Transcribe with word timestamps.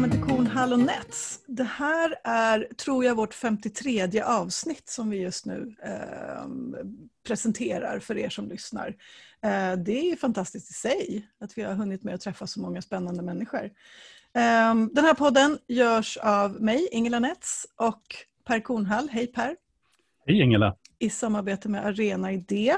välkommen 0.00 0.26
till 0.26 0.36
Kornhall 0.36 0.72
och 0.72 0.78
Nets. 0.78 1.40
Det 1.46 1.64
här 1.64 2.14
är, 2.24 2.68
tror 2.76 3.04
jag, 3.04 3.14
vårt 3.14 3.34
53 3.34 4.22
avsnitt 4.22 4.88
som 4.88 5.10
vi 5.10 5.20
just 5.20 5.46
nu 5.46 5.74
eh, 5.84 6.46
presenterar 7.26 7.98
för 7.98 8.18
er 8.18 8.28
som 8.28 8.48
lyssnar. 8.48 8.88
Eh, 9.42 9.72
det 9.72 10.10
är 10.10 10.16
fantastiskt 10.16 10.70
i 10.70 10.74
sig 10.74 11.26
att 11.40 11.58
vi 11.58 11.62
har 11.62 11.74
hunnit 11.74 12.04
med 12.04 12.14
att 12.14 12.20
träffa 12.20 12.46
så 12.46 12.60
många 12.60 12.82
spännande 12.82 13.22
människor. 13.22 13.64
Eh, 14.34 14.74
den 14.92 15.04
här 15.04 15.14
podden 15.14 15.58
görs 15.68 16.16
av 16.16 16.62
mig, 16.62 16.88
Ingela 16.92 17.18
Nets, 17.18 17.66
och 17.76 18.02
Per 18.46 18.60
Kornhall. 18.60 19.08
Hej 19.08 19.26
Per! 19.26 19.56
Hej 20.26 20.40
Ingela! 20.40 20.76
I 20.98 21.10
samarbete 21.10 21.68
med 21.68 21.86
Arena 21.86 22.32
Idé. 22.32 22.76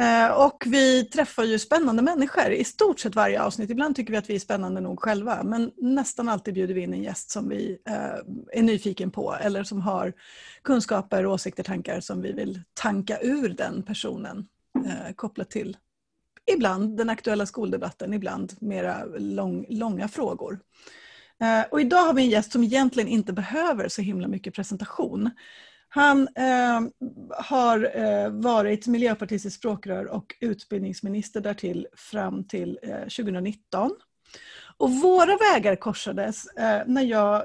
Eh, 0.00 0.30
och 0.30 0.64
vi 0.66 1.04
träffar 1.04 1.44
ju 1.44 1.58
spännande 1.58 2.02
människor 2.02 2.50
i 2.50 2.64
stort 2.64 3.00
sett 3.00 3.14
varje 3.14 3.42
avsnitt. 3.42 3.70
Ibland 3.70 3.96
tycker 3.96 4.12
vi 4.12 4.16
att 4.16 4.30
vi 4.30 4.34
är 4.34 4.38
spännande 4.38 4.80
nog 4.80 5.00
själva 5.00 5.42
men 5.42 5.72
nästan 5.76 6.28
alltid 6.28 6.54
bjuder 6.54 6.74
vi 6.74 6.80
in 6.80 6.94
en 6.94 7.02
gäst 7.02 7.30
som 7.30 7.48
vi 7.48 7.78
eh, 7.88 8.58
är 8.58 8.62
nyfiken 8.62 9.10
på 9.10 9.34
eller 9.34 9.64
som 9.64 9.80
har 9.80 10.12
kunskaper, 10.62 11.26
åsikter, 11.26 11.62
tankar 11.62 12.00
som 12.00 12.22
vi 12.22 12.32
vill 12.32 12.60
tanka 12.74 13.18
ur 13.20 13.48
den 13.48 13.82
personen 13.82 14.46
eh, 14.86 15.14
kopplat 15.14 15.50
till 15.50 15.76
ibland 16.54 16.96
den 16.96 17.10
aktuella 17.10 17.46
skoldebatten, 17.46 18.14
ibland 18.14 18.52
mera 18.60 19.04
lång, 19.04 19.66
långa 19.68 20.08
frågor. 20.08 20.60
Och 21.70 21.80
idag 21.80 22.06
har 22.06 22.14
vi 22.14 22.22
en 22.22 22.28
gäst 22.28 22.52
som 22.52 22.64
egentligen 22.64 23.08
inte 23.08 23.32
behöver 23.32 23.88
så 23.88 24.02
himla 24.02 24.28
mycket 24.28 24.54
presentation. 24.54 25.30
Han 25.94 26.28
eh, 26.34 26.80
har 27.38 27.96
eh, 27.96 28.30
varit 28.30 28.86
miljöpartistiskt 28.86 29.58
språkrör 29.58 30.06
och 30.06 30.34
utbildningsminister 30.40 31.40
därtill 31.40 31.86
fram 31.96 32.44
till 32.44 32.78
eh, 32.82 32.98
2019. 32.98 33.90
Och 34.76 34.90
våra 34.90 35.36
vägar 35.36 35.76
korsades 35.76 36.46
eh, 36.46 36.82
när 36.86 37.02
jag, 37.02 37.34
eh, 37.34 37.44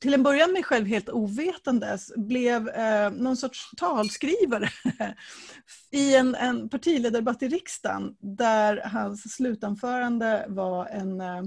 till 0.00 0.14
en 0.14 0.22
början 0.22 0.52
mig 0.52 0.62
själv 0.62 0.86
helt 0.86 1.08
ovetandes, 1.08 2.12
blev 2.16 2.68
eh, 2.68 3.10
någon 3.10 3.36
sorts 3.36 3.70
talskrivare 3.76 4.68
i 5.90 6.16
en, 6.16 6.34
en 6.34 6.68
partiledardebatt 6.68 7.42
i 7.42 7.48
riksdagen 7.48 8.16
där 8.20 8.82
hans 8.84 9.34
slutanförande 9.34 10.44
var 10.48 10.86
en, 10.86 11.20
eh, 11.20 11.42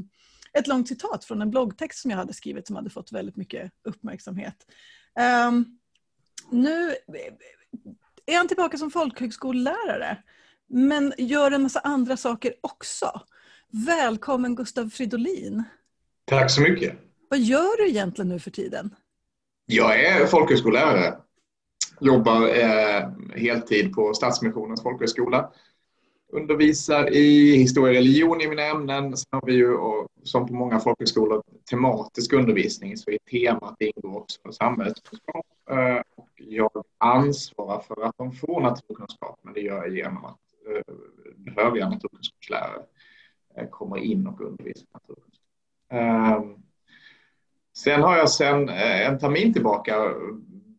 ett 0.53 0.67
långt 0.67 0.88
citat 0.88 1.25
från 1.25 1.42
en 1.42 1.52
bloggtext 1.52 2.02
som 2.02 2.11
jag 2.11 2.17
hade 2.17 2.33
skrivit 2.33 2.67
som 2.67 2.75
hade 2.75 2.89
fått 2.89 3.11
väldigt 3.11 3.36
mycket 3.36 3.72
uppmärksamhet. 3.83 4.58
Um, 5.48 5.77
nu 6.52 6.95
är 8.26 8.38
han 8.38 8.48
tillbaka 8.48 8.78
som 8.78 8.92
folkhögskollärare 8.92 10.17
men 10.67 11.14
gör 11.17 11.52
en 11.52 11.62
massa 11.62 11.80
andra 11.80 12.17
saker 12.17 12.54
också. 12.62 13.22
Välkommen 13.88 14.56
Gustav 14.56 14.89
Fridolin. 14.89 15.64
Tack 16.26 16.52
så 16.52 16.62
mycket. 16.62 16.94
Vad 17.30 17.39
gör 17.39 17.78
du 17.78 17.89
egentligen 17.89 18.30
nu 18.30 18.39
för 18.39 18.52
tiden? 18.52 18.95
Jag 19.66 20.06
är 20.06 20.26
folkhögskollärare. 20.26 21.17
Jobbar 22.02 22.48
eh, 22.48 23.09
heltid 23.36 23.94
på 23.94 24.14
Stadsmissionens 24.14 24.84
folkhögskola 24.84 25.52
undervisar 26.34 27.14
i 27.14 27.58
historia 27.58 27.89
och 27.89 27.95
religion 27.95 28.42
i 28.42 28.48
mina 28.48 28.61
ämnen. 28.61 29.17
Sen 29.17 29.28
har 29.32 29.45
vi 29.45 29.54
ju, 29.54 29.73
och, 29.73 30.08
som 30.23 30.48
på 30.48 30.54
många 30.54 30.80
folkhögskolor, 30.80 31.44
tematisk 31.70 32.34
undervisning. 32.34 32.98
Så 32.98 33.11
i 33.11 33.20
temat 33.32 33.76
ingår 33.80 34.17
också 34.17 34.52
samhällskunskap. 34.52 35.45
Eh, 35.72 36.02
jag 36.38 36.83
ansvarar 36.97 37.80
för 37.80 38.02
att 38.02 38.17
de 38.17 38.31
får 38.31 38.61
naturkunskap, 38.61 39.39
men 39.41 39.53
det 39.53 39.61
gör 39.61 39.77
jag 39.77 39.95
genom 39.95 40.25
att 40.25 40.39
eh, 40.69 40.93
behövliga 41.35 41.89
naturkunskapslärare 41.89 42.83
eh, 43.55 43.67
kommer 43.69 43.97
in 43.97 44.27
och 44.27 44.41
undervisar 44.41 44.88
naturkunskap. 44.93 45.43
Ehm, 45.89 46.55
sen 47.77 48.02
har 48.02 48.17
jag 48.17 48.30
sen 48.30 48.70
eh, 48.70 49.08
en 49.08 49.20
termin 49.20 49.53
tillbaka 49.53 50.14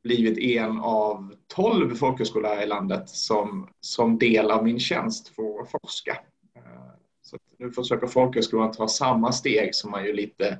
blivit 0.02 0.38
en 0.38 0.78
av 0.78 1.34
tolv 1.46 1.94
folkhögskollärare 1.94 2.62
i 2.62 2.66
landet 2.66 3.08
som, 3.08 3.68
som 3.80 4.18
del 4.18 4.50
av 4.50 4.64
min 4.64 4.80
tjänst 4.80 5.28
får 5.28 5.64
forska. 5.64 6.12
Eh, 6.56 6.90
så 7.22 7.36
nu 7.58 7.70
försöker 7.70 8.06
folkhögskolan 8.06 8.72
ta 8.72 8.88
samma 8.88 9.32
steg 9.32 9.74
som 9.74 9.90
man 9.90 10.04
ju 10.04 10.12
lite 10.12 10.58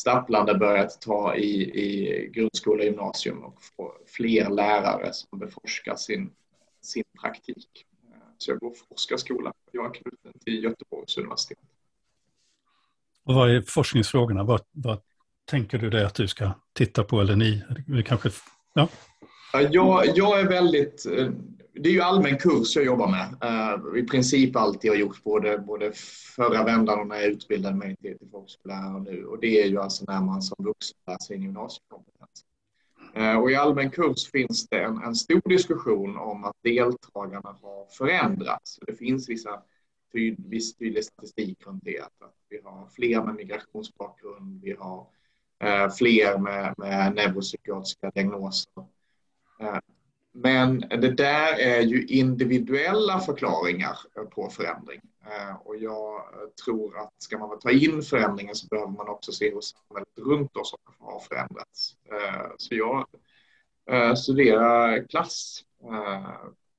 stapplande 0.00 0.54
börjat 0.54 1.00
ta 1.00 1.34
i, 1.34 1.62
i 1.62 2.26
grundskola 2.34 2.78
och 2.78 2.84
gymnasium 2.84 3.44
och 3.44 3.62
få 3.62 3.92
fler 4.06 4.50
lärare 4.50 5.12
som 5.12 5.38
beforskar 5.38 5.96
sin, 5.96 6.30
sin 6.82 7.04
praktik. 7.20 7.86
Eh, 8.10 8.16
så 8.38 8.50
jag 8.50 8.58
går 8.58 8.74
forskarskola. 8.88 9.52
Jag 9.72 9.86
är 9.86 9.94
knuten 9.94 10.40
till 10.44 10.64
Göteborgs 10.64 11.18
universitet. 11.18 11.58
Och 13.24 13.34
vad 13.34 13.50
är 13.50 13.62
forskningsfrågorna? 13.62 14.44
Vad, 14.44 14.60
vad 14.70 15.00
tänker 15.44 15.78
du 15.78 15.90
dig 15.90 16.04
att 16.04 16.14
du 16.14 16.28
ska 16.28 16.50
titta 16.72 17.04
på 17.04 17.20
eller 17.20 17.36
ni? 17.36 17.62
Kanske 18.06 18.30
Ja. 18.72 18.88
Jag, 19.70 20.06
jag 20.14 20.40
är 20.40 20.48
väldigt... 20.48 21.06
Det 21.72 21.88
är 21.88 21.92
ju 21.92 22.00
allmän 22.00 22.38
kurs 22.38 22.76
jag 22.76 22.84
jobbar 22.84 23.08
med. 23.08 23.36
Uh, 23.44 23.98
I 23.98 24.06
princip 24.06 24.56
alltid 24.56 24.90
har 24.90 24.98
gjort, 24.98 25.22
både, 25.24 25.58
både 25.58 25.92
förra 26.36 26.64
vändan 26.64 27.00
och 27.00 27.06
när 27.06 27.16
jag 27.16 27.26
utbildade 27.26 27.76
mig 27.76 27.96
till, 27.96 28.18
till 28.18 28.28
folkskollärare 28.28 28.94
och 28.94 29.02
nu. 29.02 29.24
Och 29.24 29.40
det 29.40 29.62
är 29.62 29.66
ju 29.66 29.80
alltså 29.80 30.04
när 30.08 30.20
man 30.20 30.42
som 30.42 30.64
vuxen 30.64 30.98
lär 31.06 31.18
sig 31.18 31.36
en 31.36 31.42
gymnasiekompetens. 31.42 32.44
Uh, 33.16 33.36
och 33.36 33.50
I 33.50 33.54
allmän 33.54 33.90
kurs 33.90 34.30
finns 34.30 34.68
det 34.68 34.82
en, 34.82 35.02
en, 35.02 35.14
stor 35.14 35.42
diskussion 35.44 36.16
om 36.16 36.44
att 36.44 36.56
deltagarna 36.62 37.56
har 37.62 37.86
förändrats. 37.98 38.78
Det 38.86 38.94
finns 38.94 39.28
vissa 39.28 39.62
tyd, 40.12 40.44
viss 40.48 40.76
tydlig 40.76 41.04
statistik 41.04 41.66
runt 41.66 41.84
det. 41.84 42.00
Att 42.00 42.34
vi 42.48 42.60
har 42.64 42.88
fler 42.94 43.22
med 43.22 43.34
migrationsbakgrund, 43.34 44.60
vi 44.62 44.76
har 44.78 45.06
Eh, 45.62 45.90
fler 45.90 46.38
med, 46.38 46.74
med 46.76 47.14
neuropsykiatriska 47.14 48.10
diagnoser. 48.10 48.84
Eh, 49.60 49.78
men 50.32 50.80
det 50.80 51.10
där 51.10 51.58
är 51.58 51.80
ju 51.80 52.06
individuella 52.06 53.20
förklaringar 53.20 53.98
på 54.34 54.50
förändring. 54.50 55.00
Eh, 55.26 55.56
och 55.64 55.76
jag 55.76 56.22
tror 56.64 56.98
att 56.98 57.14
ska 57.18 57.38
man 57.38 57.58
ta 57.58 57.70
in 57.70 58.02
förändringen 58.02 58.54
så 58.54 58.66
behöver 58.66 58.92
man 58.92 59.08
också 59.08 59.32
se 59.32 59.50
hur 59.50 59.60
samhället 59.60 60.08
runt 60.16 60.56
oss 60.56 60.74
har 60.98 61.20
förändrats. 61.20 61.96
Eh, 62.12 62.46
så 62.56 62.74
jag 62.74 63.06
eh, 63.90 64.14
studerar 64.14 65.08
klass, 65.08 65.64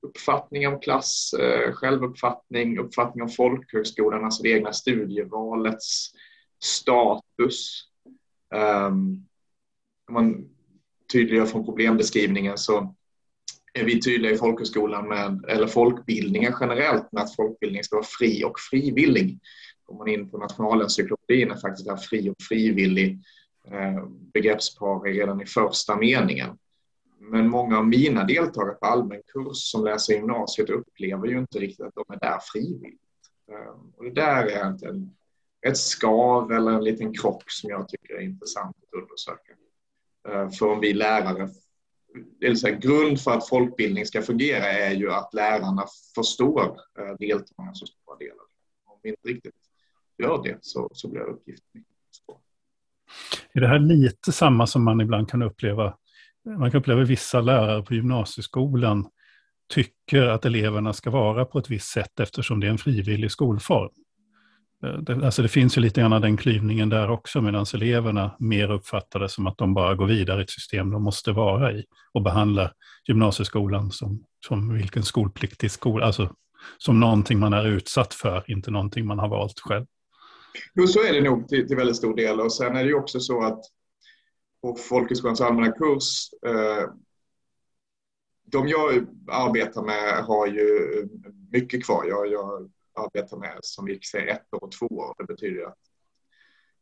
uppfattning 0.01 0.67
om 0.67 0.79
klass, 0.79 1.35
självuppfattning, 1.73 2.79
uppfattning 2.79 3.23
om 3.23 3.29
folkhögskolan, 3.29 4.25
alltså 4.25 4.44
det 4.44 4.50
egna 4.50 4.73
studievalets 4.73 6.11
status, 6.59 7.84
ehm, 8.56 9.25
om 10.07 10.13
man 10.13 10.50
tydliggör 11.11 11.45
från 11.45 11.66
problembeskrivningen 11.66 12.57
så 12.57 12.95
är 13.74 13.86
vi 13.86 14.02
tydliga 14.02 14.32
i 14.32 14.38
folkhögskolan 14.38 15.08
med, 15.08 15.46
eller 15.48 15.68
folkbildningen 15.68 16.54
generellt 16.59 17.12
med 17.12 17.24
att 17.24 17.36
folkbildning 17.36 17.84
ska 17.84 17.96
vara 17.96 18.06
fri 18.20 18.44
och 18.44 18.59
frivillig. 18.59 19.40
Går 19.86 19.98
man 19.98 20.08
in 20.08 20.30
på 20.30 20.38
nationalencyklopedin 20.38 21.52
är 21.52 21.56
faktiskt 21.56 21.86
det 21.86 21.92
här 21.92 22.02
fri 22.02 22.30
och 22.30 22.42
frivillig 22.50 23.20
eh, 23.68 24.06
begreppspar 24.34 25.00
redan 25.00 25.42
i 25.42 25.46
första 25.46 25.96
meningen. 25.96 26.58
Men 27.20 27.50
många 27.50 27.78
av 27.78 27.88
mina 27.88 28.24
deltagare 28.24 28.76
på 28.76 28.86
allmän 28.86 29.22
kurs 29.28 29.58
som 29.58 29.86
läser 29.86 30.14
gymnasiet 30.14 30.70
upplever 30.70 31.28
ju 31.28 31.40
inte 31.40 31.59
riktigt 31.59 31.86
att 31.86 31.96
de 31.96 32.14
är 32.14 32.20
där 32.20 32.40
frivilligt. 32.53 33.02
Eh, 33.52 33.98
och 33.98 34.03
det 34.03 34.12
där 34.12 34.46
är 34.46 34.88
en, 34.90 35.16
ett 35.68 35.78
skav 35.78 36.52
eller 36.52 36.72
en 36.72 36.84
liten 36.84 37.14
krock 37.14 37.44
som 37.48 37.70
jag 37.70 37.88
tycker 37.88 38.14
är 38.14 38.22
intressant 38.22 38.76
att 38.78 39.02
undersöka. 39.02 39.53
Eh, 40.30 40.50
för 40.50 40.68
om 40.68 40.80
vi 40.80 40.94
lärare, 40.94 41.50
alltså 42.47 42.67
grund 42.67 43.22
för 43.22 43.31
att 43.31 43.49
folkbildning 43.49 44.05
ska 44.05 44.22
fungera 44.22 44.66
är 44.66 44.95
ju 44.95 45.11
att 45.11 45.33
lärarna 45.33 45.85
förstår 46.16 46.79
eh, 46.99 47.16
deltagarna 47.19 47.73
som 47.73 47.87
stora 47.87 48.17
delar. 48.17 48.46
Om 48.85 48.99
vi 49.03 49.09
inte 49.09 49.28
riktigt 49.28 49.55
gör 50.17 50.43
det 50.43 50.58
så, 50.61 50.90
så 50.93 51.08
blir 51.08 51.22
uppgiften 51.22 51.67
mycket 51.73 52.16
svår. 52.25 52.37
Är 53.53 53.61
det 53.61 53.67
här 53.67 53.79
lite 53.79 54.31
samma 54.31 54.67
som 54.67 54.84
man 54.84 55.02
ibland 55.02 55.29
kan 55.29 55.41
uppleva? 55.41 55.97
Man 56.46 56.72
kan 56.72 56.79
uppleva 56.79 57.03
vissa 57.03 57.41
lärare 57.41 57.84
på 57.84 57.93
gymnasieskolan 57.93 59.07
tycker 59.69 60.23
att 60.23 60.46
eleverna 60.46 60.93
ska 60.93 61.09
vara 61.09 61.46
på 61.46 61.59
ett 61.59 61.69
visst 61.69 61.91
sätt 61.91 62.19
eftersom 62.19 62.59
det 62.59 62.67
är 62.67 62.72
en 62.72 62.78
frivillig 62.78 63.31
skolform. 63.31 63.91
Eh, 64.83 64.97
det, 64.97 65.25
alltså 65.25 65.41
det 65.41 65.47
finns 65.47 65.78
ju 65.78 65.81
lite 65.81 66.01
grann 66.01 66.22
den 66.22 66.37
klyvningen 66.37 66.89
där 66.89 67.09
också 67.09 67.41
medan 67.41 67.66
eleverna 67.73 68.35
mer 68.39 68.72
uppfattar 68.72 69.19
det 69.19 69.29
som 69.29 69.47
att 69.47 69.57
de 69.57 69.73
bara 69.73 69.95
går 69.95 70.05
vidare 70.05 70.39
i 70.39 70.43
ett 70.43 70.49
system 70.49 70.89
de 70.89 71.03
måste 71.03 71.31
vara 71.31 71.72
i 71.72 71.85
och 72.13 72.23
behandlar 72.23 72.73
gymnasieskolan 73.07 73.91
som, 73.91 74.23
som 74.47 74.73
vilken 74.73 75.03
skolpliktig 75.03 75.72
skola, 75.72 76.05
alltså 76.05 76.35
som 76.78 76.99
någonting 76.99 77.39
man 77.39 77.53
är 77.53 77.67
utsatt 77.67 78.13
för, 78.13 78.43
inte 78.47 78.72
någonting 78.72 79.05
man 79.05 79.19
har 79.19 79.29
valt 79.29 79.59
själv. 79.59 79.85
Jo, 80.73 80.87
så 80.87 81.03
är 81.03 81.13
det 81.13 81.22
nog 81.22 81.47
till, 81.47 81.67
till 81.67 81.78
väldigt 81.78 81.95
stor 81.95 82.16
del 82.16 82.39
och 82.39 82.53
sen 82.53 82.75
är 82.75 82.83
det 82.83 82.89
ju 82.89 82.95
också 82.95 83.19
så 83.19 83.43
att 83.43 83.59
på 84.61 84.75
Folkhögskolans 84.75 85.41
allmänna 85.41 85.72
kurs 85.72 86.29
eh, 86.45 86.89
de 88.51 88.67
jag 88.67 89.07
arbetar 89.31 89.81
med 89.81 90.23
har 90.25 90.47
ju 90.47 90.67
mycket 91.51 91.85
kvar. 91.85 92.05
Jag, 92.07 92.31
jag 92.31 92.72
arbetar 93.06 93.38
med 93.38 93.59
som 93.62 93.86
vi 93.86 94.00
säger 94.02 94.28
ett 94.28 94.53
år 94.53 94.64
och 94.64 94.72
två 94.72 94.86
år. 94.86 95.16
Det 95.18 95.24
betyder 95.24 95.66
att 95.66 95.78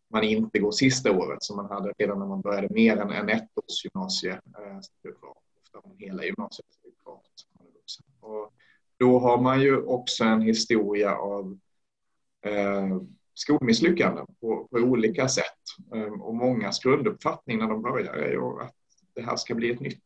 man 0.09 0.23
inte 0.23 0.59
går 0.59 0.71
sista 0.71 1.11
året 1.11 1.43
som 1.43 1.55
man 1.55 1.69
hade 1.69 1.93
redan 1.97 2.19
när 2.19 2.25
man 2.25 2.41
började 2.41 2.73
mer 2.73 2.97
än 2.97 3.11
en 3.11 3.29
ettårsgymnasie. 3.29 4.31
Eh, 4.31 4.79
gymnasie. 5.03 5.29
ofta 5.61 5.89
hela 5.97 6.23
gymnasiet 6.23 6.67
kvar. 7.03 7.21
Och 8.19 8.53
då 8.97 9.19
har 9.19 9.41
man 9.41 9.61
ju 9.61 9.81
också 9.81 10.23
en 10.23 10.41
historia 10.41 11.15
av 11.15 11.59
eh, 12.45 13.01
skolmisslyckanden 13.33 14.25
på, 14.25 14.67
på 14.71 14.77
olika 14.77 15.27
sätt. 15.27 15.45
Eh, 15.93 16.21
och 16.21 16.35
mångas 16.35 16.79
grunduppfattning 16.79 17.59
när 17.59 17.67
de 17.67 17.81
börjar 17.81 18.13
är 18.13 18.31
ju 18.31 18.61
att 18.61 18.75
det 19.13 19.21
här 19.21 19.35
ska 19.35 19.55
bli 19.55 19.71
ett 19.71 19.79
nytt. 19.79 20.05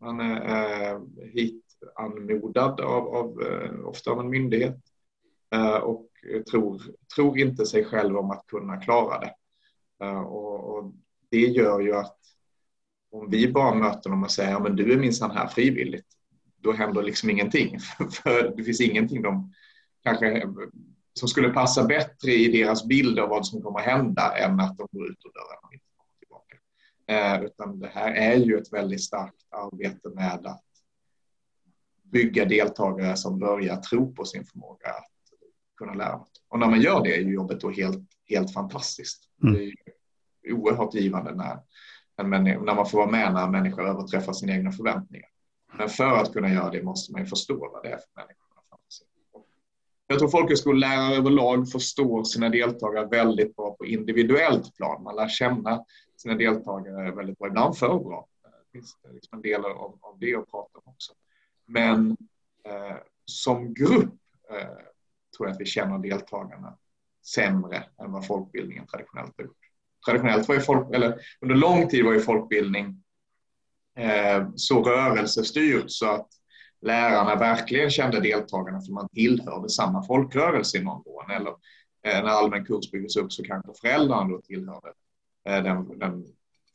Man 0.00 0.20
eh, 0.20 0.36
är 0.36 0.94
eh, 0.94 1.00
hit 1.32 1.64
anmodad 1.94 2.80
av, 2.80 3.08
av 3.08 3.42
eh, 3.42 3.86
ofta 3.86 4.10
av 4.10 4.20
en 4.20 4.30
myndighet 4.30 4.76
Eh, 5.54 5.76
och 5.76 6.06
tror, 6.50 6.82
tror 7.14 7.38
inte 7.38 7.66
sig 7.66 7.84
själv 7.84 8.16
om 8.16 8.30
att 8.30 8.46
kunna 8.46 8.76
klara 8.76 9.20
det. 9.20 9.34
Eh, 10.04 10.20
och, 10.20 10.76
och 10.76 10.92
det 11.30 11.40
gör 11.40 11.80
ju 11.80 11.96
att 11.96 12.16
om 13.10 13.30
vi 13.30 13.52
bara 13.52 13.74
möter 13.74 14.10
dem 14.10 14.22
och 14.22 14.30
säger 14.30 14.66
att 14.66 14.76
du 14.76 14.92
är 14.92 14.98
minsann 14.98 15.30
här 15.30 15.46
frivilligt, 15.46 16.06
då 16.56 16.72
händer 16.72 17.02
liksom 17.02 17.30
ingenting. 17.30 17.78
För 18.10 18.56
det 18.56 18.64
finns 18.64 18.80
ingenting 18.80 19.22
de 19.22 19.52
kanske 20.02 20.48
som 21.12 21.28
skulle 21.28 21.48
passa 21.48 21.84
bättre 21.84 22.32
i 22.32 22.48
deras 22.48 22.84
bild 22.84 23.18
av 23.18 23.28
vad 23.28 23.46
som 23.46 23.62
kommer 23.62 23.78
att 23.78 23.86
hända 23.86 24.38
än 24.38 24.60
att 24.60 24.78
de 24.78 24.88
går 24.92 25.10
ut 25.10 25.18
ur 25.24 25.32
dörren 25.32 25.58
och 25.62 25.74
inte 25.74 25.86
kommer 25.96 26.18
tillbaka. 26.18 26.56
Eh, 27.06 27.44
utan 27.44 27.80
det 27.80 27.88
här 27.88 28.12
är 28.12 28.36
ju 28.36 28.58
ett 28.58 28.72
väldigt 28.72 29.02
starkt 29.02 29.46
arbete 29.50 30.08
med 30.08 30.46
att 30.46 30.64
bygga 32.02 32.44
deltagare 32.44 33.16
som 33.16 33.38
börjar 33.38 33.76
tro 33.76 34.14
på 34.14 34.24
sin 34.24 34.44
förmåga 34.44 34.88
att 34.88 35.19
kunna 35.80 35.94
lära 35.94 36.16
något. 36.16 36.42
Och 36.48 36.58
när 36.58 36.66
man 36.66 36.80
gör 36.80 37.02
det 37.02 37.16
är 37.16 37.20
ju 37.20 37.34
jobbet 37.34 37.60
då 37.60 37.70
helt, 37.70 38.08
helt 38.28 38.52
fantastiskt. 38.52 39.22
Mm. 39.42 39.54
Det 39.54 39.72
är 40.48 40.52
oerhört 40.52 40.94
givande 40.94 41.34
när, 41.34 41.58
när 42.64 42.74
man 42.74 42.86
får 42.86 42.98
vara 42.98 43.10
med 43.10 43.34
när 43.34 43.48
människor 43.48 43.86
överträffar 43.86 44.32
sina 44.32 44.52
egna 44.52 44.72
förväntningar. 44.72 45.28
Men 45.78 45.88
för 45.88 46.16
att 46.16 46.32
kunna 46.32 46.48
göra 46.52 46.70
det 46.70 46.82
måste 46.82 47.12
man 47.12 47.20
ju 47.20 47.26
förstå 47.26 47.70
vad 47.72 47.82
det 47.82 47.88
är 47.88 47.98
för 47.98 48.10
människor. 48.16 48.50
Jag 50.10 50.18
tror 50.18 50.28
folkhögskolelärare 50.28 51.16
överlag 51.16 51.70
förstår 51.70 52.24
sina 52.24 52.48
deltagare 52.48 53.06
väldigt 53.06 53.56
bra 53.56 53.76
på 53.76 53.86
individuellt 53.86 54.76
plan. 54.76 55.02
Man 55.02 55.16
lär 55.16 55.28
känna 55.28 55.84
sina 56.16 56.34
deltagare 56.34 57.12
väldigt 57.12 57.38
bra, 57.38 57.48
ibland 57.48 57.78
för 57.78 57.98
bra. 57.98 58.26
Det 58.42 58.78
finns 58.78 58.96
liksom 59.12 59.38
en 59.38 59.42
del 59.42 59.64
av, 59.64 60.16
det 60.20 60.34
att 60.34 60.50
prata 60.50 60.78
om 60.78 60.92
också. 60.92 61.12
Men 61.66 62.16
eh, 62.64 62.96
som 63.24 63.74
grupp 63.74 64.14
eh, 64.50 64.89
tror 65.40 65.48
jag 65.48 65.54
att 65.54 65.60
vi 65.60 65.66
känner 65.66 65.98
deltagarna 65.98 66.78
sämre 67.34 67.84
än 68.02 68.12
vad 68.12 68.26
folkbildningen 68.26 68.86
traditionellt 68.86 69.34
har 69.36 69.44
gjort. 69.44 69.56
Traditionellt 70.06 70.48
var 70.48 70.54
ju 70.54 70.60
folk, 70.60 70.94
eller 70.94 71.20
under 71.40 71.54
lång 71.54 71.88
tid 71.88 72.04
var 72.04 72.12
ju 72.12 72.20
folkbildning 72.20 73.02
eh, 73.96 74.48
så 74.54 74.82
rörelsestyrt 74.82 75.84
så 75.86 76.10
att 76.10 76.28
lärarna 76.80 77.34
verkligen 77.34 77.90
kände 77.90 78.20
deltagarna 78.20 78.80
för 78.80 78.92
man 78.92 79.08
tillhörde 79.08 79.68
samma 79.68 80.02
folkrörelse 80.02 80.78
i 80.78 80.82
någon 80.82 81.02
mån. 81.06 81.30
Eller 81.30 81.50
eh, 82.02 82.24
när 82.24 82.30
allmän 82.30 82.64
kurs 82.64 82.90
byggdes 82.90 83.16
upp 83.16 83.32
så 83.32 83.42
kanske 83.42 83.72
föräldrarna 83.80 84.30
då 84.30 84.40
tillhörde 84.40 84.92
eh, 85.48 85.62
den, 85.62 85.98
den 85.98 86.26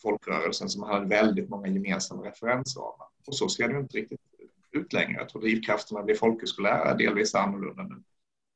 folkrörelsen 0.02 0.70
som 0.70 0.84
hade 0.84 1.06
väldigt 1.06 1.50
många 1.50 1.68
gemensamma 1.68 2.28
referensramar. 2.28 3.08
Och 3.28 3.36
så 3.36 3.50
ser 3.50 3.68
det 3.68 3.80
inte 3.80 3.98
riktigt 3.98 4.20
ut 4.72 4.94
längre. 4.94 5.18
Jag 5.20 5.30
tror 5.30 5.42
drivkrafterna 5.42 6.04
blir 6.04 6.16
folkhögskollärare 6.16 6.98
delvis 6.98 7.36
annorlunda 7.36 7.84
nu, 7.84 8.04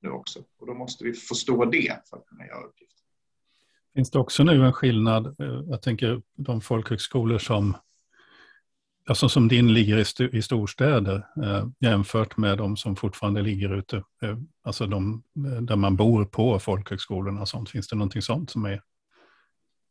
nu 0.01 0.09
också. 0.09 0.39
Och 0.59 0.67
då 0.67 0.73
måste 0.73 1.03
vi 1.03 1.13
förstå 1.13 1.65
det 1.65 2.09
för 2.09 2.17
att 2.17 2.25
kunna 2.25 2.45
göra 2.45 2.63
uppgiften. 2.63 3.05
Finns 3.93 4.11
det 4.11 4.19
också 4.19 4.43
nu 4.43 4.65
en 4.65 4.73
skillnad, 4.73 5.25
eh, 5.25 5.61
jag 5.67 5.81
tänker 5.81 6.21
de 6.35 6.61
folkhögskolor 6.61 7.37
som 7.37 7.77
alltså 9.09 9.29
som 9.29 9.47
din 9.47 9.73
ligger 9.73 9.97
i, 9.97 10.01
st 10.01 10.23
i 10.23 10.41
storstäder 10.41 11.27
eh, 11.43 11.67
jämfört 11.79 12.37
med 12.37 12.57
de 12.57 12.77
som 12.77 12.95
fortfarande 12.95 13.41
ligger 13.41 13.73
ute, 13.73 13.97
eh, 13.97 14.37
alltså 14.63 14.85
de 14.87 15.23
eh, 15.45 15.61
där 15.61 15.75
man 15.75 15.95
bor 15.95 16.25
på 16.25 16.59
folkhögskolorna 16.59 17.41
och 17.41 17.47
sånt. 17.47 17.69
Finns 17.69 17.87
det 17.87 17.95
någonting 17.95 18.21
sånt 18.21 18.49
som 18.49 18.65
är 18.65 18.81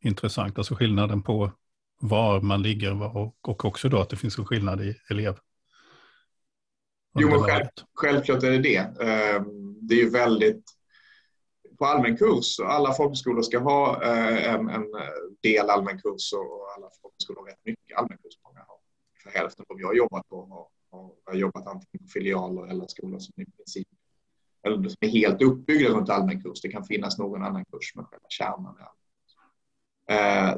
intressant? 0.03 0.57
Alltså 0.57 0.75
skillnaden 0.75 1.23
på 1.23 1.51
var 2.01 2.41
man 2.41 2.61
ligger 2.61 3.17
och, 3.17 3.35
och 3.41 3.65
också 3.65 3.89
då 3.89 3.99
att 3.99 4.09
det 4.09 4.15
finns 4.15 4.37
en 4.37 4.45
skillnad 4.45 4.81
i 4.81 4.95
elev. 5.09 5.37
Jo, 7.13 7.29
men 7.29 7.39
själv, 7.39 7.65
självklart 7.93 8.43
är 8.43 8.51
det 8.51 8.57
det. 8.57 8.77
Ehm, 8.77 9.77
det 9.81 9.95
är 9.95 9.99
ju 10.03 10.09
väldigt 10.09 10.63
på 11.77 11.85
allmän 11.85 12.17
kurs. 12.17 12.59
Alla 12.59 12.93
folkhögskolor 12.93 13.41
ska 13.41 13.59
ha 13.59 14.03
eh, 14.03 14.53
en, 14.53 14.69
en 14.69 14.85
del 15.43 15.69
allmän 15.69 16.01
kurs 16.01 16.33
och 16.33 16.73
alla 16.77 16.89
folkhögskolor 17.01 17.41
har 17.41 17.47
rätt 17.47 17.65
mycket 17.65 17.97
allmän 17.97 18.17
kurs. 18.17 18.33
Många 18.43 18.59
har 18.59 18.77
för 19.23 19.39
hälften 19.39 19.65
av 19.69 19.75
vad 19.75 19.81
jag 19.81 19.87
har 19.87 19.93
jobbat 19.93 20.29
på 20.29 20.67
har, 20.91 21.11
har 21.25 21.33
jobbat 21.33 21.67
antingen 21.67 22.07
på 22.07 22.07
filialer 22.13 22.67
eller 22.67 22.87
skolor 22.87 23.19
som 23.19 23.33
i 23.41 23.45
princip 23.45 23.87
eller 24.63 24.89
som 24.89 24.97
är 24.99 25.07
helt 25.07 25.41
uppbyggda 25.41 25.89
runt 25.89 26.09
allmän 26.09 26.43
kurs. 26.43 26.61
Det 26.61 26.69
kan 26.69 26.83
finnas 26.83 27.17
någon 27.17 27.43
annan 27.43 27.65
kurs 27.65 27.95
med 27.95 28.05
själva 28.05 28.25
kärnan. 28.29 28.75
Eh, 30.09 30.55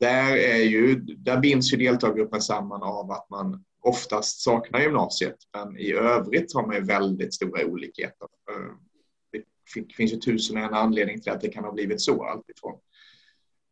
där, 0.00 0.36
är 0.36 0.62
ju, 0.62 0.94
där 0.96 1.40
binds 1.40 1.72
ju 1.72 1.76
deltagargruppen 1.76 2.40
samman 2.40 2.82
av 2.82 3.10
att 3.10 3.30
man 3.30 3.64
oftast 3.82 4.40
saknar 4.40 4.80
gymnasiet, 4.80 5.36
men 5.56 5.78
i 5.78 5.92
övrigt 5.92 6.54
har 6.54 6.66
man 6.66 6.76
ju 6.76 6.82
väldigt 6.82 7.34
stora 7.34 7.66
olikheter. 7.66 8.28
Eh, 8.50 8.72
det 9.32 9.94
finns 9.94 10.12
ju 10.12 10.16
tusen 10.16 10.56
och 10.56 10.62
en 10.62 10.74
anledning 10.74 11.20
till 11.20 11.32
att 11.32 11.40
det 11.40 11.48
kan 11.48 11.64
ha 11.64 11.72
blivit 11.72 12.00
så, 12.00 12.24
alltifrån 12.24 12.78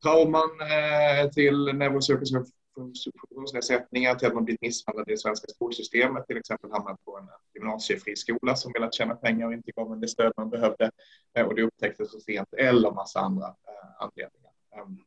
trauman 0.02 0.50
eh, 0.60 1.30
till 1.30 1.64
neuropsykiska 1.64 2.44
funktionsnedsättningar 2.74 4.14
till 4.14 4.28
att 4.28 4.34
man 4.34 4.44
blivit 4.44 4.62
misshandlad 4.62 5.08
i 5.08 5.12
det 5.12 5.18
svenska 5.18 5.46
skolsystemet, 5.48 6.26
till 6.26 6.36
exempel 6.36 6.70
hamnat 6.70 7.04
på 7.04 7.18
en 7.18 7.28
gymnasiefriskola 7.54 8.56
som 8.56 8.72
velat 8.72 8.94
tjäna 8.94 9.14
pengar 9.14 9.46
och 9.46 9.52
inte 9.52 9.72
gav 9.72 9.92
en 9.92 10.00
det 10.00 10.08
stöd 10.08 10.32
man 10.36 10.50
behövde 10.50 10.90
eh, 11.38 11.46
och 11.46 11.54
det 11.54 11.62
upptäcktes 11.62 12.10
så 12.10 12.20
sent, 12.20 12.48
eller 12.58 12.90
massa 12.90 13.20
andra 13.20 13.54
anledningar. 13.98 14.52
Ehm, 14.76 14.98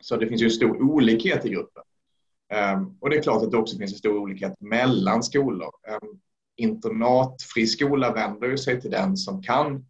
så 0.00 0.16
det 0.16 0.26
finns 0.26 0.42
ju 0.42 0.44
en 0.44 0.50
stor 0.50 0.82
olikhet 0.82 1.44
i 1.44 1.48
gruppen. 1.48 1.82
Ehm, 2.52 2.96
och 3.00 3.10
det 3.10 3.16
är 3.16 3.22
klart 3.22 3.42
att 3.42 3.50
det 3.50 3.56
också 3.56 3.78
finns 3.78 3.92
en 3.92 3.98
stor 3.98 4.18
olikhet 4.18 4.60
mellan 4.60 5.22
skolor. 5.22 5.70
Ehm, 5.88 6.20
internatfriskola 6.56 8.12
vänder 8.12 8.48
ju 8.48 8.58
sig 8.58 8.80
till 8.80 8.90
den 8.90 9.16
som 9.16 9.42
kan 9.42 9.86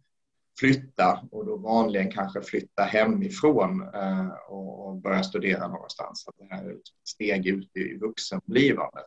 flytta 0.59 1.27
och 1.31 1.45
då 1.45 1.57
vanligen 1.57 2.11
kanske 2.11 2.41
flytta 2.41 2.83
hemifrån 2.83 3.81
eh, 3.93 4.27
och 4.49 4.95
börja 4.95 5.23
studera 5.23 5.67
någonstans. 5.67 6.27
Att 6.27 6.35
det 6.37 6.55
här 6.55 6.65
är 6.65 6.71
ett 6.71 6.81
steg 7.03 7.47
ut 7.47 7.77
i 7.77 7.97
vuxenblivandet. 7.97 9.05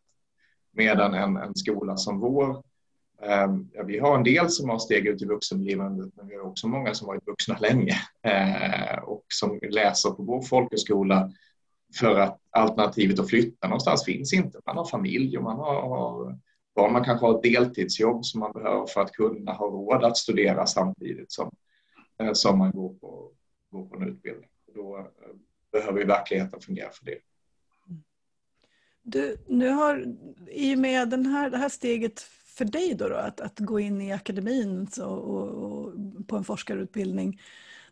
Medan 0.72 1.14
en, 1.14 1.36
en 1.36 1.54
skola 1.54 1.96
som 1.96 2.20
vår, 2.20 2.62
Ehm, 3.22 3.70
ja, 3.72 3.82
vi 3.82 3.98
har 3.98 4.16
en 4.16 4.24
del 4.24 4.50
som 4.50 4.68
har 4.68 4.78
steg 4.78 5.06
ut 5.06 5.22
i 5.22 5.26
vuxenblivandet 5.26 6.16
men 6.16 6.28
vi 6.28 6.36
har 6.36 6.42
också 6.42 6.68
många 6.68 6.94
som 6.94 7.06
varit 7.06 7.26
vuxna 7.26 7.58
länge 7.58 7.96
eh, 8.22 8.98
och 8.98 9.24
som 9.28 9.58
läser 9.70 10.10
på 10.10 10.22
vår 10.22 10.42
folkhögskola 10.42 11.30
för 12.00 12.18
att 12.18 12.40
alternativet 12.50 13.18
att 13.18 13.28
flytta 13.28 13.68
någonstans 13.68 14.04
finns 14.04 14.32
inte. 14.32 14.60
Man 14.66 14.76
har 14.76 14.84
familj 14.84 15.38
och 15.38 15.44
man 15.44 15.56
har, 15.56 16.38
barn. 16.74 16.92
Man 16.92 17.04
kanske 17.04 17.26
har 17.26 17.36
ett 17.36 17.42
deltidsjobb 17.42 18.24
som 18.24 18.40
man 18.40 18.52
behöver 18.52 18.86
för 18.86 19.00
att 19.00 19.12
kunna 19.12 19.52
ha 19.52 19.66
råd 19.66 20.04
att 20.04 20.16
studera 20.16 20.66
samtidigt 20.66 21.32
som, 21.32 21.50
eh, 22.18 22.32
som 22.32 22.58
man 22.58 22.70
går 22.70 22.94
på, 22.94 23.30
går 23.70 23.86
på 23.86 23.96
en 23.96 24.08
utbildning. 24.08 24.48
Då 24.74 24.98
eh, 24.98 25.04
behöver 25.72 26.00
ju 26.00 26.06
verkligheten 26.06 26.60
fungera 26.60 26.90
för 26.90 27.04
det. 27.04 27.18
Du, 29.02 29.36
nu 29.46 29.68
har, 29.68 30.14
I 30.50 30.74
och 30.74 30.78
med 30.78 31.08
den 31.10 31.26
här, 31.26 31.50
det 31.50 31.58
här 31.58 31.68
steget 31.68 32.26
för 32.54 32.64
dig 32.64 32.94
då, 32.94 33.08
då 33.08 33.14
att, 33.14 33.40
att 33.40 33.58
gå 33.58 33.80
in 33.80 34.00
i 34.00 34.12
akademin 34.12 34.86
så, 34.86 35.06
och, 35.06 35.48
och 35.48 35.94
på 36.28 36.36
en 36.36 36.44
forskarutbildning. 36.44 37.40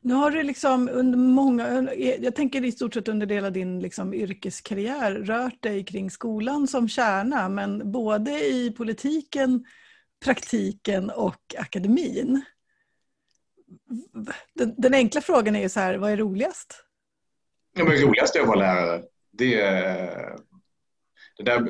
Nu 0.01 0.15
har 0.15 0.31
du 0.31 0.43
liksom 0.43 0.89
under 0.93 1.19
många, 1.19 1.95
jag 1.95 2.35
tänker 2.35 2.65
i 2.65 2.73
stort 2.73 2.95
sett 2.95 3.09
under 3.09 3.27
hela 3.27 3.51
din 3.51 3.81
liksom 3.81 4.15
yrkeskarriär 4.15 5.13
rört 5.13 5.63
dig 5.63 5.85
kring 5.85 6.11
skolan 6.11 6.69
som 6.69 6.89
kärna 6.89 7.49
men 7.49 7.93
både 7.93 8.31
i 8.31 8.71
politiken, 8.71 9.65
praktiken 10.25 11.11
och 11.11 11.55
akademin. 11.59 12.43
Den, 14.55 14.75
den 14.77 14.95
enkla 14.95 15.21
frågan 15.21 15.57
är 15.57 15.63
ju 15.63 15.69
så 15.69 15.81
här, 15.81 15.95
vad 15.95 16.11
är 16.11 16.17
roligast? 16.17 16.85
Ja, 17.75 17.85
men 17.85 17.97
roligast 17.97 18.37
är 18.37 18.41
att 18.41 18.47
vara 18.47 18.59
lärare. 18.59 19.03
Det, 19.33 19.57
det 21.37 21.43
där 21.45 21.61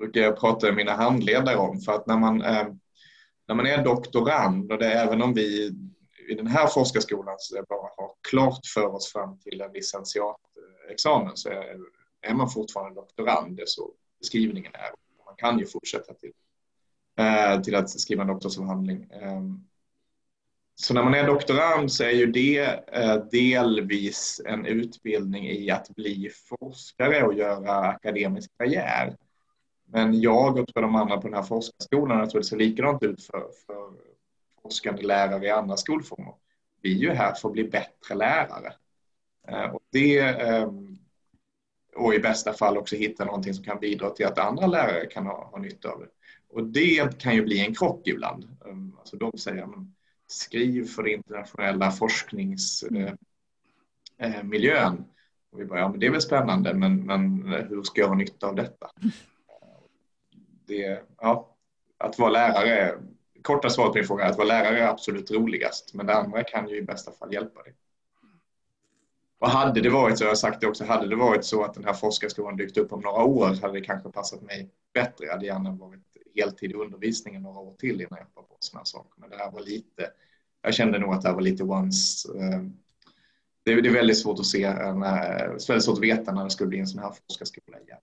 brukar 0.00 0.20
jag 0.20 0.40
prata 0.40 0.66
med 0.66 0.76
mina 0.76 0.92
handledare 0.92 1.56
om 1.56 1.80
för 1.80 1.92
att 1.92 2.06
när 2.06 2.18
man, 2.18 2.42
eh, 2.42 2.66
när 3.48 3.54
man 3.54 3.66
är 3.66 3.84
doktorand 3.84 4.72
och 4.72 4.78
det, 4.78 4.86
är 4.86 5.06
även 5.06 5.22
om 5.22 5.34
vi 5.34 5.76
i 6.28 6.34
den 6.34 6.46
här 6.46 6.66
forskarskolan 6.66 7.36
så 7.38 7.64
bara 7.68 7.90
har 7.96 8.12
klart 8.30 8.66
för 8.74 8.94
oss 8.94 9.12
fram 9.12 9.38
till 9.38 9.60
en 9.60 9.72
licentiatexamen 9.72 11.36
så 11.36 11.48
är, 11.48 11.76
är 12.20 12.34
man 12.34 12.50
fortfarande 12.50 13.00
doktorand, 13.00 13.56
det 13.56 13.62
är 13.62 13.66
så 13.66 13.90
beskrivningen 14.18 14.74
är. 14.74 14.90
Man 15.26 15.36
kan 15.36 15.58
ju 15.58 15.66
fortsätta 15.66 16.14
till, 16.14 16.32
eh, 17.18 17.60
till 17.60 17.74
att 17.74 17.90
skriva 17.90 18.22
en 18.22 18.28
doktorsavhandling. 18.28 19.10
Ehm, 19.10 19.64
så 20.74 20.94
när 20.94 21.02
man 21.02 21.14
är 21.14 21.26
doktorand 21.26 21.92
så 21.92 22.04
är 22.04 22.10
ju 22.10 22.26
det 22.26 22.58
eh, 22.92 23.16
delvis 23.30 24.40
en 24.44 24.66
utbildning 24.66 25.48
i 25.48 25.70
att 25.70 25.88
bli 25.88 26.30
forskare 26.48 27.26
och 27.26 27.34
göra 27.34 27.74
akademisk 27.74 28.50
karriär. 28.58 29.16
Men 29.92 30.20
jag 30.20 30.58
och 30.58 30.66
de 30.74 30.94
andra 30.94 31.16
på 31.16 31.28
den 31.28 31.34
här 31.34 31.42
forskarskolan, 31.42 32.18
jag 32.18 32.30
tror 32.30 32.40
det 32.40 32.46
ser 32.46 32.56
likadant 32.56 33.02
ut 33.02 33.22
för, 33.22 33.40
för 33.66 33.92
forskande 34.62 35.02
lärare 35.02 35.46
i 35.46 35.50
andra 35.50 35.76
skolformer. 35.76 36.34
Vi 36.82 36.94
är 36.94 36.98
ju 36.98 37.10
här 37.10 37.34
för 37.34 37.48
att 37.48 37.52
bli 37.52 37.64
bättre 37.64 38.14
lärare. 38.14 38.72
Eh, 39.48 39.74
och, 39.74 39.80
det, 39.90 40.18
ehm, 40.18 40.98
och 41.96 42.14
i 42.14 42.18
bästa 42.18 42.52
fall 42.52 42.78
också 42.78 42.96
hitta 42.96 43.24
någonting 43.24 43.54
som 43.54 43.64
kan 43.64 43.80
bidra 43.80 44.10
till 44.10 44.26
att 44.26 44.38
andra 44.38 44.66
lärare 44.66 45.06
kan 45.06 45.26
ha, 45.26 45.50
ha 45.52 45.58
nytta 45.58 45.88
av 45.88 46.00
det. 46.00 46.08
Och 46.48 46.64
det 46.64 47.20
kan 47.20 47.34
ju 47.34 47.44
bli 47.44 47.66
en 47.66 47.74
krock 47.74 48.08
ibland. 48.08 48.48
Ehm, 48.66 48.96
alltså 48.98 49.16
de 49.16 49.38
säger 49.38 49.66
men 49.66 49.94
skriv 50.26 50.84
för 50.84 51.02
den 51.02 51.12
internationella 51.12 51.90
forskningsmiljön. 51.90 53.16
Eh, 54.18 54.94
och 55.52 55.60
vi 55.60 55.64
bara, 55.64 55.78
ja 55.78 55.88
men 55.88 56.00
det 56.00 56.06
är 56.06 56.10
väl 56.10 56.20
spännande 56.20 56.74
men, 56.74 57.06
men 57.06 57.42
hur 57.68 57.82
ska 57.82 58.00
jag 58.00 58.08
ha 58.08 58.14
nytta 58.14 58.46
av 58.46 58.54
detta? 58.54 58.90
Det, 60.70 61.02
ja, 61.20 61.56
att 61.98 62.18
vara 62.18 62.30
lärare, 62.30 62.94
korta 63.42 63.70
svaret 63.70 63.92
på 63.92 63.98
din 63.98 64.06
fråga, 64.06 64.24
att 64.24 64.36
vara 64.36 64.48
lärare 64.48 64.78
är 64.80 64.88
absolut 64.88 65.30
roligast 65.30 65.94
men 65.94 66.06
det 66.06 66.14
andra 66.14 66.44
kan 66.44 66.68
ju 66.68 66.76
i 66.76 66.82
bästa 66.82 67.12
fall 67.12 67.32
hjälpa 67.32 67.62
dig. 67.62 67.74
Och 69.38 69.48
hade 69.48 69.80
det 69.80 69.90
varit 69.90 70.18
så, 70.18 70.24
jag 70.24 70.30
har 70.30 70.34
sagt 70.34 70.60
det 70.60 70.66
också, 70.66 70.84
hade 70.84 71.08
det 71.08 71.16
varit 71.16 71.44
så 71.44 71.64
att 71.64 71.74
den 71.74 71.84
här 71.84 71.92
forskarskolan 71.92 72.56
dykt 72.56 72.76
upp 72.76 72.92
om 72.92 73.00
några 73.00 73.24
år 73.24 73.60
hade 73.62 73.72
det 73.72 73.80
kanske 73.80 74.10
passat 74.10 74.42
mig 74.42 74.70
bättre. 74.94 75.26
Jag 75.26 75.32
hade 75.32 75.46
gärna 75.46 75.72
varit 75.72 76.00
heltid 76.34 76.70
i 76.70 76.74
undervisningen 76.74 77.42
några 77.42 77.60
år 77.60 77.74
till 77.74 78.00
innan 78.00 78.18
jag 78.18 78.24
hoppade 78.24 78.46
på 78.46 78.56
sådana 78.60 78.84
saker. 78.84 79.12
Men 79.16 79.30
det 79.30 79.36
här 79.36 79.50
var 79.50 79.60
lite, 79.60 80.10
jag 80.62 80.74
kände 80.74 80.98
nog 80.98 81.14
att 81.14 81.22
det 81.22 81.28
här 81.28 81.34
var 81.34 81.42
lite 81.42 81.62
once. 81.62 82.28
Eh, 82.38 82.62
det 83.62 83.72
är, 83.72 83.90
väldigt 83.90 84.18
svårt 84.18 84.38
att 84.38 84.46
se, 84.46 84.68
väldigt 85.68 85.84
svårt 85.84 85.98
att 85.98 86.04
veta 86.04 86.32
när 86.32 86.44
det 86.44 86.50
skulle 86.50 86.68
bli 86.68 86.78
en 86.78 86.86
sån 86.86 87.02
här 87.02 87.12
forskarskola 87.28 87.80
igen. 87.80 87.98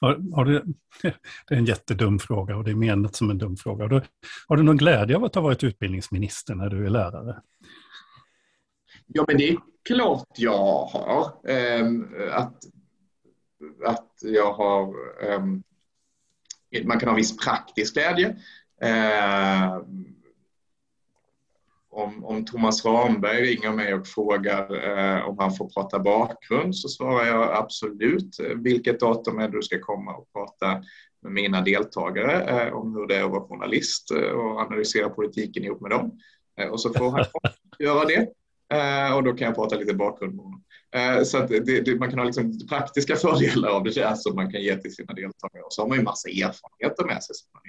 Har, 0.00 0.34
har 0.34 0.44
du, 0.44 0.64
det 1.48 1.54
är 1.54 1.58
en 1.58 1.64
jättedum 1.64 2.18
fråga 2.18 2.56
och 2.56 2.64
det 2.64 2.70
är 2.70 2.74
menat 2.74 3.14
som 3.14 3.30
en 3.30 3.38
dum 3.38 3.56
fråga. 3.56 3.84
Har 3.84 3.88
du, 3.88 4.02
har 4.48 4.56
du 4.56 4.62
någon 4.62 4.76
glädje 4.76 5.16
av 5.16 5.24
att 5.24 5.34
ha 5.34 5.42
varit 5.42 5.64
utbildningsminister 5.64 6.54
när 6.54 6.68
du 6.68 6.86
är 6.86 6.90
lärare? 6.90 7.42
Ja, 9.06 9.24
men 9.28 9.36
det 9.36 9.48
är 9.48 9.56
klart 9.88 10.28
jag 10.36 10.84
har. 10.84 11.50
Ähm, 11.50 12.14
att, 12.30 12.64
att 13.86 14.10
jag 14.22 14.52
har 14.52 14.94
ähm, 15.28 15.62
man 16.84 17.00
kan 17.00 17.08
ha 17.08 17.16
viss 17.16 17.36
praktisk 17.36 17.94
glädje. 17.94 18.36
Eh, 18.80 19.78
om, 21.94 22.24
om 22.24 22.44
Thomas 22.44 22.84
Ramberg 22.84 23.42
ringer 23.42 23.72
mig 23.72 23.94
och 23.94 24.06
frågar 24.06 24.88
eh, 24.88 25.28
om 25.28 25.38
han 25.38 25.54
får 25.54 25.68
prata 25.68 25.98
bakgrund 25.98 26.76
så 26.76 26.88
svarar 26.88 27.26
jag 27.26 27.52
absolut. 27.52 28.40
Eh, 28.40 28.56
vilket 28.56 29.00
datum 29.00 29.38
är 29.38 29.48
det 29.48 29.58
du 29.58 29.62
ska 29.62 29.80
komma 29.80 30.14
och 30.14 30.32
prata 30.32 30.82
med 31.22 31.32
mina 31.32 31.60
deltagare 31.60 32.42
eh, 32.42 32.72
om 32.72 32.94
hur 32.94 33.06
det 33.06 33.16
är 33.16 33.24
att 33.24 33.30
vara 33.30 33.48
journalist 33.48 34.10
eh, 34.10 34.30
och 34.30 34.60
analysera 34.60 35.08
politiken 35.08 35.64
ihop 35.64 35.80
med 35.80 35.90
dem. 35.90 36.18
Eh, 36.60 36.68
och 36.68 36.80
så 36.80 36.92
får 36.92 37.10
han 37.10 37.24
göra 37.78 38.04
det. 38.04 38.28
Eh, 38.72 39.16
och 39.16 39.22
då 39.22 39.32
kan 39.32 39.46
jag 39.46 39.54
prata 39.54 39.76
lite 39.76 39.94
bakgrund 39.94 40.34
med 40.34 40.44
honom. 40.44 40.62
Eh, 40.94 41.22
så 41.22 41.38
att 41.38 41.48
det, 41.48 41.80
det, 41.80 41.98
man 41.98 42.10
kan 42.10 42.18
ha 42.18 42.26
liksom 42.26 42.68
praktiska 42.68 43.16
fördelar 43.16 43.68
av 43.68 43.84
det 43.84 43.94
där 43.94 44.14
som 44.14 44.36
man 44.36 44.52
kan 44.52 44.62
ge 44.62 44.76
till 44.76 44.94
sina 44.94 45.12
deltagare 45.12 45.62
och 45.62 45.72
så 45.72 45.82
har 45.82 45.88
man 45.88 45.98
ju 45.98 46.04
massa 46.04 46.28
erfarenheter 46.28 47.04
med 47.04 47.22
sig. 47.22 47.34
Som 47.34 47.48
man 47.52 47.62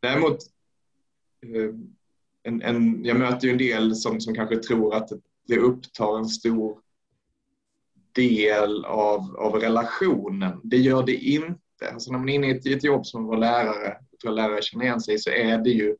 Däremot, 0.00 0.38
eh, 1.42 1.74
en, 2.42 2.62
en, 2.62 3.04
jag 3.04 3.18
möter 3.18 3.46
ju 3.46 3.52
en 3.52 3.58
del 3.58 3.96
som, 3.96 4.20
som 4.20 4.34
kanske 4.34 4.56
tror 4.56 4.94
att 4.94 5.08
det 5.48 5.58
upptar 5.58 6.18
en 6.18 6.26
stor 6.28 6.80
del 8.12 8.84
av, 8.84 9.36
av 9.36 9.54
relationen. 9.54 10.60
Det 10.64 10.76
gör 10.76 11.02
det 11.02 11.14
inte. 11.14 11.90
Alltså 11.92 12.12
när 12.12 12.18
man 12.18 12.28
är 12.28 12.34
inne 12.34 12.46
i 12.46 12.50
ett, 12.50 12.66
i 12.66 12.72
ett 12.72 12.84
jobb 12.84 13.06
som 13.06 13.26
var 13.26 13.36
lärare, 13.36 13.96
jag 14.10 14.20
tror 14.20 14.32
lärare 14.32 14.62
känner 14.62 14.84
igen 14.84 15.00
sig, 15.00 15.18
så 15.18 15.30
är 15.30 15.58
det 15.58 15.70
ju 15.70 15.96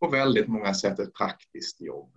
på 0.00 0.08
väldigt 0.08 0.48
många 0.48 0.74
sätt 0.74 0.98
ett 0.98 1.14
praktiskt 1.14 1.80
jobb. 1.80 2.16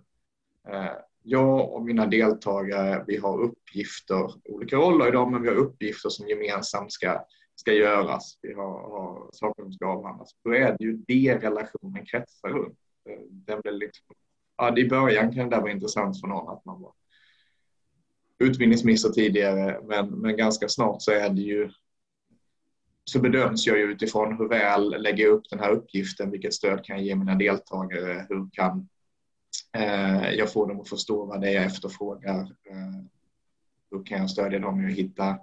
Eh, 0.68 0.92
jag 1.22 1.72
och 1.72 1.82
mina 1.82 2.06
deltagare, 2.06 3.04
vi 3.06 3.16
har 3.16 3.42
uppgifter, 3.42 4.30
olika 4.44 4.76
roller 4.76 5.08
idag, 5.08 5.32
men 5.32 5.42
vi 5.42 5.48
har 5.48 5.56
uppgifter 5.56 6.08
som 6.08 6.28
gemensamt 6.28 6.92
ska, 6.92 7.24
ska 7.54 7.72
göras. 7.72 8.38
Vi 8.42 8.54
har, 8.54 8.90
har 8.90 9.30
saker 9.32 9.62
som 9.62 9.72
ska 9.72 9.86
avhandlas. 9.86 10.30
Då 10.44 10.54
är 10.54 10.76
det 10.78 10.84
ju 10.84 10.96
det 10.96 11.38
relationen 11.42 12.06
kretsar 12.06 12.48
runt. 12.48 12.78
Den 13.30 13.60
blev 13.60 13.74
liksom, 13.74 14.06
ja, 14.56 14.78
I 14.78 14.88
början 14.88 15.34
kan 15.34 15.50
det 15.50 15.56
vara 15.56 15.70
intressant 15.70 16.20
för 16.20 16.28
någon 16.28 16.48
att 16.48 16.64
man 16.64 16.82
var 16.82 16.92
utbildningsminister 18.38 19.08
tidigare, 19.08 19.80
men, 19.84 20.08
men 20.08 20.36
ganska 20.36 20.68
snart 20.68 21.02
så 21.02 21.10
är 21.10 21.30
det 21.30 21.40
ju 21.40 21.70
så 23.04 23.20
bedöms 23.20 23.66
jag 23.66 23.78
ju 23.78 23.84
utifrån 23.84 24.36
hur 24.38 24.48
väl 24.48 25.02
lägger 25.02 25.24
jag 25.24 25.32
upp 25.32 25.44
den 25.50 25.58
här 25.58 25.70
uppgiften, 25.70 26.30
vilket 26.30 26.54
stöd 26.54 26.84
kan 26.84 26.96
jag 26.96 27.04
ge 27.04 27.14
mina 27.14 27.34
deltagare, 27.34 28.26
hur 28.28 28.48
kan 28.52 28.88
Eh, 29.72 30.30
jag 30.30 30.52
få 30.52 30.66
dem 30.66 30.80
att 30.80 30.88
förstå 30.88 31.24
vad 31.24 31.40
det 31.40 31.48
är 31.48 31.52
jag 31.52 31.64
efterfrågar. 31.64 32.40
Eh, 32.40 33.02
hur 33.90 34.04
kan 34.04 34.18
jag 34.18 34.30
stödja 34.30 34.58
dem 34.58 34.80
i 34.80 34.86
att 34.86 34.98
hitta 34.98 35.28
eh, 35.28 35.36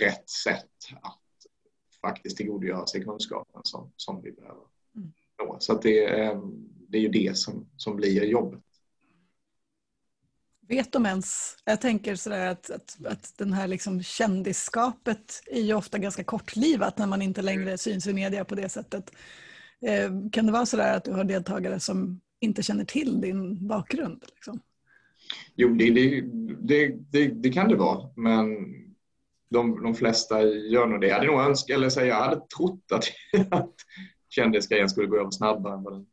rätt 0.00 0.28
sätt 0.28 0.70
att 1.02 1.20
faktiskt 2.00 2.36
tillgodogöra 2.36 2.86
sig 2.86 3.04
kunskapen 3.04 3.60
som, 3.64 3.92
som 3.96 4.22
vi 4.22 4.32
behöver 4.32 4.64
nå. 5.38 5.56
Så 5.60 5.74
det, 5.74 6.06
det 6.88 6.98
är 6.98 7.02
ju 7.02 7.08
det 7.08 7.36
som, 7.36 7.68
som 7.76 7.96
blir 7.96 8.24
jobbet. 8.24 8.60
Vet 10.68 10.92
de 10.92 11.06
ens, 11.06 11.56
jag 11.64 11.80
tänker 11.80 12.14
sådär 12.14 12.46
att, 12.46 12.70
att, 12.70 13.06
att 13.06 13.34
den 13.38 13.52
här 13.52 13.68
liksom 13.68 14.02
kändisskapet 14.02 15.42
är 15.46 15.60
ju 15.60 15.74
ofta 15.74 15.98
ganska 15.98 16.24
kortlivat 16.24 16.98
när 16.98 17.06
man 17.06 17.22
inte 17.22 17.42
längre 17.42 17.78
syns 17.78 18.06
i 18.06 18.12
media 18.12 18.44
på 18.44 18.54
det 18.54 18.68
sättet. 18.68 19.10
Kan 20.32 20.46
det 20.46 20.52
vara 20.52 20.66
sådär 20.66 20.96
att 20.96 21.04
du 21.04 21.12
har 21.12 21.24
deltagare 21.24 21.80
som 21.80 22.20
inte 22.40 22.62
känner 22.62 22.84
till 22.84 23.20
din 23.20 23.66
bakgrund? 23.68 24.24
Liksom? 24.34 24.60
Jo, 25.54 25.68
det, 25.68 25.90
det, 25.90 26.88
det, 27.10 27.28
det, 27.28 27.52
kan 27.52 27.68
det 27.68 27.76
vara, 27.76 28.10
men 28.16 28.46
de, 29.50 29.82
de 29.82 29.94
flesta 29.94 30.42
gör 30.42 30.86
nog 30.86 31.00
det. 31.00 31.06
Jag 31.06 31.14
hade 31.14 31.26
nog 31.26 31.40
önskat, 31.40 31.74
eller 31.74 31.90
säga, 31.90 32.06
jag 32.06 32.24
hade 32.24 32.40
trott 32.56 32.92
att, 32.92 33.04
att 33.52 33.74
kändisgrejen 34.28 34.88
skulle 34.88 35.06
gå 35.06 35.20
över 35.20 35.30
snabbare 35.30 35.74
än 35.74 35.82
vad 35.82 35.92
den, 35.92 36.06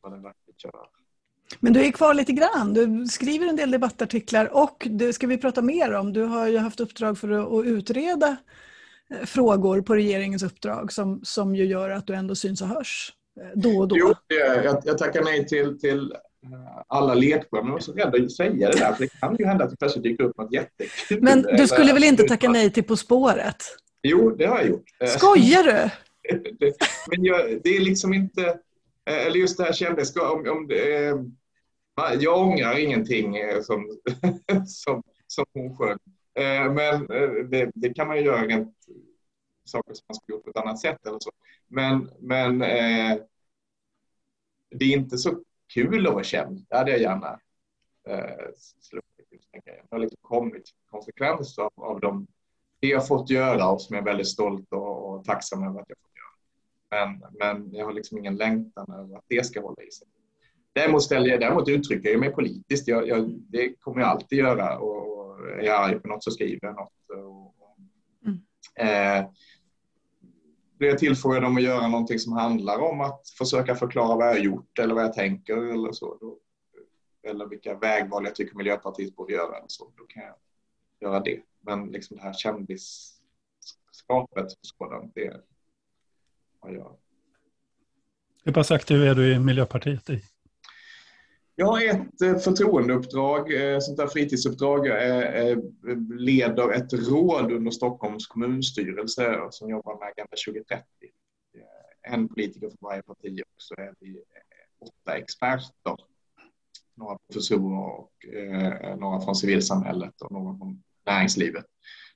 vad 0.00 0.12
den 0.12 0.22
verkligen 0.22 0.54
gör. 0.64 0.86
Men 1.60 1.72
du 1.72 1.84
är 1.84 1.90
kvar 1.90 2.14
lite 2.14 2.32
grann. 2.32 2.74
Du 2.74 3.06
skriver 3.06 3.46
en 3.46 3.56
del 3.56 3.70
debattartiklar 3.70 4.56
och 4.56 4.86
det 4.90 5.12
ska 5.12 5.26
vi 5.26 5.38
prata 5.38 5.62
mer 5.62 5.92
om. 5.92 6.12
Du 6.12 6.22
har 6.22 6.48
ju 6.48 6.58
haft 6.58 6.80
uppdrag 6.80 7.18
för 7.18 7.60
att 7.60 7.66
utreda 7.66 8.36
eh, 9.10 9.26
frågor 9.26 9.80
på 9.82 9.94
regeringens 9.94 10.42
uppdrag 10.42 10.92
som, 10.92 11.20
som 11.22 11.56
ju 11.56 11.64
gör 11.64 11.90
att 11.90 12.06
du 12.06 12.14
ändå 12.14 12.34
syns 12.34 12.62
och 12.62 12.68
hörs. 12.68 13.12
Eh, 13.40 13.60
då 13.60 13.78
och 13.78 13.88
då? 13.88 13.96
Jo, 13.98 14.14
jag, 14.64 14.82
jag 14.84 14.98
tackar 14.98 15.24
nej 15.24 15.46
till, 15.46 15.80
till 15.80 16.12
eh, 16.44 16.82
alla 16.86 17.14
lekprogram. 17.14 17.68
Jag 17.68 17.76
är 17.76 17.80
så 17.80 17.92
rädd 17.92 18.24
att 18.24 18.32
säga 18.32 18.70
det 18.70 18.78
där, 18.78 18.92
för 18.92 19.04
det 19.04 19.20
kan 19.20 19.36
ju 19.38 19.46
hända 19.46 19.64
att 19.64 19.70
det 19.70 19.76
plötsligt 19.76 20.04
dyker 20.04 20.24
upp 20.24 20.38
något 20.38 20.52
jättekul. 20.52 21.22
Men 21.22 21.42
du 21.42 21.68
skulle 21.68 21.92
väl 21.92 22.04
inte 22.04 22.22
tacka 22.22 22.50
nej 22.50 22.70
till 22.70 22.84
På 22.84 22.96
spåret? 22.96 23.64
Jo, 24.02 24.30
det 24.30 24.46
har 24.46 24.58
jag 24.58 24.68
gjort. 24.68 24.84
Skojar 25.06 25.62
du? 25.62 25.90
Men 27.08 27.24
jag, 27.24 27.60
det 27.62 27.76
är 27.76 27.80
liksom 27.80 28.14
inte... 28.14 28.60
Eh, 29.04 29.26
eller 29.26 29.36
just 29.36 29.58
det 29.58 29.64
här 29.64 29.72
kändes... 29.72 30.16
Om, 30.16 30.48
om 30.48 30.66
det, 30.66 31.14
jag 32.20 32.38
ångrar 32.38 32.78
ingenting 32.78 33.36
eh, 33.36 33.62
som, 33.62 33.98
som, 34.66 35.02
som 35.26 35.44
hon 35.52 35.76
sjöng. 35.76 35.98
Eh, 36.34 36.72
men 36.72 37.06
det, 37.50 37.70
det, 37.74 37.94
kan 37.94 38.06
man 38.06 38.16
ju 38.16 38.22
göra 38.22 38.46
rent 38.46 38.74
saker 39.64 39.94
som 39.94 40.04
man 40.08 40.14
skulle 40.14 40.36
gjort 40.36 40.44
på 40.44 40.50
ett 40.50 40.56
annat 40.56 40.80
sätt 40.80 41.06
eller 41.06 41.18
så. 41.20 41.30
Men, 41.68 42.10
men 42.20 42.58
det 44.70 44.84
är 44.84 44.92
inte 44.92 45.18
så 45.18 45.42
kul 45.74 46.06
att 46.06 46.12
vara 46.12 46.24
känd. 46.24 46.66
Det 46.68 46.76
hade 46.76 46.90
jag 46.90 47.00
gärna 47.00 47.40
sluppit. 48.80 49.10
Det 49.64 49.82
har 49.90 49.98
liksom 49.98 50.18
kommit 50.20 50.70
konsekvenser 50.90 51.62
av, 51.62 51.72
av 51.76 52.00
de, 52.00 52.26
det 52.80 52.88
jag 52.88 53.06
fått 53.06 53.30
göra 53.30 53.68
och 53.68 53.82
som 53.82 53.96
jag 53.96 54.02
är 54.02 54.06
väldigt 54.06 54.28
stolt 54.28 54.72
och, 54.72 55.10
och 55.10 55.24
tacksam 55.24 55.62
över 55.62 55.80
att 55.80 55.88
jag 55.88 55.98
fått 55.98 56.16
göra. 56.16 57.06
Men, 57.06 57.24
men 57.38 57.74
jag 57.74 57.86
har 57.86 57.92
liksom 57.92 58.18
ingen 58.18 58.36
längtan 58.36 58.92
över 58.92 59.16
att 59.16 59.24
det 59.28 59.46
ska 59.46 59.60
hålla 59.60 59.82
i 59.82 59.90
sig. 59.90 60.08
Däremot, 60.72 61.02
ställer 61.02 61.30
jag, 61.30 61.40
däremot 61.40 61.68
uttrycker 61.68 62.10
jag 62.10 62.20
mig 62.20 62.30
politiskt. 62.30 62.88
Jag, 62.88 63.08
jag, 63.08 63.30
det 63.30 63.74
kommer 63.80 64.00
jag 64.00 64.08
alltid 64.08 64.38
göra. 64.38 64.78
Och, 64.78 65.18
och 65.18 65.48
är 65.48 65.62
jag 65.62 65.84
arg 65.84 66.00
på 66.00 66.08
något 66.08 66.24
så 66.24 66.30
skriver 66.30 66.66
jag 66.66 66.76
något. 66.76 66.92
Och, 67.26 67.54
mm. 68.26 68.40
eh, 68.74 69.30
blir 70.78 70.88
jag 70.88 70.98
tillfrågad 70.98 71.44
om 71.44 71.56
att 71.56 71.62
göra 71.62 71.88
någonting 71.88 72.18
som 72.18 72.32
handlar 72.32 72.78
om 72.78 73.00
att 73.00 73.28
försöka 73.38 73.74
förklara 73.74 74.16
vad 74.16 74.26
jag 74.26 74.32
har 74.32 74.38
gjort 74.38 74.78
eller 74.78 74.94
vad 74.94 75.04
jag 75.04 75.12
tänker 75.12 75.56
eller 75.56 75.92
så. 75.92 76.18
Då, 76.20 76.38
eller 77.22 77.46
vilka 77.46 77.74
vägval 77.74 78.24
jag 78.24 78.34
tycker 78.34 78.56
Miljöpartiet 78.56 79.16
borde 79.16 79.32
göra. 79.32 79.56
Eller 79.56 79.68
så, 79.68 79.92
då 79.96 80.04
kan 80.04 80.22
jag 80.22 80.34
göra 81.00 81.20
det. 81.20 81.40
Men 81.60 81.86
liksom 81.86 82.16
det 82.16 82.22
här 82.22 82.32
kändisskapet 82.32 84.48
sådant, 84.62 85.14
det 85.14 85.40
har 86.60 86.70
jag 86.70 86.96
Hur 88.44 88.52
pass 88.52 88.70
aktiv 88.70 89.02
är 89.02 89.14
du 89.14 89.34
i 89.34 89.38
Miljöpartiet? 89.38 90.10
I? 90.10 90.22
Jag 91.54 91.66
har 91.66 91.84
ett 91.84 92.22
eh, 92.22 92.36
förtroendeuppdrag, 92.36 93.54
eh, 93.54 93.78
sånt 93.78 93.98
där 93.98 94.06
fritidsuppdrag. 94.06 94.86
Jag 94.86 95.62
leder 96.20 96.72
ett 96.72 96.92
råd 96.92 97.52
under 97.52 97.70
Stockholms 97.70 98.26
kommunstyrelse 98.26 99.40
som 99.50 99.70
jobbar 99.70 99.98
med 99.98 100.08
Agenda 100.08 100.36
2030. 100.46 100.86
En 102.02 102.28
politiker 102.28 102.68
från 102.68 102.78
varje 102.80 103.02
parti 103.02 103.40
och 103.40 103.54
så 103.56 103.74
är 103.74 103.94
vi 104.00 104.22
åtta 104.80 105.18
experter. 105.18 105.96
Några 106.94 107.18
professorer 107.18 107.78
och 107.78 108.12
några 108.98 109.20
från 109.20 109.34
civilsamhället 109.34 110.20
och 110.20 110.32
några 110.32 110.58
från 110.58 110.82
näringslivet 111.12 111.64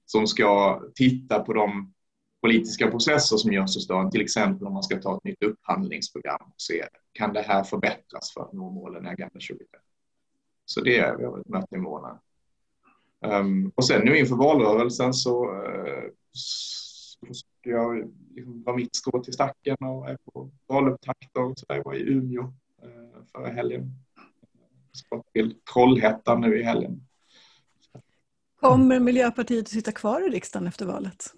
som 0.06 0.26
ska 0.26 0.80
titta 0.94 1.40
på 1.40 1.52
de 1.52 1.94
politiska 2.42 2.90
processer 2.90 3.36
som 3.36 3.52
görs 3.52 3.76
i 3.76 3.80
stan, 3.80 4.10
till 4.10 4.20
exempel 4.20 4.66
om 4.66 4.72
man 4.72 4.82
ska 4.82 5.00
ta 5.00 5.16
ett 5.16 5.24
nytt 5.24 5.42
upphandlingsprogram 5.42 6.42
och 6.46 6.60
se 6.60 6.84
kan 7.12 7.32
det 7.32 7.42
här 7.42 7.64
förbättras 7.64 8.34
för 8.34 8.40
att 8.40 8.52
nå 8.52 8.70
målen 8.70 9.06
i 9.06 9.08
Agenda 9.08 9.32
2030. 9.32 9.66
Så 10.64 10.80
det 10.80 10.98
är, 10.98 11.16
vi 11.16 11.24
har 11.24 11.38
ett 11.38 11.48
möte 11.48 11.76
i 11.76 11.78
månaden. 11.78 12.18
Um, 13.20 13.72
och 13.74 13.86
sen 13.86 14.04
nu 14.04 14.18
inför 14.18 14.36
valrörelsen 14.36 15.14
så, 15.14 15.54
uh, 15.54 16.10
så 16.32 17.34
ska 17.34 17.70
jag 17.70 18.12
liksom 18.34 18.62
dra 18.62 18.76
mitt 18.76 18.96
strå 18.96 19.22
till 19.22 19.32
stacken 19.32 19.76
och 19.80 20.10
är 20.10 20.18
på 20.24 20.50
valupptakter. 20.66 21.54
Så 21.56 21.64
jag 21.68 21.84
var 21.84 21.94
i 21.94 22.02
Umeå 22.02 22.42
uh, 22.42 23.24
förra 23.32 23.48
helgen. 23.48 23.90
Ska 24.92 25.22
till 25.32 25.60
Trollhättan 25.72 26.40
nu 26.40 26.60
i 26.60 26.62
helgen. 26.62 27.06
Kommer 28.68 29.00
Miljöpartiet 29.00 29.62
att 29.62 29.68
sitta 29.68 29.92
kvar 29.92 30.28
i 30.28 30.30
riksdagen 30.30 30.66
efter 30.66 30.86
valet? 30.86 31.34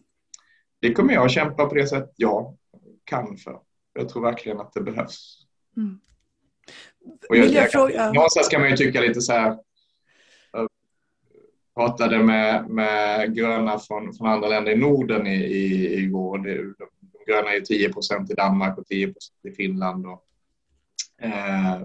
det 0.80 0.92
kommer 0.92 1.14
jag 1.14 1.24
att 1.24 1.32
kämpa 1.32 1.66
på 1.66 1.74
det 1.74 1.86
sätt 1.86 2.12
jag 2.16 2.56
kan 3.04 3.36
för. 3.36 3.60
Jag 3.92 4.08
tror 4.08 4.22
verkligen 4.22 4.60
att 4.60 4.72
det 4.72 4.80
behövs. 4.80 5.46
Mm. 5.76 6.00
Och 7.28 7.36
jag, 7.36 7.48
jag 7.48 7.70
kan, 7.70 8.14
någonstans 8.14 8.48
kan 8.48 8.60
man 8.60 8.70
ju 8.70 8.76
tycka 8.76 9.00
lite 9.00 9.20
så 9.20 9.32
här. 9.32 9.58
Jag 10.52 10.68
pratade 11.74 12.22
med, 12.22 12.68
med 12.68 13.34
gröna 13.34 13.78
från, 13.78 14.14
från 14.14 14.26
andra 14.26 14.48
länder 14.48 14.72
i 14.72 14.76
Norden 14.76 15.26
i, 15.26 15.44
i, 15.44 15.94
igår. 15.98 16.38
Det, 16.38 16.54
de, 16.54 16.88
de 17.00 17.32
gröna 17.32 17.52
är 17.52 17.60
10 17.60 17.92
procent 17.92 18.30
i 18.30 18.34
Danmark 18.34 18.78
och 18.78 18.86
10 18.86 19.06
procent 19.06 19.38
i 19.42 19.50
Finland. 19.50 20.06
Och, 20.06 20.24
eh, 21.22 21.82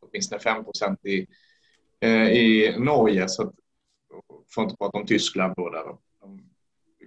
åtminstone 0.00 0.40
5 0.40 0.64
procent 0.64 1.06
i, 1.06 1.26
eh, 2.00 2.28
i 2.28 2.74
Norge. 2.78 3.28
Så 3.28 3.52
får 4.54 4.64
inte 4.64 4.76
prata 4.76 4.98
om 4.98 5.06
Tyskland 5.06 5.54
då. 5.56 5.70
Där 5.70 5.84
de, 5.84 5.98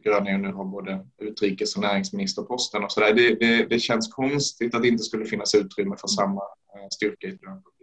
Gröningen 0.03 0.41
nu 0.41 0.51
har 0.51 0.65
både 0.65 1.05
utrikes 1.21 1.75
och 1.75 1.81
näringsministerposten 1.81 2.83
och 2.83 2.91
så 2.91 2.99
där. 2.99 3.13
Det, 3.13 3.35
det, 3.35 3.65
det, 3.65 3.79
känns 3.79 4.13
konstigt 4.13 4.75
att 4.75 4.81
det 4.81 4.87
inte 4.87 5.03
skulle 5.03 5.25
finnas 5.25 5.55
utrymme 5.55 5.95
för 5.99 6.07
samma 6.07 6.41
eh, 6.41 6.87
styrka 6.91 7.27
i 7.27 7.29
ett 7.29 7.41
grönt 7.41 7.63
parti. 7.63 7.73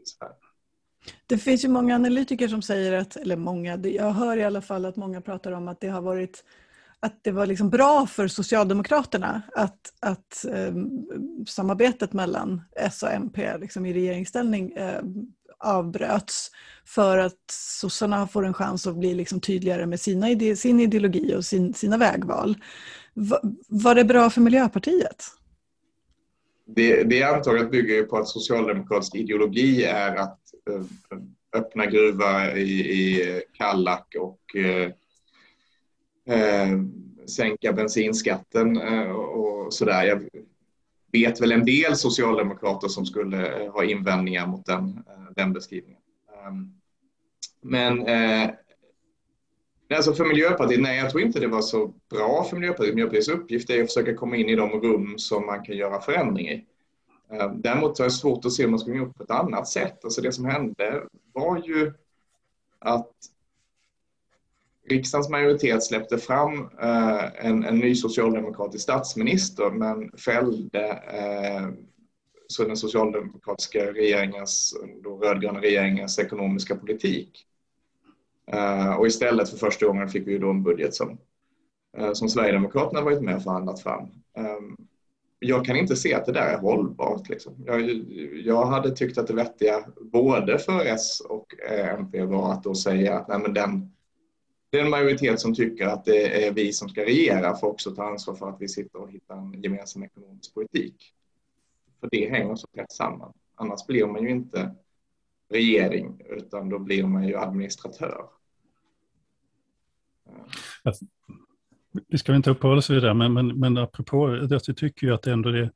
Det 1.26 1.38
finns 1.38 1.64
ju 1.64 1.68
många 1.68 1.94
analytiker 1.94 2.48
som 2.48 2.62
säger 2.62 2.92
att, 2.92 3.16
eller 3.16 3.36
många, 3.36 3.76
jag 3.76 4.12
hör 4.12 4.36
i 4.36 4.44
alla 4.44 4.62
fall 4.62 4.84
att 4.84 4.96
många 4.96 5.20
pratar 5.20 5.52
om 5.52 5.68
att 5.68 5.80
det 5.80 5.88
har 5.88 6.02
varit 6.02 6.44
att 7.00 7.24
det 7.24 7.32
var 7.32 7.46
liksom 7.46 7.70
bra 7.70 8.06
för 8.06 8.28
Socialdemokraterna 8.28 9.42
att, 9.54 9.92
att 10.00 10.44
eh, 10.44 10.74
samarbetet 11.46 12.12
mellan 12.12 12.62
S 12.76 13.02
och 13.02 13.12
MP 13.12 13.58
liksom 13.58 13.86
i 13.86 13.92
regeringsställning 13.92 14.72
eh, 14.72 15.02
avbröts 15.60 16.50
för 16.84 17.18
att 17.18 17.50
sossarna 17.50 18.26
får 18.26 18.46
en 18.46 18.54
chans 18.54 18.86
att 18.86 18.96
bli 18.96 19.14
liksom 19.14 19.40
tydligare 19.40 19.86
med 19.86 20.00
sina 20.00 20.30
ide 20.30 20.56
sin 20.56 20.80
ideologi 20.80 21.34
och 21.34 21.44
sin, 21.44 21.74
sina 21.74 21.96
vägval. 21.96 22.56
Va, 23.14 23.40
var 23.68 23.94
det 23.94 24.04
bra 24.04 24.30
för 24.30 24.40
Miljöpartiet? 24.40 25.24
Det, 26.66 27.02
det 27.02 27.22
antaget 27.22 27.70
bygger 27.70 28.02
på 28.02 28.16
att 28.16 28.28
socialdemokratisk 28.28 29.14
ideologi 29.14 29.84
är 29.84 30.16
att 30.16 30.40
eh, 30.70 30.84
öppna 31.52 31.86
gruva 31.86 32.52
i, 32.56 32.80
i 32.80 33.42
Kallak 33.52 34.14
och 34.20 34.56
eh, 34.56 34.90
eh, 36.36 36.68
sänka 37.36 37.72
bensinskatten 37.72 38.76
eh, 38.76 39.10
och 39.10 39.74
sådär. 39.74 40.04
Jag 40.04 40.28
vet 41.12 41.40
väl 41.40 41.52
en 41.52 41.64
del 41.64 41.96
socialdemokrater 41.96 42.88
som 42.88 43.06
skulle 43.06 43.64
eh, 43.64 43.72
ha 43.72 43.84
invändningar 43.84 44.46
mot 44.46 44.66
den 44.66 45.04
eh, 45.08 45.32
den 45.36 45.52
beskrivningen. 45.52 46.00
Ehm, 46.46 46.74
men 47.60 48.06
eh, 48.06 48.50
alltså 49.94 50.12
för 50.12 50.24
Miljöpartiet, 50.24 50.80
nej 50.80 50.98
jag 50.98 51.10
tror 51.10 51.22
inte 51.22 51.40
det 51.40 51.48
var 51.48 51.62
så 51.62 51.94
bra 52.10 52.46
för 52.50 52.56
Miljöpartiet. 52.56 52.94
Miljöpartiets 52.94 53.28
uppgift 53.28 53.70
är 53.70 53.82
att 53.82 53.88
försöka 53.88 54.14
komma 54.14 54.36
in 54.36 54.48
i 54.48 54.56
de 54.56 54.70
rum 54.70 55.18
som 55.18 55.46
man 55.46 55.64
kan 55.64 55.76
göra 55.76 56.00
förändring 56.00 56.48
i. 56.48 56.64
Ehm, 57.30 57.60
däremot 57.60 57.98
har 57.98 58.04
jag 58.04 58.12
svårt 58.12 58.44
att 58.44 58.52
se 58.52 58.64
om 58.64 58.70
man 58.70 58.80
skulle 58.80 58.96
gjort 58.96 59.16
på 59.16 59.22
ett 59.22 59.30
annat 59.30 59.68
sätt. 59.68 60.04
Alltså 60.04 60.20
det 60.20 60.32
som 60.32 60.44
hände 60.44 61.02
var 61.32 61.62
ju 61.66 61.92
att 62.78 63.12
riksdagens 64.90 65.28
majoritet 65.28 65.84
släppte 65.84 66.18
fram 66.18 66.68
eh, 66.82 67.46
en, 67.46 67.64
en, 67.64 67.78
ny 67.78 67.94
socialdemokratisk 67.94 68.82
statsminister 68.82 69.70
men 69.70 70.10
fällde 70.18 70.88
eh, 70.88 71.68
så 72.46 72.64
den 72.64 72.76
socialdemokratiska 72.76 73.92
regeringens, 73.92 74.74
då 75.02 75.16
rödgröna 75.16 75.60
regeringens 75.60 76.18
ekonomiska 76.18 76.76
politik. 76.76 77.46
Eh, 78.52 78.94
och 78.94 79.06
istället 79.06 79.48
för 79.48 79.56
första 79.56 79.86
gången 79.86 80.08
fick 80.08 80.28
vi 80.28 80.38
då 80.38 80.50
en 80.50 80.62
budget 80.62 80.94
som, 80.94 81.18
eh, 81.98 82.12
som 82.12 82.28
Sverigedemokraterna 82.28 83.02
varit 83.02 83.22
med 83.22 83.36
och 83.36 83.42
förhandlat 83.42 83.80
fram. 83.80 84.08
Ehm, 84.36 84.76
jag 85.38 85.64
kan 85.64 85.76
inte 85.76 85.96
se 85.96 86.14
att 86.14 86.26
det 86.26 86.32
där 86.32 86.54
är 86.54 86.58
hållbart. 86.58 87.28
Liksom. 87.28 87.54
Jag, 87.66 87.80
jag, 88.44 88.66
hade 88.66 88.90
tyckt 88.90 89.18
att 89.18 89.26
det 89.26 89.34
vettiga 89.34 89.84
både 90.00 90.58
för 90.58 90.84
S 90.84 91.20
och 91.20 91.54
eh, 91.70 91.94
MP 91.94 92.22
var 92.22 92.52
att 92.52 92.62
då 92.62 92.74
säga 92.74 93.18
att 93.18 93.28
nej, 93.28 93.38
men 93.38 93.54
den, 93.54 93.92
den 94.70 94.90
majoritet 94.90 95.40
som 95.40 95.54
tycker 95.54 95.86
att 95.86 96.04
det 96.04 96.46
är 96.46 96.52
vi 96.52 96.72
som 96.72 96.88
ska 96.88 97.04
regera 97.04 97.56
får 97.56 97.66
också 97.66 97.90
ta 97.90 98.04
ansvar 98.04 98.34
för 98.34 98.48
att 98.48 98.60
vi 98.60 98.68
sitter 98.68 98.98
och 98.98 99.10
hittar 99.10 99.36
en 99.36 99.62
gemensam 99.62 100.02
ekonomisk 100.02 100.54
politik. 100.54 101.12
För 102.00 102.08
det 102.12 102.30
hänger 102.30 102.54
så 102.54 102.66
tätt 102.66 102.92
samman. 102.92 103.32
Annars 103.54 103.86
blir 103.86 104.06
man 104.06 104.22
ju 104.22 104.30
inte 104.30 104.74
regering 105.50 106.22
utan 106.28 106.68
då 106.68 106.78
blir 106.78 107.04
man 107.04 107.28
ju 107.28 107.36
administratör. 107.36 108.24
Vi 112.08 112.18
ska 112.18 112.36
inte 112.36 112.50
uppehålla 112.50 112.78
oss 112.78 112.90
vid 112.90 113.02
det, 113.02 113.14
men, 113.14 113.32
men, 113.32 113.58
men 113.58 113.78
apropå 113.78 114.26
det, 114.26 114.66
jag 114.66 114.76
tycker 114.76 115.06
ju 115.06 115.14
att 115.14 115.22
det 115.22 115.32
ändå 115.32 115.48
är, 115.48 115.72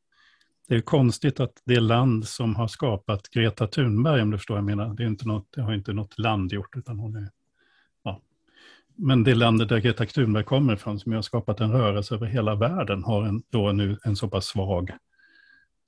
det 0.69 0.75
är 0.75 0.81
konstigt 0.81 1.41
att 1.41 1.63
det 1.65 1.81
land 1.81 2.29
som 2.29 2.57
har 2.57 2.69
skapat 2.69 3.31
Greta 3.31 3.67
Thunberg, 3.67 4.23
om 4.23 4.31
du 4.31 4.39
förstår 4.39 4.55
vad 4.55 4.59
jag 4.59 4.77
menar, 4.77 4.95
det, 4.95 5.03
är 5.03 5.07
inte 5.07 5.29
något, 5.29 5.53
det 5.53 5.63
har 5.63 5.75
inte 5.75 5.93
något 5.93 6.19
land 6.19 6.53
gjort, 6.53 6.77
utan 6.77 6.99
hon 6.99 7.17
är. 7.17 7.31
Men 8.97 9.25
det 9.25 9.35
landet 9.35 9.69
där 9.69 9.79
Greta 9.79 10.07
Thunberg 10.07 10.45
kommer 10.45 10.75
ifrån, 10.75 11.01
som 11.01 11.13
har 11.13 11.23
skapat 11.23 11.61
en 11.61 11.73
rörelse 11.73 12.15
över 12.15 12.27
hela 12.27 12.55
världen, 12.55 13.05
har 13.05 13.23
en, 13.23 13.43
då 13.51 13.73
nu 13.73 13.99
en 14.05 14.17
så 14.17 14.29
pass 14.29 14.47
svag 14.47 14.91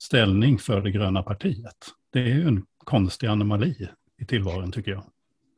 ställning 0.01 0.57
för 0.57 0.81
det 0.81 0.91
gröna 0.91 1.23
partiet. 1.23 1.75
Det 2.13 2.19
är 2.19 2.25
ju 2.25 2.47
en 2.47 2.65
konstig 2.77 3.27
anomali 3.27 3.89
i 4.21 4.25
tillvaron 4.25 4.71
tycker 4.71 4.91
jag. 4.91 5.03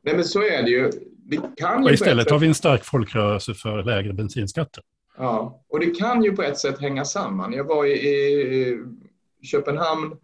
Nej 0.03 0.15
men 0.15 0.23
så 0.23 0.39
är 0.41 0.63
det 0.63 0.69
ju. 0.69 0.91
Det 1.17 1.41
kan 1.57 1.85
ju 1.85 1.93
istället 1.93 2.29
har 2.29 2.39
vi 2.39 2.47
en 2.47 2.55
stark 2.55 2.83
folkrörelse 2.83 3.53
för 3.53 3.83
lägre 3.83 4.13
bensinskatter. 4.13 4.83
Ja, 5.17 5.63
och 5.69 5.79
det 5.79 5.99
kan 5.99 6.23
ju 6.23 6.35
på 6.35 6.43
ett 6.43 6.57
sätt 6.57 6.79
hänga 6.79 7.05
samman. 7.05 7.53
Jag 7.53 7.63
var 7.63 7.85
i, 7.85 7.91
i 9.41 9.45
Köpenhamn 9.45 10.15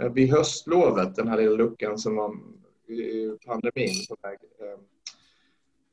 eh, 0.00 0.12
vid 0.12 0.30
höstlovet, 0.30 1.16
den 1.16 1.28
här 1.28 1.36
lilla 1.36 1.56
luckan 1.56 1.98
som 1.98 2.16
var 2.16 2.34
i 2.88 3.30
pandemin 3.46 3.94
på 4.08 4.16
väg 4.22 4.38
eh, 4.60 4.66
eh, 4.66 4.78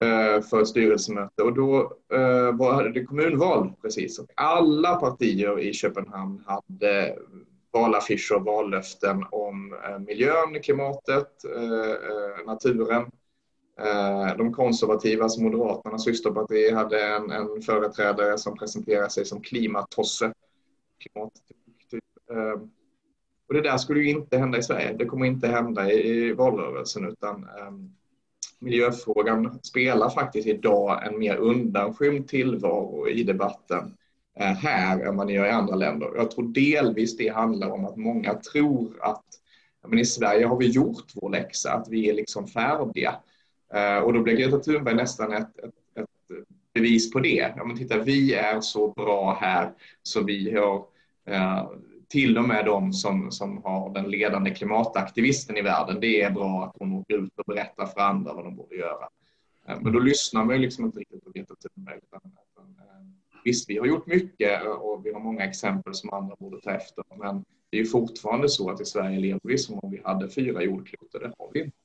Eh, 0.02 0.42
för 0.42 0.62
ett 0.62 0.68
styrelsemöte 0.68 1.44
och 1.44 1.54
då 1.54 1.94
eh, 2.14 2.58
var 2.58 2.90
det 2.90 3.04
kommunval 3.04 3.74
precis. 3.82 4.20
Alla 4.36 4.96
partier 4.96 5.60
i 5.60 5.74
Köpenhamn 5.74 6.44
hade 6.46 7.18
valaffischer 7.72 8.36
och 8.36 8.46
vallöften 8.46 9.26
om 9.32 9.74
eh, 9.74 10.00
miljön, 10.00 10.62
klimatet, 10.64 11.28
naturen. 12.46 13.12
De 14.38 14.54
konservativa, 14.54 15.24
alltså 15.24 15.42
Moderaternas 15.42 16.04
systerparti, 16.04 16.74
hade 16.74 17.04
en, 17.04 17.32
en 17.32 17.62
företrädare 17.62 18.38
som 18.38 18.58
presenterade 18.58 19.10
sig 19.10 19.26
som 19.26 19.42
klimatosse. 19.42 20.34
Klimat, 21.00 21.32
typ. 21.92 22.04
Och 23.48 23.54
det 23.54 23.62
där 23.62 23.78
skulle 23.78 24.00
ju 24.00 24.10
inte 24.10 24.38
hända 24.38 24.58
i 24.58 24.64
Sverige. 24.64 24.96
Det 25.00 25.06
kommer 25.06 25.26
inte 25.26 25.48
hända 25.48 25.92
i, 25.92 26.10
i 26.10 26.34
valrörelsen 26.34 27.08
utan 27.08 27.48
miljöfrågan 28.60 29.60
spelar 29.62 30.10
faktiskt 30.10 30.48
idag 30.48 31.08
en 31.08 31.20
mer 31.20 31.36
undanskymd 31.36 32.28
tillvaro 32.28 33.08
i 33.08 33.24
debatten 33.24 33.98
eh, 34.40 34.46
här 34.46 35.00
än 35.00 35.18
vad 35.18 35.28
ni 35.28 35.34
gör 35.34 35.46
i 35.46 35.50
andra 35.50 35.76
länder. 35.76 36.12
Jag 36.16 36.32
tror 36.32 36.48
delvis 36.48 37.18
det 37.18 37.28
handlar 37.28 37.70
om 37.70 37.86
att 37.86 37.98
många 37.98 38.34
tror 38.34 38.98
att 39.02 39.24
men 39.88 40.00
i 40.00 40.06
Sverige 40.06 40.46
har 40.46 40.58
vi 40.58 40.68
gjort 40.68 41.06
vår 41.16 41.30
läxa, 41.30 41.74
att 41.74 41.88
vi 41.90 42.10
är 42.10 42.14
liksom 42.14 42.48
färdiga. 42.48 43.16
Eh, 43.74 43.98
och 43.98 44.14
då 44.14 44.22
blir 44.22 44.36
Greta 44.36 44.60
Thunberg 44.60 44.96
nästan 44.96 45.34
ett, 45.34 45.58
ett, 45.58 45.74
ett, 46.00 46.08
bevis 46.74 47.12
på 47.12 47.20
det. 47.20 47.54
Ja, 47.58 47.66
men 47.66 47.78
titta, 47.78 47.98
vi 47.98 48.34
är 48.34 48.62
så 48.62 48.88
bra 48.92 49.38
här 49.42 49.72
så 50.04 50.24
vi 50.24 50.56
har 50.56 50.86
eh, 51.26 51.70
till 52.10 52.38
och 52.38 52.44
med 52.44 52.66
de 52.66 52.94
som, 52.94 53.32
som 53.32 53.64
har 53.64 53.94
den 53.94 54.12
ledande 54.12 54.56
klimataktivisten 54.56 55.58
i 55.58 55.62
världen, 55.62 56.00
det 56.00 56.22
är 56.22 56.32
bra 56.32 56.64
att 56.64 56.76
hon 56.80 56.94
åker 56.94 57.18
ut 57.18 57.40
och 57.40 57.46
berättar 57.46 57.86
för 57.86 58.02
andra 58.02 58.34
vad 58.34 58.46
de 58.46 58.56
borde 58.56 58.76
göra. 58.76 59.10
Eh, 59.68 59.82
men 59.82 59.94
då 59.94 60.00
lyssnar 60.00 60.46
man 60.46 60.56
ju 60.56 60.62
liksom 60.62 60.86
inte 60.86 61.00
riktigt 61.00 61.24
på 61.24 61.30
Greta 61.30 61.56
Thunberg. 61.56 62.00
Eh, 62.14 62.20
visst, 63.44 63.70
vi 63.70 63.78
har 63.78 63.86
gjort 63.86 64.08
mycket 64.08 64.62
och 64.66 65.06
vi 65.06 65.14
har 65.14 65.20
många 65.20 65.44
exempel 65.44 65.94
som 65.94 66.14
andra 66.14 66.36
borde 66.40 66.62
ta 66.62 66.72
efter, 66.72 67.04
men 67.16 67.46
det 67.70 67.80
är 67.80 67.86
fortfarande 67.86 68.50
så 68.50 68.70
att 68.70 68.82
i 68.82 68.86
Sverige 68.86 69.20
lever 69.20 69.42
vi 69.44 69.58
som 69.58 69.80
om 69.80 69.92
vi 69.92 70.02
hade 70.04 70.30
fyra 70.30 70.64
jordklot 70.64 71.14
och 71.14 71.20
det 71.20 71.34
har 71.40 71.50
vi 71.54 71.60
inte. 71.60 71.78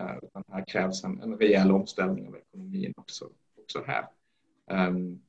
Eh, 0.00 0.16
utan 0.22 0.44
här 0.52 0.64
krävs 0.68 1.04
en, 1.04 1.20
en 1.20 1.36
rejäl 1.36 1.70
omställning 1.70 2.28
av 2.28 2.36
ekonomin 2.36 2.94
också, 2.96 3.28
också 3.62 3.82
här. 3.86 4.06
Um, 4.88 5.22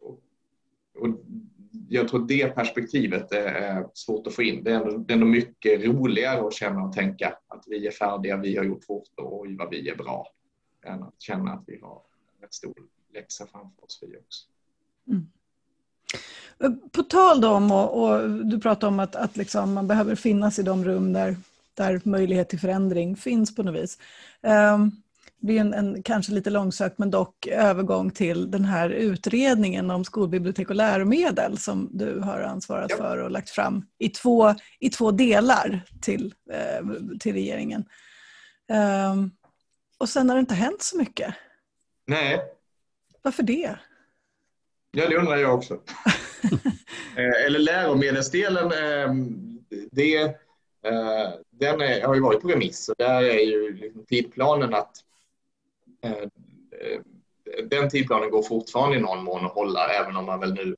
och, 0.00 0.20
och 0.94 1.08
jag 1.88 2.08
tror 2.08 2.26
det 2.28 2.54
perspektivet 2.54 3.32
är 3.32 3.86
svårt 3.94 4.26
att 4.26 4.34
få 4.34 4.42
in. 4.42 4.64
Det 4.64 4.70
är, 4.70 4.74
ändå, 4.74 4.98
det 4.98 5.12
är 5.12 5.14
ändå 5.14 5.26
mycket 5.26 5.84
roligare 5.84 6.46
att 6.46 6.54
känna 6.54 6.82
och 6.82 6.92
tänka 6.92 7.38
att 7.48 7.64
vi 7.66 7.86
är 7.86 7.90
färdiga, 7.90 8.36
vi 8.36 8.56
har 8.56 8.64
gjort 8.64 8.88
vårt 8.88 9.18
och 9.18 9.40
oj 9.40 9.56
vad 9.56 9.70
vi 9.70 9.88
är 9.88 9.96
bra. 9.96 10.26
Än 10.86 11.02
att 11.02 11.22
känna 11.22 11.52
att 11.52 11.64
vi 11.66 11.80
har 11.80 12.02
en 12.42 12.48
stor 12.50 12.74
läxa 13.14 13.46
framför 13.46 13.84
oss 13.84 13.98
vi 14.02 14.16
också. 14.16 14.46
Mm. 15.08 15.26
Eh, 16.60 16.90
på 16.92 17.02
tal 17.02 17.44
om, 17.44 17.72
och, 17.72 18.02
och, 18.02 18.30
du 18.30 18.60
pratar 18.60 18.88
om 18.88 19.00
att, 19.00 19.16
att 19.16 19.36
liksom 19.36 19.72
man 19.72 19.86
behöver 19.86 20.14
finnas 20.14 20.58
i 20.58 20.62
de 20.62 20.84
rum 20.84 21.12
där, 21.12 21.36
där 21.74 22.00
möjlighet 22.04 22.48
till 22.48 22.60
förändring 22.60 23.16
finns 23.16 23.54
på 23.54 23.62
något 23.62 23.82
vis. 23.82 23.98
Um, 24.42 25.03
det 25.44 25.46
blir 25.46 25.60
en, 25.60 25.74
en, 25.74 26.02
kanske 26.02 26.32
lite 26.32 26.50
långsökt 26.50 26.98
men 26.98 27.10
dock 27.10 27.46
övergång 27.46 28.10
till 28.10 28.50
den 28.50 28.64
här 28.64 28.90
utredningen 28.90 29.90
om 29.90 30.04
skolbibliotek 30.04 30.70
och 30.70 30.76
läromedel 30.76 31.58
som 31.58 31.88
du 31.92 32.20
har 32.20 32.40
ansvarat 32.40 32.90
ja. 32.90 32.96
för 32.96 33.18
och 33.18 33.30
lagt 33.30 33.50
fram 33.50 33.86
i 33.98 34.08
två, 34.08 34.54
i 34.80 34.90
två 34.90 35.10
delar 35.10 35.80
till, 36.02 36.34
eh, 36.52 36.86
till 37.20 37.32
regeringen. 37.32 37.84
Um, 39.12 39.30
och 39.98 40.08
sen 40.08 40.28
har 40.28 40.36
det 40.36 40.40
inte 40.40 40.54
hänt 40.54 40.82
så 40.82 40.98
mycket. 40.98 41.34
Nej. 42.06 42.40
Varför 43.22 43.42
det? 43.42 43.78
Ja, 44.90 45.08
det 45.08 45.16
undrar 45.16 45.36
jag 45.36 45.54
också. 45.54 45.78
Eh, 47.16 47.46
eller 47.46 47.58
läromedelsdelen, 47.58 48.72
ehm, 48.72 49.58
det, 49.92 50.16
eh, 50.84 51.30
den 51.50 51.80
är, 51.80 52.06
har 52.06 52.14
ju 52.14 52.20
varit 52.20 52.42
på 52.42 52.48
remiss 52.48 52.88
och 52.88 52.94
där 52.98 53.22
är 53.22 53.40
ju 53.40 53.76
liksom 53.76 54.04
tidplanen 54.06 54.74
att 54.74 55.04
Eh, 56.04 56.10
eh, 56.10 57.00
den 57.70 57.90
tidplanen 57.90 58.30
går 58.30 58.42
fortfarande 58.42 58.96
i 58.96 59.00
någon 59.00 59.24
mån 59.24 59.44
att 59.44 59.52
hålla, 59.52 59.88
även 59.88 60.16
om 60.16 60.26
man 60.26 60.40
väl 60.40 60.54
nu 60.54 60.76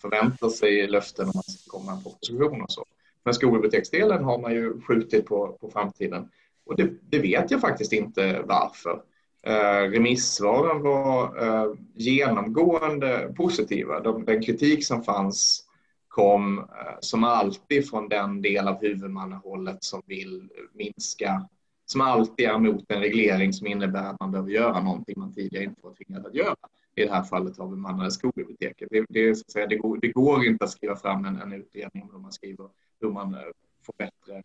förväntar 0.00 0.48
sig 0.48 0.86
löften 0.86 1.24
om 1.24 1.38
att 1.38 1.46
det 1.46 1.70
kommer 1.70 1.92
en 1.92 2.02
proposition 2.02 2.62
och 2.62 2.70
så. 2.70 2.84
Men 3.24 3.34
skolbiblioteksdelen 3.34 4.24
har 4.24 4.38
man 4.38 4.52
ju 4.52 4.80
skjutit 4.80 5.26
på, 5.26 5.58
på 5.60 5.70
framtiden 5.70 6.28
och 6.66 6.76
det, 6.76 6.90
det 7.10 7.18
vet 7.18 7.50
jag 7.50 7.60
faktiskt 7.60 7.92
inte 7.92 8.42
varför. 8.44 9.02
Eh, 9.46 9.90
remissvaren 9.90 10.82
var 10.82 11.44
eh, 11.46 11.72
genomgående 11.94 13.34
positiva. 13.36 14.00
De, 14.00 14.24
den 14.24 14.42
kritik 14.42 14.86
som 14.86 15.02
fanns 15.02 15.64
kom 16.08 16.58
eh, 16.58 16.96
som 17.00 17.24
alltid 17.24 17.90
från 17.90 18.08
den 18.08 18.42
del 18.42 18.68
av 18.68 18.80
huvudmannahållet 18.80 19.84
som 19.84 20.02
vill 20.06 20.48
minska 20.74 21.48
som 21.86 22.00
alltid 22.00 22.46
är 22.46 22.58
mot 22.58 22.90
en 22.90 23.00
reglering 23.00 23.52
som 23.52 23.66
innebär 23.66 24.10
att 24.10 24.20
man 24.20 24.30
behöver 24.30 24.50
göra 24.50 24.80
någonting 24.80 25.14
man 25.18 25.34
tidigare 25.34 25.64
inte 25.64 25.80
var 25.82 25.94
tvingad 25.94 26.26
att 26.26 26.34
göra. 26.34 26.56
I 26.94 27.04
det 27.04 27.12
här 27.12 27.22
fallet 27.22 27.58
har 27.58 27.66
vi 27.66 27.70
bemannade 27.70 28.10
skolbiblioteket. 28.10 28.88
Det, 28.90 29.04
det, 29.08 29.50
säga, 29.50 29.66
det, 29.66 29.76
går, 29.76 29.98
det, 30.02 30.08
går, 30.08 30.46
inte 30.46 30.64
att 30.64 30.70
skriva 30.70 30.96
fram 30.96 31.24
en, 31.24 31.40
en 31.40 31.52
utredning 31.52 32.02
om 32.02 32.10
hur 32.12 32.18
man 32.18 32.32
skriver 32.32 32.68
hur 33.00 33.10
man 33.10 33.34
eh, 33.34 33.40
får 33.82 33.94
bättre 33.98 34.42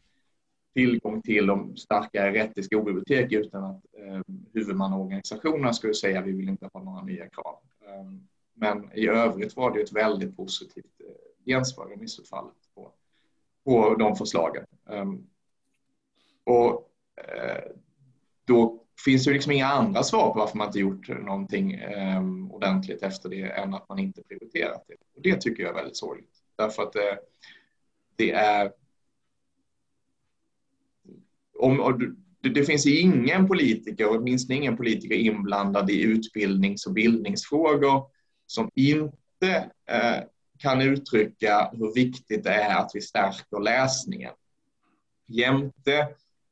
tillgång 0.73 1.21
till 1.21 1.47
de 1.47 1.77
starkare 1.77 2.33
rätt 2.33 2.53
till 2.53 2.63
skolbibliotek 2.63 3.31
utan 3.31 3.63
att 3.63 3.85
eh, 3.97 4.21
huvudmannaorganisationerna 4.53 5.73
skulle 5.73 5.93
säga 5.93 6.19
att 6.19 6.25
vi 6.25 6.31
vill 6.31 6.49
inte 6.49 6.69
ha 6.73 6.83
några 6.83 7.03
nya 7.03 7.29
krav. 7.29 7.57
Eh, 7.85 8.11
men 8.53 8.91
i 8.93 9.07
övrigt 9.07 9.55
var 9.55 9.71
det 9.71 9.81
ett 9.81 9.91
väldigt 9.91 10.37
positivt 10.37 10.99
eh, 10.99 11.45
gensvar, 11.45 11.85
remissutfallet 11.85 12.55
på, 12.75 12.91
på 13.63 13.95
de 13.95 14.15
förslagen. 14.15 14.65
Eh, 14.89 15.05
och 16.43 16.90
Eh, 17.27 17.71
då 18.45 18.83
finns 19.05 19.25
det 19.25 19.31
liksom 19.31 19.51
inga 19.51 19.67
andra 19.67 20.03
svar 20.03 20.33
på 20.33 20.39
varför 20.39 20.57
man 20.57 20.67
inte 20.67 20.79
gjort 20.79 21.07
någonting 21.07 21.73
eh, 21.73 22.23
ordentligt 22.49 23.03
efter 23.03 23.29
det 23.29 23.43
än 23.43 23.73
att 23.73 23.89
man 23.89 23.99
inte 23.99 24.23
prioriterat 24.23 24.85
det. 24.87 24.95
Och 25.15 25.21
det 25.21 25.41
tycker 25.41 25.63
jag 25.63 25.69
är 25.69 25.75
väldigt 25.75 25.97
sorgligt. 25.97 26.35
Därför 26.55 26.83
att 26.83 26.93
det, 26.93 27.19
det 28.15 28.31
är... 28.31 28.71
Om, 31.59 32.15
det, 32.41 32.49
det 32.49 32.63
finns 32.63 32.85
ingen 32.85 33.47
politiker, 33.47 34.07
åtminstone 34.09 34.57
ingen 34.57 34.77
politiker 34.77 35.15
inblandad 35.15 35.89
i 35.89 36.01
utbildnings 36.01 36.85
och 36.85 36.93
bildningsfrågor 36.93 38.03
som 38.47 38.69
inte 38.75 39.71
eh, 39.85 40.23
kan 40.57 40.81
uttrycka 40.81 41.71
hur 41.73 41.93
viktigt 41.93 42.43
det 42.43 42.53
är 42.53 42.75
att 42.75 42.91
vi 42.93 43.01
stärker 43.01 43.59
läsningen. 43.59 44.33
Jämte 45.27 46.07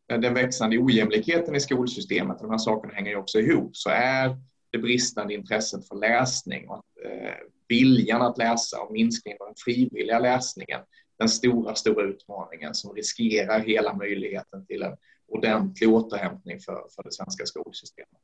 Eh, 0.10 0.20
den 0.20 0.34
växande 0.34 0.78
ojämlikheten 0.78 1.56
i 1.56 1.60
skolsystemet, 1.60 2.40
de 2.40 2.52
här 2.52 2.58
sakerna 2.58 2.94
hänger 2.94 3.12
ju 3.12 3.18
också 3.18 3.40
ihop, 3.40 3.78
så 3.78 3.90
är 3.90 4.38
det 4.72 4.78
bristande 4.78 5.34
intresset 5.34 5.88
för 5.88 5.96
läsning 5.96 6.70
och 6.70 6.84
eh, 7.06 7.36
viljan 7.68 8.22
att 8.22 8.38
läsa 8.38 8.82
och 8.82 8.92
minskningen 8.92 9.38
av 9.42 9.48
den 9.48 9.56
frivilliga 9.58 10.20
läsningen 10.20 10.80
den 11.20 11.30
stora, 11.30 11.76
stora 11.76 12.06
utmaningen 12.06 12.74
som 12.74 12.96
riskerar 12.96 13.60
hela 13.60 13.94
möjligheten 13.94 14.66
till 14.66 14.84
en 14.84 14.98
ordentlig 15.28 15.90
återhämtning 15.90 16.60
för, 16.60 16.88
för 16.96 17.04
det 17.04 17.14
svenska 17.14 17.46
skolsystemet. 17.46 18.22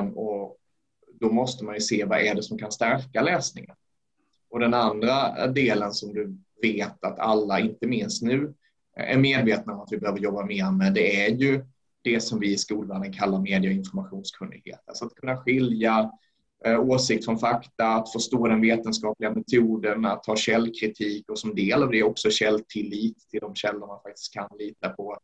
Um, 0.00 0.18
och 0.18 0.56
då 1.20 1.32
måste 1.32 1.64
man 1.64 1.74
ju 1.74 1.80
se 1.80 2.04
vad 2.04 2.20
är 2.20 2.34
det 2.34 2.42
som 2.42 2.58
kan 2.58 2.72
stärka 2.72 3.22
läsningen. 3.22 3.76
Och 4.50 4.60
den 4.60 4.74
andra 4.74 5.46
delen 5.46 5.92
som 5.92 6.14
du 6.14 6.36
vet 6.62 7.04
att 7.04 7.18
alla, 7.18 7.60
inte 7.60 7.86
minst 7.86 8.22
nu, 8.22 8.54
är 8.94 9.18
medvetna 9.18 9.72
om 9.72 9.80
att 9.80 9.92
vi 9.92 9.98
behöver 9.98 10.20
jobba 10.20 10.44
mer 10.44 10.70
med, 10.70 10.94
det 10.94 11.26
är 11.26 11.30
ju 11.30 11.64
det 12.02 12.20
som 12.20 12.40
vi 12.40 12.52
i 12.52 12.58
skolvärlden 12.58 13.12
kallar 13.12 13.38
medie 13.38 13.70
och 13.70 13.76
informationskunnighet. 13.76 14.80
Alltså 14.86 15.04
att 15.04 15.14
kunna 15.14 15.36
skilja 15.36 16.10
eh, 16.64 16.80
åsikt 16.80 17.24
från 17.24 17.38
fakta, 17.38 17.86
att 17.86 18.12
förstå 18.12 18.48
den 18.48 18.60
vetenskapliga 18.60 19.30
metoden, 19.30 20.04
att 20.04 20.22
ta 20.22 20.36
källkritik 20.36 21.30
och 21.30 21.38
som 21.38 21.54
del 21.54 21.82
av 21.82 21.90
det 21.90 22.02
också 22.02 22.30
källtillit 22.30 23.28
till 23.30 23.40
de 23.40 23.54
källor 23.54 23.86
man 23.86 24.00
faktiskt 24.02 24.32
kan 24.32 24.48
lita 24.58 24.88
på. 24.88 25.18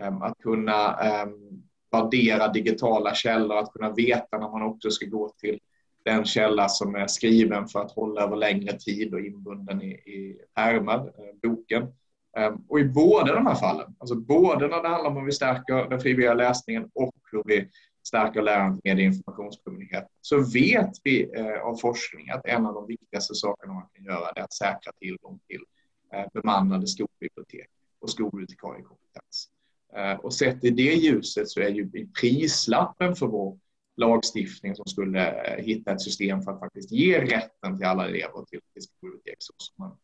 Ehm, 0.00 0.22
att 0.22 0.38
kunna 0.38 0.96
ehm, 0.96 1.62
värdera 1.92 2.48
digitala 2.48 3.14
källor, 3.14 3.58
att 3.58 3.72
kunna 3.72 3.92
veta 3.92 4.38
när 4.38 4.50
man 4.50 4.62
också 4.62 4.90
ska 4.90 5.06
gå 5.06 5.28
till 5.28 5.58
den 6.04 6.24
källa 6.24 6.68
som 6.68 6.94
är 6.94 7.06
skriven 7.06 7.68
för 7.68 7.80
att 7.80 7.92
hålla 7.92 8.22
över 8.22 8.36
längre 8.36 8.78
tid 8.78 9.14
och 9.14 9.20
inbunden 9.20 9.82
i, 9.82 9.90
i 9.90 10.38
pärmar, 10.54 10.98
eh, 10.98 11.50
boken. 11.50 11.86
Ehm, 12.36 12.64
och 12.68 12.80
i 12.80 12.84
båda 12.84 13.34
de 13.34 13.46
här 13.46 13.54
fallen, 13.54 13.94
alltså 13.98 14.14
både 14.14 14.68
när 14.68 14.82
det 14.82 14.88
handlar 14.88 15.10
om 15.10 15.16
hur 15.16 15.24
vi 15.24 15.32
stärker 15.32 15.90
den 15.90 16.00
frivilliga 16.00 16.34
läsningen 16.34 16.90
och 16.94 17.14
hur 17.32 17.42
vi 17.46 17.68
stärker 18.06 18.42
lärandet 18.42 18.84
med 18.84 18.98
informationskunnighet, 18.98 20.06
så 20.20 20.38
vet 20.52 20.90
vi 21.02 21.30
eh, 21.34 21.62
av 21.62 21.76
forskning 21.76 22.30
att 22.30 22.46
en 22.46 22.66
av 22.66 22.74
de 22.74 22.86
viktigaste 22.86 23.34
sakerna 23.34 23.72
man 23.72 23.88
kan 23.94 24.04
göra 24.04 24.28
är 24.30 24.42
att 24.42 24.52
säkra 24.52 24.92
tillgång 25.00 25.38
till 25.48 25.64
eh, 26.12 26.24
bemannade 26.32 26.86
skolbibliotek 26.86 27.68
och 28.00 28.10
skolbibliotekariekompetens. 28.10 29.48
Ehm, 29.96 30.18
och 30.18 30.34
sett 30.34 30.64
i 30.64 30.70
det 30.70 30.94
ljuset 30.94 31.48
så 31.48 31.60
är 31.60 31.68
ju 31.68 31.90
prislappen 32.20 33.16
för 33.16 33.26
vår 33.26 33.58
lagstiftning 33.96 34.76
som 34.76 34.86
skulle 34.86 35.42
eh, 35.42 35.64
hitta 35.64 35.92
ett 35.92 36.00
system 36.00 36.42
för 36.42 36.52
att 36.52 36.60
faktiskt 36.60 36.92
ge 36.92 37.20
rätten 37.20 37.78
till 37.78 37.86
alla 37.86 38.08
elever 38.08 38.44
till, 38.44 38.60
till 38.72 38.82
skolbibliotek 38.82 39.36
så 39.38 39.52
som 39.56 39.74
man 39.84 39.96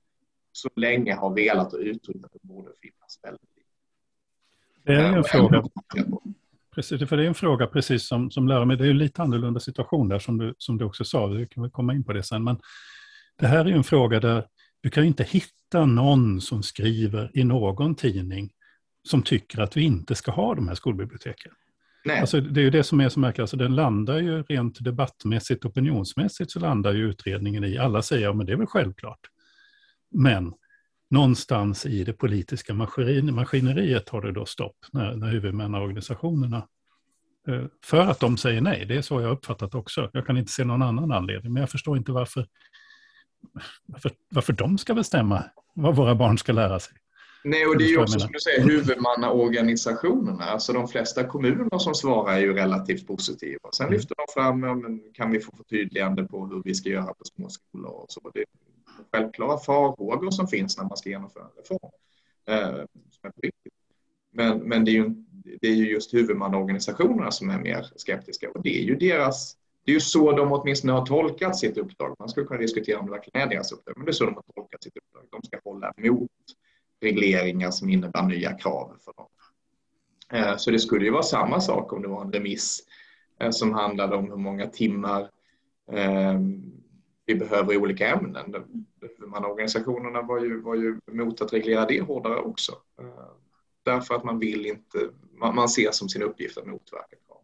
så 0.60 0.68
länge 0.76 1.14
har 1.14 1.34
velat 1.34 1.72
och 1.72 1.80
uttryckt 1.80 2.24
att 2.24 2.32
det 2.32 2.38
borde 2.42 2.70
finnas 2.82 3.20
väldigt 3.22 3.50
Det 4.84 4.92
är 4.92 5.16
en 5.16 5.24
fråga. 5.24 5.64
Precis, 6.74 7.08
för 7.08 7.16
det 7.16 7.22
är 7.22 7.26
en 7.26 7.34
fråga 7.34 7.66
precis 7.66 8.08
som, 8.08 8.30
som 8.30 8.48
lärare, 8.48 8.66
men 8.66 8.78
det 8.78 8.86
är 8.86 8.90
en 8.90 8.98
lite 8.98 9.22
annorlunda 9.22 9.60
situation 9.60 10.08
där 10.08 10.18
som 10.18 10.38
du, 10.38 10.54
som 10.58 10.78
du 10.78 10.84
också 10.84 11.04
sa, 11.04 11.26
vi 11.26 11.46
kan 11.46 11.62
väl 11.62 11.70
komma 11.70 11.94
in 11.94 12.04
på 12.04 12.12
det 12.12 12.22
sen. 12.22 12.44
Men 12.44 12.60
det 13.38 13.46
här 13.46 13.64
är 13.64 13.68
ju 13.68 13.76
en 13.76 13.84
fråga 13.84 14.20
där 14.20 14.46
du 14.80 14.90
kan 14.90 15.04
inte 15.04 15.24
hitta 15.24 15.86
någon 15.86 16.40
som 16.40 16.62
skriver 16.62 17.30
i 17.34 17.44
någon 17.44 17.94
tidning 17.94 18.50
som 19.08 19.22
tycker 19.22 19.60
att 19.60 19.76
vi 19.76 19.82
inte 19.82 20.14
ska 20.14 20.30
ha 20.30 20.54
de 20.54 20.68
här 20.68 20.74
skolbiblioteken. 20.74 21.52
Nej. 22.04 22.20
Alltså, 22.20 22.40
det 22.40 22.60
är 22.60 22.64
ju 22.64 22.70
det 22.70 22.84
som 22.84 23.00
är 23.00 23.08
så 23.08 23.20
märkligt, 23.20 23.40
alltså, 23.40 23.56
den 23.56 23.74
landar 23.74 24.18
ju 24.18 24.42
rent 24.42 24.84
debattmässigt, 24.84 25.64
opinionsmässigt 25.64 26.50
så 26.50 26.60
landar 26.60 26.92
ju 26.92 27.10
utredningen 27.10 27.64
i, 27.64 27.78
alla 27.78 28.02
säger 28.02 28.24
ja 28.24 28.32
men 28.32 28.46
det 28.46 28.52
är 28.52 28.56
väl 28.56 28.66
självklart. 28.66 29.20
Men 30.10 30.54
någonstans 31.10 31.86
i 31.86 32.04
det 32.04 32.12
politiska 32.12 32.74
maskineriet 32.74 34.08
har 34.08 34.22
det 34.22 34.32
då 34.32 34.46
stopp 34.46 34.76
när, 34.92 35.16
när 35.16 35.30
huvudmannaorganisationerna 35.30 36.68
eh, 37.48 37.64
för 37.84 38.00
att 38.00 38.20
de 38.20 38.36
säger 38.36 38.60
nej, 38.60 38.84
det 38.84 38.96
är 38.96 39.02
så 39.02 39.20
jag 39.20 39.32
uppfattat 39.32 39.74
också. 39.74 40.10
Jag 40.12 40.26
kan 40.26 40.36
inte 40.36 40.52
se 40.52 40.64
någon 40.64 40.82
annan 40.82 41.12
anledning, 41.12 41.52
men 41.52 41.60
jag 41.60 41.70
förstår 41.70 41.96
inte 41.96 42.12
varför, 42.12 42.46
varför, 43.86 44.12
varför 44.28 44.52
de 44.52 44.78
ska 44.78 44.94
bestämma 44.94 45.44
vad 45.74 45.96
våra 45.96 46.14
barn 46.14 46.38
ska 46.38 46.52
lära 46.52 46.80
sig. 46.80 46.94
Nej, 47.44 47.66
och 47.66 47.78
det 47.78 47.84
är 47.84 47.88
ju 47.88 47.98
också 47.98 48.20
som 48.20 48.32
du 48.32 48.40
säger 48.40 48.64
huvudmannaorganisationerna. 48.64 50.44
Alltså 50.44 50.72
de 50.72 50.88
flesta 50.88 51.24
kommuner 51.24 51.78
som 51.78 51.94
svarar 51.94 52.34
är 52.34 52.38
ju 52.38 52.52
relativt 52.52 53.06
positiva. 53.06 53.68
Sen 53.72 53.86
mm. 53.86 53.96
lyfter 53.96 54.14
de 54.14 54.24
fram, 54.34 54.62
ja, 54.62 54.74
men 54.74 55.00
kan 55.14 55.30
vi 55.30 55.40
få 55.40 55.56
förtydligande 55.56 56.24
på 56.24 56.46
hur 56.46 56.62
vi 56.64 56.74
ska 56.74 56.88
göra 56.88 57.14
på 57.14 57.24
små 57.24 57.48
skolor 57.48 57.90
och 57.90 58.06
så. 58.08 58.30
Det 58.34 58.44
självklara 59.12 59.58
farhågor 59.58 60.30
som 60.30 60.48
finns 60.48 60.78
när 60.78 60.84
man 60.84 60.96
ska 60.96 61.08
genomföra 61.08 61.44
en 61.44 61.50
reform. 61.56 61.90
Eh, 62.46 62.84
som 63.10 63.28
är 63.28 63.32
riktigt. 63.42 63.72
Men, 64.32 64.58
men 64.58 64.84
det, 64.84 64.90
är 64.90 64.94
ju, 64.94 65.14
det 65.60 65.68
är 65.68 65.74
ju 65.74 65.90
just 65.90 66.14
huvudmannaorganisationerna 66.14 67.30
som 67.30 67.50
är 67.50 67.58
mer 67.58 67.86
skeptiska 67.96 68.50
och 68.50 68.62
det 68.62 68.78
är 68.78 68.82
ju 68.82 68.96
deras 68.96 69.56
det 69.84 69.92
är 69.92 69.94
ju 69.94 70.00
så 70.00 70.32
de 70.32 70.52
åtminstone 70.52 70.92
har 70.92 71.06
tolkat 71.06 71.58
sitt 71.58 71.78
uppdrag. 71.78 72.16
Man 72.18 72.28
skulle 72.28 72.46
kunna 72.46 72.60
diskutera 72.60 72.98
om 72.98 73.06
det 73.06 73.12
verkligen 73.12 73.48
är 73.48 73.54
deras 73.54 73.72
uppdrag, 73.72 73.96
men 73.96 74.04
det 74.04 74.10
är 74.10 74.12
så 74.12 74.24
de 74.24 74.34
har 74.34 74.42
tolkat 74.54 74.82
sitt 74.82 74.96
uppdrag. 74.96 75.24
De 75.30 75.42
ska 75.42 75.60
hålla 75.64 75.92
emot 75.96 76.30
regleringar 77.00 77.70
som 77.70 77.88
innebär 77.88 78.22
nya 78.22 78.52
krav 78.52 78.96
för 79.04 79.12
dem. 79.16 79.26
Eh, 80.32 80.56
så 80.56 80.70
det 80.70 80.78
skulle 80.78 81.04
ju 81.04 81.10
vara 81.10 81.22
samma 81.22 81.60
sak 81.60 81.92
om 81.92 82.02
det 82.02 82.08
var 82.08 82.24
en 82.24 82.32
remiss 82.32 82.80
eh, 83.40 83.50
som 83.50 83.72
handlade 83.72 84.16
om 84.16 84.30
hur 84.30 84.36
många 84.36 84.66
timmar 84.66 85.30
eh, 85.92 86.40
vi 87.30 87.34
behöver 87.34 87.74
i 87.74 87.76
olika 87.76 88.08
ämnen. 88.08 88.54
Huvudmannaorganisationerna 89.00 90.22
var 90.22 90.40
ju, 90.40 90.60
var 90.60 90.74
ju 90.74 91.00
emot 91.12 91.40
att 91.40 91.52
reglera 91.52 91.86
det 91.86 92.00
hårdare 92.00 92.36
också. 92.36 92.72
Eh, 93.00 93.32
därför 93.82 94.14
att 94.14 94.24
man 94.24 94.38
vill 94.38 94.66
inte, 94.66 95.08
man 95.54 95.68
ser 95.68 95.90
som 95.90 96.08
sin 96.08 96.22
uppgift 96.22 96.58
att 96.58 96.66
motverka 96.66 97.16
krav. 97.26 97.42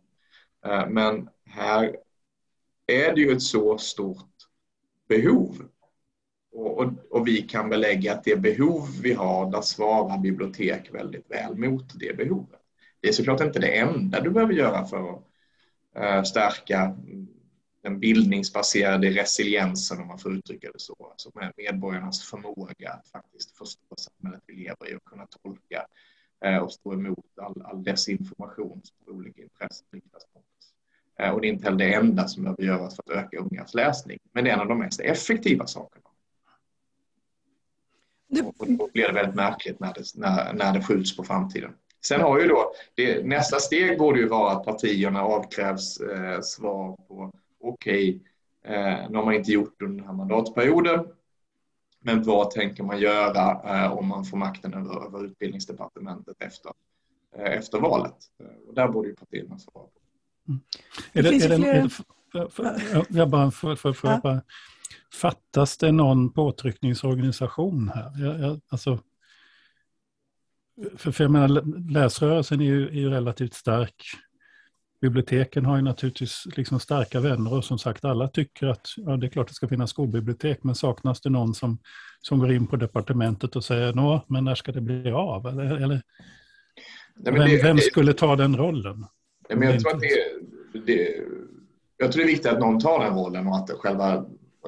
Eh, 0.73 0.89
men 0.89 1.29
här 1.45 1.97
är 2.87 3.15
det 3.15 3.21
ju 3.21 3.33
ett 3.33 3.43
så 3.43 3.79
stort 3.79 4.33
behov 5.09 5.69
och, 6.53 6.79
och, 6.79 6.93
och, 7.11 7.29
vi 7.29 7.43
kan 7.43 7.69
belägga 7.69 8.13
att 8.13 8.25
det 8.25 8.37
behov 8.37 8.89
vi 9.03 9.13
har, 9.13 9.51
där 9.51 9.61
svarar 9.61 10.19
bibliotek 10.19 10.95
väldigt 10.95 11.31
väl 11.31 11.57
mot 11.57 12.01
det 12.01 12.17
behovet. 12.17 12.61
Det 13.01 13.09
är 13.09 13.13
såklart 13.13 13.41
inte 13.41 13.59
det 13.59 13.79
enda 13.79 14.21
du 14.21 14.31
behöver 14.31 14.53
göra 14.53 14.85
för 14.85 15.11
att 15.11 15.23
eh, 15.97 16.23
stärka 16.23 16.97
den 17.87 18.01
bildningsbaserade 18.01 19.11
resiliensen, 19.11 20.01
om 20.01 20.09
man 20.09 20.19
får 20.19 20.33
uttrycka 20.33 20.71
det 20.73 20.81
så, 20.81 20.97
alltså 21.11 21.31
med 21.35 21.53
medborgarnas 21.57 22.23
förmåga 22.23 22.91
att 22.91 23.09
faktiskt 23.09 23.59
förstå 23.59 23.97
samhället 23.97 24.43
vi 24.47 24.55
lever 24.55 24.93
i 24.93 24.97
och 24.97 25.05
kunna 25.05 25.27
tolka 25.43 25.87
uh, 26.47 26.59
och 26.59 26.73
stå 26.73 26.93
emot 26.93 27.39
all, 27.43 27.63
all 27.65 27.85
desinformation 27.85 28.81
som 28.85 29.15
olika 29.17 29.43
intressen 29.43 29.87
riktas 29.93 30.23
mot 30.35 30.45
oss. 30.59 30.73
Uh, 31.23 31.31
och 31.31 31.41
det 31.41 31.47
är 31.47 31.53
inte 31.53 31.65
heller 31.65 31.79
det 31.79 31.95
enda 31.95 32.29
som 32.29 32.43
behöver 32.43 32.63
göras 32.63 32.97
för 32.97 33.03
att 33.03 33.25
öka 33.25 33.39
ungas 33.39 33.75
läsning, 33.75 34.19
men 34.33 34.45
det 34.45 34.51
är 34.51 34.55
en 34.55 34.61
av 34.61 34.69
de 34.69 34.79
mest 34.79 35.01
effektiva 35.01 35.67
sakerna. 35.67 36.03
Och 38.59 38.67
då 38.69 38.89
blir 38.93 39.07
det 39.07 39.13
väldigt 39.13 39.35
märkligt 39.35 39.81
när 39.81 39.95
det, 39.95 40.05
när, 40.15 40.53
när 40.53 40.73
det 40.73 40.83
skjuts 40.83 41.17
på 41.17 41.25
framtiden. 41.25 41.73
Sen 42.05 42.21
har 42.21 42.41
ju 42.41 42.49
då, 42.49 42.73
det, 42.95 43.27
nästa 43.27 43.59
steg 43.59 43.99
borde 43.99 44.19
ju 44.19 44.29
vara 44.29 44.53
att 44.53 44.65
partierna 44.65 45.23
avkrävs 45.23 46.01
eh, 46.01 46.41
svar 46.41 46.97
på 47.09 47.33
okej, 47.69 48.21
okay, 48.63 48.75
eh, 48.75 49.11
nu 49.11 49.17
har 49.17 49.25
man 49.25 49.35
inte 49.35 49.53
gjort 49.53 49.83
under 49.83 49.97
den 49.97 50.07
här 50.07 50.17
mandatperioden, 50.17 51.07
men 52.01 52.23
vad 52.23 52.51
tänker 52.51 52.83
man 52.83 53.01
göra 53.01 53.75
eh, 53.85 53.93
om 53.93 54.07
man 54.07 54.25
får 54.25 54.37
makten 54.37 54.75
över, 54.75 55.07
över 55.07 55.25
utbildningsdepartementet 55.25 56.37
efter, 56.43 56.73
eh, 57.37 57.53
efter 57.53 57.81
valet? 57.81 58.17
Och 58.69 58.75
där 58.75 58.89
borde 58.89 59.09
ju 59.09 59.15
partierna 59.15 59.59
svara 59.59 59.85
på. 59.85 60.01
Mm. 60.49 60.61
Är 61.13 61.23
det, 61.23 61.29
är 61.29 61.49
det, 61.49 61.69
är 61.69 61.83
det, 61.83 61.91
för, 62.33 62.49
för, 62.49 63.07
jag 63.09 63.29
bara, 63.29 63.51
för, 63.51 63.77
för, 63.77 63.93
för, 63.93 64.09
ja. 64.09 64.21
bara 64.23 64.43
Fattas 65.13 65.79
det 65.79 65.93
någon 65.93 66.33
påtryckningsorganisation 66.33 67.89
här? 67.95 68.13
Jag, 68.25 68.41
jag, 68.41 68.61
alltså, 68.69 68.99
för, 70.97 71.11
för 71.11 71.25
jag 71.25 71.31
menar, 71.31 71.63
läsrörelsen 71.93 72.61
är 72.61 72.65
ju, 72.65 72.89
är 72.89 73.01
ju 73.01 73.11
relativt 73.11 73.55
stark. 73.55 74.05
Biblioteken 75.07 75.65
har 75.65 75.77
ju 75.77 75.83
naturligtvis 75.83 76.47
liksom 76.57 76.81
starka 76.81 77.21
vänner 77.21 77.55
och 77.55 77.65
som 77.65 77.79
sagt 77.79 78.05
alla 78.05 78.29
tycker 78.29 78.67
att 78.67 78.89
ja, 78.97 79.17
det 79.17 79.27
är 79.27 79.29
klart 79.31 79.49
det 79.49 79.55
ska 79.55 79.69
finnas 79.69 79.91
skolbibliotek 79.91 80.59
men 80.63 80.75
saknas 80.75 81.21
det 81.21 81.31
någon 81.31 81.55
som, 81.55 81.79
som 82.21 82.39
går 82.39 82.53
in 82.53 82.67
på 82.67 82.77
departementet 82.77 83.57
och 83.57 83.65
säger 83.65 83.93
nå, 83.93 84.25
men 84.29 84.45
när 84.45 84.55
ska 84.55 84.73
det 84.73 84.81
bli 84.81 85.11
av? 85.11 85.47
Eller, 85.47 85.65
eller 85.65 86.03
Nej, 87.17 87.35
vem, 87.35 87.49
det, 87.49 87.63
vem, 87.63 87.79
skulle 87.79 88.13
ta 88.13 88.37
den 88.37 88.57
rollen? 88.57 89.07
Nej, 89.49 89.59
men 89.59 89.71
jag, 89.71 89.81
tror 89.81 89.95
att 89.95 90.01
det, 90.01 90.87
det, 90.87 91.17
jag 91.97 92.13
tror 92.13 92.23
det 92.23 92.27
är 92.27 92.33
viktigt 92.33 92.53
att 92.53 92.61
någon 92.61 92.81
tar 92.81 93.05
den 93.05 93.15
rollen 93.15 93.47
och 93.47 93.57
att 93.57 93.71
själva 93.71 94.25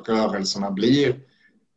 rörelserna 0.07 0.71
blir 0.71 1.15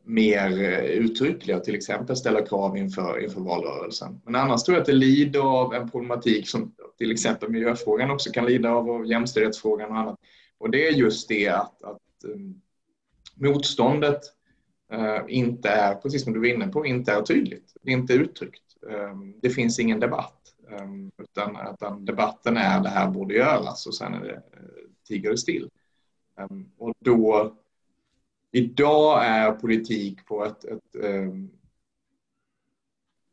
mer 0.03 0.61
eh, 0.61 0.79
uttryckliga, 0.79 1.59
till 1.59 1.75
exempel 1.75 2.15
ställa 2.15 2.41
krav 2.41 2.77
inför, 2.77 3.23
inför 3.23 3.41
valrörelsen. 3.41 4.21
Men 4.25 4.35
annars 4.35 4.63
tror 4.63 4.75
jag 4.75 4.81
att 4.81 4.87
det 4.87 4.93
lider 4.93 5.39
av 5.39 5.73
en 5.73 5.89
problematik 5.89 6.49
som 6.49 6.73
till 7.01 7.11
exempel 7.11 7.49
miljöfrågan 7.49 8.11
också 8.11 8.31
kan 8.31 8.45
lida 8.45 8.71
av, 8.71 8.89
och 8.89 9.05
jämställdhetsfrågan 9.05 9.91
och 9.91 9.97
annat. 9.97 10.19
Och 10.57 10.71
det 10.71 10.87
är 10.87 10.91
just 10.91 11.29
det 11.29 11.47
att, 11.47 11.83
att 11.83 12.01
um, 12.23 12.61
motståndet 13.35 14.21
uh, 14.93 15.19
inte 15.27 15.69
är, 15.69 15.95
precis 15.95 16.23
som 16.23 16.33
du 16.33 16.39
var 16.39 16.47
inne 16.47 16.67
på, 16.67 16.85
inte 16.85 17.11
är 17.11 17.21
tydligt. 17.21 17.75
Det 17.81 17.91
är 17.91 17.93
inte 17.93 18.13
uttryckt. 18.13 18.63
Um, 18.81 19.39
det 19.41 19.49
finns 19.49 19.79
ingen 19.79 19.99
debatt. 19.99 20.53
Um, 20.81 21.11
utan, 21.17 21.57
utan 21.73 22.05
debatten 22.05 22.57
är 22.57 22.83
det 22.83 22.89
här 22.89 23.09
borde 23.09 23.33
göras 23.33 23.87
och 23.87 23.95
sen 23.95 24.13
är 24.13 24.19
det, 24.19 24.33
uh, 24.33 24.89
tiger 25.07 25.31
det 25.31 25.37
still. 25.37 25.69
Um, 26.37 26.71
och 26.77 26.93
då 26.99 27.55
Idag 28.51 29.25
är 29.25 29.51
politik 29.51 30.25
på 30.25 30.45
ett, 30.45 30.63
ett 30.63 30.95
um, 30.95 31.51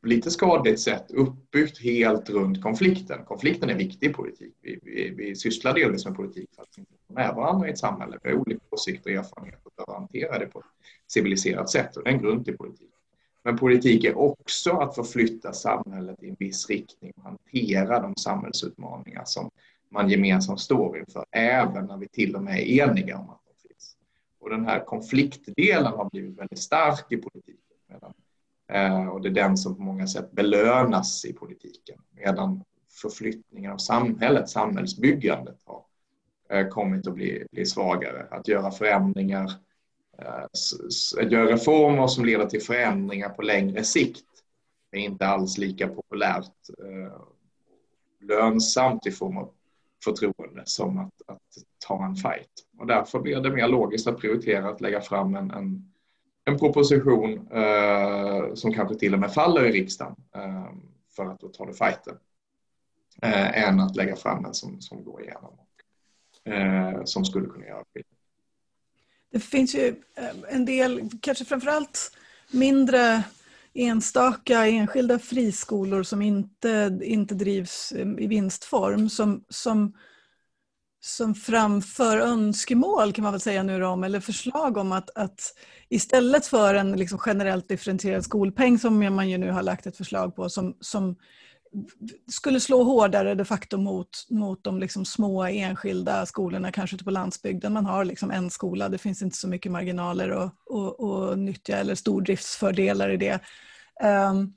lite 0.03 0.31
skadligt 0.31 0.81
sätt 0.81 1.11
uppbyggt 1.11 1.83
helt 1.83 2.31
runt 2.31 2.63
konflikten. 2.63 3.25
Konflikten 3.25 3.71
är 3.71 3.75
viktig 3.75 4.11
i 4.11 4.13
politik. 4.13 4.55
Vi, 4.63 4.79
vi, 4.83 5.15
vi 5.17 5.37
sysslar 5.37 5.75
delvis 5.75 6.05
med 6.05 6.17
politik 6.17 6.49
för 6.57 6.63
att 6.63 6.75
få 7.09 7.15
med 7.15 7.35
varandra 7.35 7.69
i 7.69 7.71
ett 7.71 7.79
samhälle. 7.79 8.19
Vi 8.23 8.31
har 8.31 8.37
olika 8.37 8.61
åsikter 8.71 9.11
och 9.11 9.17
erfarenheter 9.17 9.71
för 9.77 9.83
att 9.83 9.99
hantera 9.99 10.39
det 10.39 10.47
på 10.47 10.59
ett 10.59 10.65
civiliserat 11.07 11.71
sätt 11.71 11.97
och 11.97 12.05
det 12.05 12.11
är 12.11 12.15
en 12.15 12.23
grund 12.23 12.45
till 12.45 12.57
politik. 12.57 12.91
Men 13.45 13.59
politik 13.59 14.05
är 14.05 14.19
också 14.19 14.71
att 14.71 14.95
förflytta 14.95 15.53
samhället 15.53 16.23
i 16.23 16.29
en 16.29 16.37
viss 16.39 16.69
riktning 16.69 17.13
och 17.17 17.23
hantera 17.23 18.01
de 18.01 18.17
samhällsutmaningar 18.17 19.25
som 19.25 19.51
man 19.91 20.11
gemensamt 20.11 20.61
står 20.61 20.99
inför, 20.99 21.25
även 21.31 21.85
när 21.85 21.97
vi 21.97 22.09
till 22.09 22.37
och 22.37 22.43
med 22.43 22.59
är 22.59 22.89
eniga 22.89 23.19
om 23.19 23.31
att 23.31 23.41
och 24.49 24.55
den 24.55 24.67
här 24.67 24.85
konfliktdelen 24.85 25.93
har 25.93 26.11
blivit 26.11 26.39
väldigt 26.39 26.59
stark 26.59 27.13
i 27.13 27.17
politiken. 27.17 27.77
Medan, 27.89 28.13
Eh, 28.69 29.09
och 29.09 29.23
det 29.23 29.29
är 29.29 29.33
den 29.33 29.57
som 29.57 29.77
på 29.77 29.83
många 29.83 30.07
sätt 30.07 30.33
belönas 30.33 31.25
i 31.25 31.33
politiken. 31.33 31.99
Medan 32.11 32.65
förflyttningen 33.03 33.73
av 33.73 33.79
samhället, 33.79 34.49
samhällsbyggandet 34.49 35.59
har 35.65 35.85
eh, 36.51 36.69
kommit 36.69 37.07
att 37.07 37.15
bli, 37.15 37.47
bli 37.53 37.67
svagare. 37.67 38.27
Att 38.31 38.49
göra 38.49 38.71
förändringar, 38.71 39.53
eh, 40.19 40.45
att 41.23 41.33
göra 41.33 41.53
reformer 41.53 42.07
som 42.07 42.25
leder 42.25 42.47
till 42.47 42.63
förändringar 42.63 43.29
på 43.29 43.43
längre 43.43 43.85
sikt 43.85 44.25
är 44.91 44.99
inte 44.99 45.27
alls 45.27 45.59
lika 45.59 45.89
populärt 45.89 46.53
lönsamt 48.21 49.07
i 49.07 49.11
form 49.11 49.37
av 49.37 49.51
förtroende 50.05 50.63
som 50.65 50.99
att, 50.99 51.23
att 51.27 51.43
ta 51.87 52.05
en 52.05 52.17
fight. 52.17 52.51
Och 52.79 52.87
därför 52.87 53.21
blir 53.21 53.41
det 53.41 53.51
mer 53.51 53.69
logiskt 53.69 54.07
att 54.07 54.19
prioritera 54.19 54.69
att 54.69 54.81
lägga 54.81 55.01
fram 55.01 55.35
en, 55.35 55.51
en, 55.51 55.93
en 56.45 56.59
proposition 56.59 57.49
eh, 57.53 58.28
som 58.55 58.75
kanske 58.75 58.95
till 58.95 59.15
och 59.15 59.21
med 59.21 59.33
faller 59.35 59.65
i 59.65 59.73
riksdagen 59.73 60.17
eh, 60.35 60.69
för 61.17 61.27
att 61.27 61.41
då 61.41 61.49
ta 61.49 61.67
det 61.67 61.75
fighten. 61.75 62.17
Eh, 63.23 63.69
än 63.69 63.81
att 63.81 63.97
lägga 63.97 64.17
fram 64.17 64.45
en 64.45 64.55
som, 64.55 64.81
som 64.81 65.05
går 65.05 65.23
igenom 65.23 65.53
och 65.59 66.53
eh, 66.53 67.05
som 67.05 67.25
skulle 67.25 67.47
kunna 67.47 67.67
göra 67.67 67.85
skillnad. 67.95 68.15
Det 69.33 69.41
finns 69.41 69.75
ju 69.75 69.95
en 70.49 70.65
del, 70.65 71.11
kanske 71.23 71.45
framförallt 71.45 72.17
mindre 72.51 73.23
enstaka 73.75 74.67
enskilda 74.67 75.19
friskolor 75.19 76.03
som 76.03 76.23
inte, 76.23 76.99
inte 77.03 77.35
drivs 77.35 77.93
i 78.19 78.27
vinstform 78.27 79.09
som, 79.09 79.45
som, 79.49 79.93
som 81.01 81.35
framför 81.35 82.19
önskemål 82.19 83.13
kan 83.13 83.23
man 83.23 83.33
väl 83.33 83.41
säga 83.41 83.63
nu 83.63 83.85
om, 83.85 84.05
eller 84.05 84.21
förslag 84.21 84.77
om 84.77 84.93
att, 84.93 85.11
att 85.15 85.41
istället 85.89 86.47
för 86.47 86.75
en 86.75 86.93
liksom 86.93 87.21
generellt 87.27 87.69
differentierad 87.69 88.25
skolpeng 88.25 88.79
som 88.79 89.15
man 89.15 89.31
ju 89.31 89.39
nu 89.39 89.51
har 89.51 89.63
lagt 89.63 89.87
ett 89.87 89.97
förslag 89.97 90.37
på 90.37 90.49
som, 90.49 90.77
som 90.81 91.17
skulle 92.31 92.61
slå 92.61 92.83
hårdare 92.83 93.35
de 93.35 93.45
facto 93.45 93.77
mot, 93.77 94.09
mot 94.31 94.65
de 94.65 94.79
liksom 94.79 95.05
små 95.05 95.45
enskilda 95.45 96.27
skolorna, 96.27 96.73
kanske 96.73 96.97
ute 96.97 97.05
på 97.05 97.11
landsbygden. 97.11 97.73
Man 97.73 97.87
har 97.87 98.05
liksom 98.05 98.31
en 98.31 98.51
skola, 98.51 98.89
det 98.89 98.99
finns 98.99 99.23
inte 99.23 99.37
så 99.37 99.49
mycket 99.49 99.73
marginaler 99.73 100.29
att, 100.29 100.55
att 101.01 101.39
nyttja 101.39 101.77
eller 101.77 101.95
stordriftsfördelar 101.95 103.11
i 103.11 103.17
det. 103.17 103.41
Um, 104.31 104.55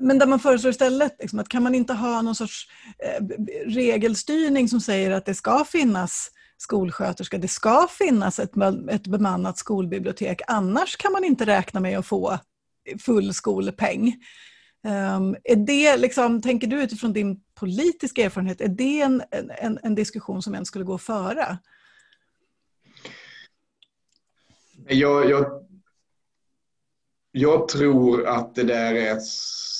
men 0.00 0.18
där 0.18 0.26
man 0.26 0.40
föreslår 0.40 0.70
istället 0.70 1.16
liksom, 1.18 1.38
att 1.38 1.48
kan 1.48 1.62
man 1.62 1.74
inte 1.74 1.92
ha 1.92 2.22
någon 2.22 2.34
sorts 2.34 2.68
eh, 2.98 3.24
regelstyrning 3.66 4.68
som 4.68 4.80
säger 4.80 5.10
att 5.10 5.26
det 5.26 5.34
ska 5.34 5.64
finnas 5.64 6.30
skolsköterska. 6.56 7.38
Det 7.38 7.48
ska 7.48 7.88
finnas 7.90 8.38
ett, 8.38 8.52
ett 8.90 9.06
bemannat 9.06 9.58
skolbibliotek, 9.58 10.40
annars 10.46 10.96
kan 10.96 11.12
man 11.12 11.24
inte 11.24 11.46
räkna 11.46 11.80
med 11.80 11.98
att 11.98 12.06
få 12.06 12.38
full 13.00 13.34
skolpeng. 13.34 14.14
Um, 14.86 15.36
är 15.44 15.56
det, 15.56 15.96
liksom, 15.96 16.42
tänker 16.42 16.66
du 16.66 16.82
utifrån 16.82 17.12
din 17.12 17.40
politiska 17.54 18.24
erfarenhet, 18.24 18.60
är 18.60 18.68
det 18.68 19.00
en, 19.00 19.22
en, 19.58 19.78
en 19.82 19.94
diskussion 19.94 20.42
som 20.42 20.54
ens 20.54 20.68
skulle 20.68 20.84
gå 20.84 20.94
att 20.94 21.02
föra? 21.02 21.58
Jag, 24.88 25.30
jag, 25.30 25.66
jag 27.32 27.68
tror 27.68 28.26
att 28.26 28.54
det 28.54 28.62
där 28.62 28.94
är 28.94 29.20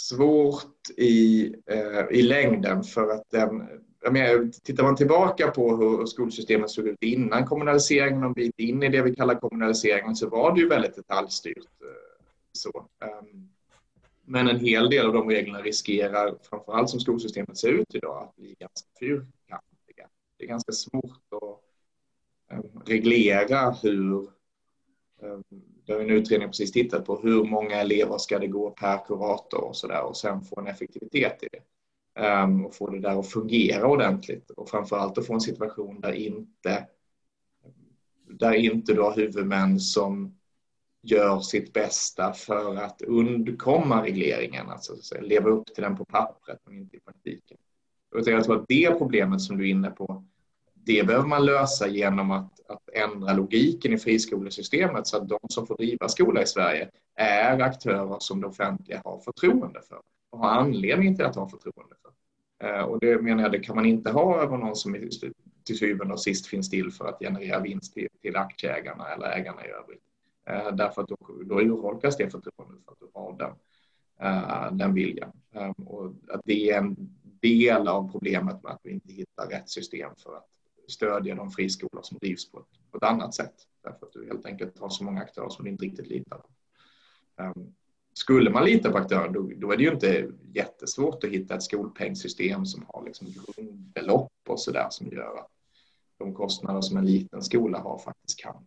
svårt 0.09 0.91
i, 0.97 1.47
eh, 1.67 2.05
i 2.11 2.23
längden 2.23 2.83
för 2.83 3.11
att 3.11 3.31
den, 3.31 3.69
jag 4.03 4.13
menar, 4.13 4.51
tittar 4.65 4.83
man 4.83 4.97
tillbaka 4.97 5.51
på 5.51 5.77
hur 5.77 6.07
skolsystemet 6.07 6.71
såg 6.71 6.87
ut 6.87 7.03
innan 7.03 7.47
kommunaliseringen 7.47 8.23
och 8.23 8.27
en 8.27 8.33
bit 8.33 8.59
in 8.59 8.83
i 8.83 8.89
det 8.89 9.03
vi 9.03 9.15
kallar 9.15 9.35
kommunaliseringen 9.35 10.17
så 10.17 10.29
var 10.29 10.55
det 10.55 10.61
ju 10.61 10.69
väldigt 10.69 10.97
detaljstyrt. 10.97 11.57
Eh, 11.57 12.25
så. 12.53 12.89
Um, 13.23 13.49
men 14.25 14.49
en 14.49 14.61
hel 14.61 14.91
del 14.91 15.07
av 15.07 15.13
de 15.13 15.29
reglerna 15.31 15.61
riskerar, 15.61 16.39
framförallt 16.43 16.91
som 16.91 17.01
skolsystemet 17.01 17.59
ser 17.59 17.73
ut 17.73 17.95
idag, 17.95 18.23
att 18.23 18.37
bli 18.37 18.57
ganska 18.59 18.89
fyrkantiga. 18.99 20.09
Det 20.39 20.45
är 20.45 20.49
ganska 20.49 20.73
svårt 20.73 21.23
att 21.31 22.59
um, 22.59 22.83
reglera 22.85 23.71
hur 23.71 24.31
um, 25.21 25.45
det 25.87 25.93
har 25.93 26.01
en 26.01 26.11
utredning 26.11 26.49
precis 26.49 26.73
tittat 26.73 27.05
på 27.05 27.21
hur 27.21 27.45
många 27.45 27.77
elever 27.77 28.19
ska 28.19 28.39
det 28.39 28.47
gå 28.47 28.71
per 28.71 29.07
kurator 29.07 29.65
och 29.65 29.77
så 29.77 29.87
där 29.87 30.03
och 30.03 30.17
sen 30.17 30.43
få 30.43 30.61
en 30.61 30.67
effektivitet 30.67 31.43
i 31.43 31.49
det. 31.53 31.63
Um, 32.21 32.67
och 32.67 32.75
få 32.75 32.91
det 32.91 33.01
där 33.01 33.21
att 33.21 33.31
fungera 33.31 33.87
ordentligt 33.87 34.51
och 34.51 34.69
framförallt 34.69 35.19
att 35.19 35.27
få 35.27 35.35
en 35.35 35.41
situation 35.41 36.01
där 36.01 36.13
inte 36.13 36.87
där 38.29 38.53
inte 38.53 38.95
du 38.95 39.01
har 39.01 39.17
huvudmän 39.17 39.81
som 39.81 40.39
gör 41.03 41.41
sitt 41.41 41.73
bästa 41.73 42.33
för 42.33 42.77
att 42.77 43.03
undkomma 43.03 44.03
regleringen, 44.03 44.69
alltså 44.69 44.95
leva 45.21 45.51
upp 45.51 45.75
till 45.75 45.83
den 45.83 45.97
på 45.97 46.05
pappret 46.05 46.59
men 46.65 46.79
inte 46.79 46.97
i 46.97 47.01
praktiken. 47.01 47.57
Jag 48.15 48.25
tror 48.45 48.61
att 48.61 48.69
det 48.69 48.99
problemet 48.99 49.41
som 49.41 49.59
du 49.59 49.67
är 49.67 49.71
inne 49.71 49.91
på, 49.91 50.25
det 50.87 51.07
behöver 51.07 51.27
man 51.27 51.45
lösa 51.45 51.89
genom 51.89 52.31
att, 52.31 52.71
att 52.71 52.89
ändra 52.95 53.33
logiken 53.33 53.93
i 53.93 53.99
friskolesystemet 53.99 55.07
så 55.07 55.17
att 55.17 55.29
de 55.29 55.39
som 55.49 55.67
får 55.67 55.77
driva 55.77 56.09
skola 56.09 56.43
i 56.43 56.47
Sverige 56.47 56.91
är 57.15 57.61
aktörer 57.61 58.17
som 58.19 58.41
det 58.41 58.47
offentliga 58.47 59.03
har 59.05 59.21
förtroende 59.21 59.81
för 59.89 60.01
och 60.31 60.39
har 60.39 60.49
anledning 60.49 61.17
till 61.17 61.25
att 61.25 61.37
ha 61.37 61.49
förtroende 61.49 61.95
för. 62.03 62.13
Eh, 62.69 62.83
och 62.83 63.01
det 63.01 63.23
menar 63.23 63.43
jag, 63.43 63.53
det 63.53 63.59
kan 63.59 63.77
man 63.77 63.87
inte 63.87 64.11
ha 64.11 64.43
över 64.43 64.57
någon 64.57 64.77
som 64.77 65.11
till 65.65 65.79
syvende 65.79 66.15
och 66.15 66.21
sist 66.21 66.47
finns 66.47 66.71
till 66.71 66.93
för 66.93 67.09
att 67.09 67.19
generera 67.19 67.61
vinst 67.61 67.95
till, 67.95 68.09
till 68.23 68.37
aktieägarna 68.37 69.09
eller 69.09 69.27
ägarna 69.27 69.67
i 69.67 69.69
övrigt. 69.69 70.03
Eh, 70.47 70.77
därför 70.77 71.03
att 71.03 71.09
då, 71.09 71.17
då 71.45 71.61
urholkas 71.61 72.17
det 72.17 72.31
förtroendet 72.31 72.85
för 72.85 72.93
att 72.93 73.01
du 73.01 73.07
har 73.15 73.37
den, 73.39 73.53
eh, 74.21 74.73
den 74.73 74.95
viljan. 74.95 75.33
Och 75.87 76.13
att 76.29 76.41
det 76.45 76.71
är 76.71 76.79
en 76.79 76.97
del 77.43 77.89
av 77.89 78.13
problemet 78.13 78.63
med 78.63 78.73
att 78.73 78.81
vi 78.83 78.91
inte 78.91 79.13
hittar 79.13 79.47
rätt 79.47 79.69
system 79.69 80.11
för 80.17 80.37
att 80.37 80.47
stödja 80.89 81.35
de 81.35 81.51
friskolor 81.51 82.03
som 82.03 82.19
drivs 82.19 82.51
på 82.51 82.59
ett, 82.59 82.91
på 82.91 82.97
ett 82.97 83.05
annat 83.05 83.35
sätt. 83.35 83.55
Därför 83.83 84.07
att 84.07 84.13
du 84.13 84.27
helt 84.27 84.47
enkelt 84.47 84.79
har 84.79 84.89
så 84.89 85.05
många 85.05 85.21
aktörer 85.21 85.49
som 85.49 85.65
du 85.65 85.71
inte 85.71 85.85
riktigt 85.85 86.07
litar 86.07 86.39
på. 86.39 86.49
Ehm, 87.43 87.75
skulle 88.13 88.51
man 88.51 88.65
lita 88.65 88.91
på 88.91 88.99
aktörer 88.99 89.29
då, 89.29 89.51
då, 89.57 89.73
är 89.73 89.77
det 89.77 89.83
ju 89.83 89.93
inte 89.93 90.31
jättesvårt 90.55 91.25
att 91.25 91.31
hitta 91.31 91.55
ett 91.55 91.63
skolpengsystem 91.63 92.67
som 92.67 92.85
har 92.89 93.05
liksom 93.05 93.29
grundbelopp 93.33 94.33
och 94.49 94.61
så 94.61 94.73
där 94.73 94.87
som 94.91 95.07
gör 95.07 95.39
att 95.39 95.51
de 96.19 96.35
kostnader 96.35 96.81
som 96.81 96.97
en 96.97 97.07
liten 97.07 97.43
skola 97.43 97.79
har 97.79 97.99
faktiskt 97.99 98.39
kan, 98.39 98.67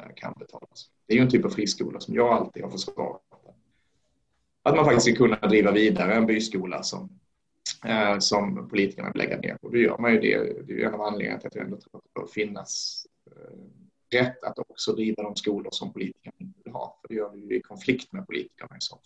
eh, 0.00 0.14
kan 0.16 0.34
betalas. 0.38 0.90
Det 1.06 1.12
är 1.12 1.16
ju 1.16 1.22
en 1.22 1.30
typ 1.30 1.44
av 1.44 1.50
friskola 1.50 2.00
som 2.00 2.14
jag 2.14 2.28
alltid 2.28 2.62
har 2.62 2.70
försvarat. 2.70 3.22
Att 4.62 4.76
man 4.76 4.84
faktiskt 4.84 5.06
ska 5.06 5.16
kunna 5.16 5.48
driva 5.48 5.72
vidare 5.72 6.14
en 6.14 6.26
byskola 6.26 6.82
som, 6.82 7.18
eh, 7.86 8.18
som 8.18 8.68
politikerna 8.68 9.10
vill 9.12 9.22
lägga 9.22 9.36
ner. 9.36 9.58
Och 9.62 9.72
då 9.72 9.78
gör 9.78 9.98
man 9.98 10.12
ju 10.12 10.20
det. 10.20 10.66
Det 10.66 10.82
är 10.82 10.86
en 10.86 10.94
av 10.94 11.02
anledningarna 11.02 11.40
till 11.40 11.48
att 11.48 11.54
jag 11.54 11.64
ändå 11.64 11.76
tror 11.76 11.96
att 11.96 12.04
det 12.04 12.20
bör 12.20 12.26
finnas 12.26 13.06
eh, 13.26 14.18
rätt 14.18 14.44
att 14.44 14.58
också 14.58 14.92
driva 14.92 15.22
de 15.22 15.36
skolor 15.36 15.70
som 15.72 15.92
politikerna 15.92 16.34
inte 16.38 16.60
vill 16.64 16.72
ha. 16.72 16.98
För 17.00 17.08
det 17.08 17.14
gör 17.14 17.30
vi 17.30 17.40
ju 17.40 17.56
i 17.56 17.62
konflikt 17.62 18.12
med 18.12 18.26
politikerna 18.26 18.76
i 18.76 18.80
så 18.80 18.96
fall. 18.96 19.04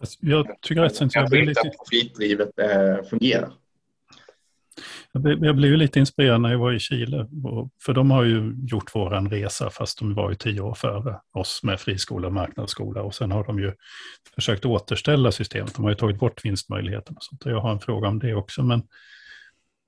Alltså, 0.00 0.18
jag 0.20 0.60
tycker 0.60 0.82
att 0.82 1.14
jag 1.14 1.30
blir 1.30 1.42
lite... 1.42 1.70
profitdrivet 1.78 2.58
eh, 2.58 3.02
fungerar. 3.02 3.52
Jag 5.12 5.56
blev 5.56 5.72
lite 5.72 5.98
inspirerad 5.98 6.40
när 6.40 6.50
jag 6.50 6.58
var 6.58 6.72
i 6.72 6.78
Chile, 6.78 7.26
för 7.82 7.92
de 7.92 8.10
har 8.10 8.24
ju 8.24 8.54
gjort 8.68 8.94
våran 8.94 9.30
resa 9.30 9.70
fast 9.70 9.98
de 9.98 10.14
var 10.14 10.30
ju 10.30 10.36
tio 10.36 10.60
år 10.60 10.74
före 10.74 11.20
oss 11.32 11.60
med 11.62 11.80
friskola 11.80 12.26
och 12.26 12.32
marknadsskola 12.34 13.02
och 13.02 13.14
sen 13.14 13.32
har 13.32 13.44
de 13.44 13.58
ju 13.58 13.72
försökt 14.34 14.64
återställa 14.64 15.32
systemet. 15.32 15.74
De 15.74 15.82
har 15.82 15.90
ju 15.90 15.96
tagit 15.96 16.18
bort 16.18 16.44
vinstmöjligheterna. 16.44 17.18
sånt. 17.20 17.42
jag 17.44 17.60
har 17.60 17.72
en 17.72 17.80
fråga 17.80 18.08
om 18.08 18.18
det 18.18 18.34
också. 18.34 18.62
Men, 18.62 18.82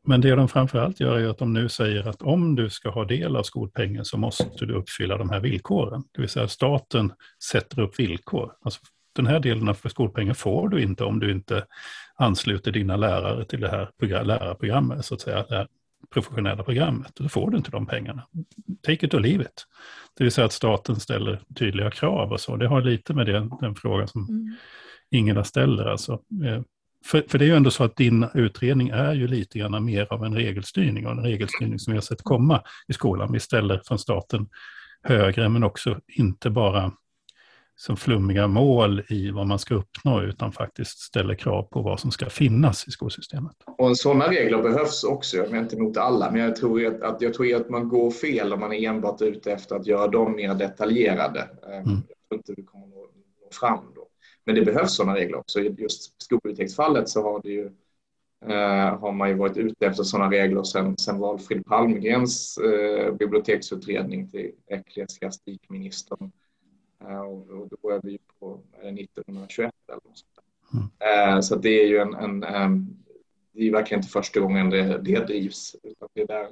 men 0.06 0.20
det 0.20 0.34
de 0.34 0.48
framförallt 0.48 1.00
gör 1.00 1.18
är 1.18 1.28
att 1.28 1.38
de 1.38 1.52
nu 1.52 1.68
säger 1.68 2.08
att 2.08 2.22
om 2.22 2.54
du 2.54 2.70
ska 2.70 2.90
ha 2.90 3.04
del 3.04 3.36
av 3.36 3.42
skolpengen 3.42 4.04
så 4.04 4.18
måste 4.18 4.66
du 4.66 4.74
uppfylla 4.74 5.16
de 5.16 5.30
här 5.30 5.40
villkoren. 5.40 6.02
Det 6.12 6.20
vill 6.20 6.30
säga 6.30 6.48
staten 6.48 7.12
sätter 7.44 7.80
upp 7.80 7.98
villkor. 7.98 8.52
Alltså, 8.60 8.80
den 9.12 9.26
här 9.26 9.40
delen 9.40 9.68
av 9.68 9.74
skolpengen 9.74 10.34
får 10.34 10.68
du 10.68 10.82
inte 10.82 11.04
om 11.04 11.20
du 11.20 11.30
inte 11.30 11.64
ansluter 12.14 12.72
dina 12.72 12.96
lärare 12.96 13.44
till 13.44 13.60
det 13.60 13.68
här 13.68 14.24
lärarprogrammet, 14.24 15.04
så 15.04 15.14
att 15.14 15.20
säga, 15.20 15.44
det 15.48 15.56
här 15.56 15.68
professionella 16.10 16.62
programmet. 16.62 17.12
Då 17.14 17.28
får 17.28 17.50
du 17.50 17.56
inte 17.56 17.70
de 17.70 17.86
pengarna. 17.86 18.26
Take 18.82 19.06
it 19.06 19.14
or 19.14 19.20
leave 19.20 19.44
it. 19.44 19.66
Det 20.16 20.24
vill 20.24 20.32
säga 20.32 20.44
att 20.44 20.52
staten 20.52 21.00
ställer 21.00 21.42
tydliga 21.58 21.90
krav 21.90 22.32
och 22.32 22.40
så. 22.40 22.56
Det 22.56 22.68
har 22.68 22.82
lite 22.82 23.14
med 23.14 23.26
det, 23.26 23.48
den 23.60 23.74
frågan 23.74 24.08
som 24.08 24.28
mm. 24.28 24.56
Ingela 25.10 25.44
ställer. 25.44 25.84
Alltså. 25.84 26.12
Eh, 26.44 26.62
för, 27.04 27.24
för, 27.28 27.38
det 27.38 27.44
är 27.44 27.46
ju 27.46 27.56
ändå 27.56 27.70
så 27.70 27.84
att 27.84 27.96
din 27.96 28.26
utredning 28.34 28.88
är 28.88 29.14
ju 29.14 29.26
lite 29.26 29.58
grann 29.58 29.84
mer 29.84 30.12
av 30.12 30.24
en 30.24 30.34
regelstyrning 30.34 31.06
och 31.06 31.12
en 31.12 31.22
regelstyrning 31.22 31.78
som 31.78 31.92
vi 31.92 31.96
har 31.96 32.02
sett 32.02 32.22
komma 32.22 32.62
i 32.88 32.92
skolan. 32.92 33.32
Vi 33.32 33.40
ställer 33.40 33.80
från 33.86 33.98
staten 33.98 34.48
högre 35.02 35.48
men 35.48 35.64
också 35.64 36.00
inte 36.08 36.50
bara 36.50 36.92
som 37.80 37.96
flummiga 37.96 38.48
mål 38.48 39.02
i 39.08 39.30
vad 39.30 39.46
man 39.46 39.58
ska 39.58 39.74
uppnå 39.74 40.22
utan 40.22 40.52
faktiskt 40.52 40.98
ställer 40.98 41.34
krav 41.34 41.62
på 41.62 41.82
vad 41.82 42.00
som 42.00 42.10
ska 42.10 42.30
finnas 42.30 42.88
i 42.88 42.90
skolsystemet. 42.90 43.56
Och 43.78 43.96
sådana 43.96 44.28
regler 44.28 44.62
behövs 44.62 45.04
också. 45.04 45.36
Jag 45.36 45.52
är 45.52 45.58
inte 45.58 45.76
emot 45.76 45.96
alla, 45.96 46.30
men 46.30 46.40
jag 46.40 46.56
tror 46.56 46.86
att, 46.86 47.02
att, 47.02 47.22
jag 47.22 47.34
tror 47.34 47.56
att 47.56 47.70
man 47.70 47.88
går 47.88 48.10
fel 48.10 48.52
om 48.52 48.60
man 48.60 48.72
är 48.72 48.88
enbart 48.88 49.22
ute 49.22 49.52
efter 49.52 49.76
att 49.76 49.86
göra 49.86 50.08
dem 50.08 50.36
mer 50.36 50.54
detaljerade. 50.54 51.40
Ehm, 51.40 51.72
mm. 51.72 52.02
Jag 52.08 52.28
tror 52.28 52.38
inte 52.38 52.54
vi 52.56 52.62
kommer 52.62 52.84
att 52.84 52.90
nå, 52.90 53.00
nå 53.44 53.50
fram 53.60 53.92
då. 53.94 54.08
Men 54.46 54.54
det 54.54 54.62
behövs 54.62 54.94
sådana 54.94 55.14
regler 55.14 55.38
också. 55.38 55.60
I 55.60 55.74
just 55.78 56.22
skolbiblioteksfallet 56.22 57.08
så 57.08 57.22
har, 57.22 57.42
det 57.42 57.50
ju, 57.50 57.66
eh, 58.46 58.98
har 58.98 59.12
man 59.12 59.28
ju 59.28 59.34
varit 59.34 59.56
ute 59.56 59.86
efter 59.86 60.02
sådana 60.02 60.30
regler 60.30 60.62
sedan, 60.62 61.18
Valfrid 61.18 61.66
Palmgrens 61.66 62.58
eh, 62.58 63.14
biblioteksutredning 63.14 64.30
till 64.30 64.50
ecklesiastikministern 64.70 66.32
och 67.00 67.68
då 67.82 67.90
är 67.90 68.00
vi 68.02 68.18
på 68.38 68.60
1921 68.82 69.74
eller 69.88 70.00
något 70.04 70.18
sånt 70.18 70.90
mm. 71.02 71.42
Så 71.42 71.56
det 71.56 71.82
är 71.82 71.86
ju 71.86 71.98
en, 71.98 72.14
en, 72.14 72.40
det 73.52 73.68
är 73.68 73.72
verkligen 73.72 73.98
inte 73.98 74.12
första 74.12 74.40
gången 74.40 74.70
det, 74.70 74.98
det 74.98 75.26
drivs. 75.26 75.76
Det, 76.14 76.24
där, 76.24 76.48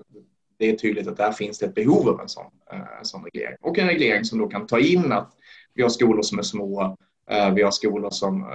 det 0.56 0.70
är 0.70 0.76
tydligt 0.76 1.06
att 1.06 1.16
där 1.16 1.32
finns 1.32 1.58
det 1.58 1.66
ett 1.66 1.74
behov 1.74 2.08
av 2.08 2.20
en 2.20 2.28
sån, 2.28 2.52
eh, 2.72 2.98
en 2.98 3.04
sån 3.04 3.24
reglering. 3.24 3.56
Och 3.61 3.78
en 3.78 3.88
reglering 3.88 4.24
som 4.24 4.38
då 4.38 4.46
kan 4.46 4.66
ta 4.66 4.78
in 4.78 5.12
att 5.12 5.37
vi 5.74 5.82
har 5.82 5.90
skolor 5.90 6.22
som 6.22 6.38
är 6.38 6.42
små, 6.42 6.96
vi 7.54 7.62
har 7.62 7.70
skolor 7.70 8.11
som 8.11 8.46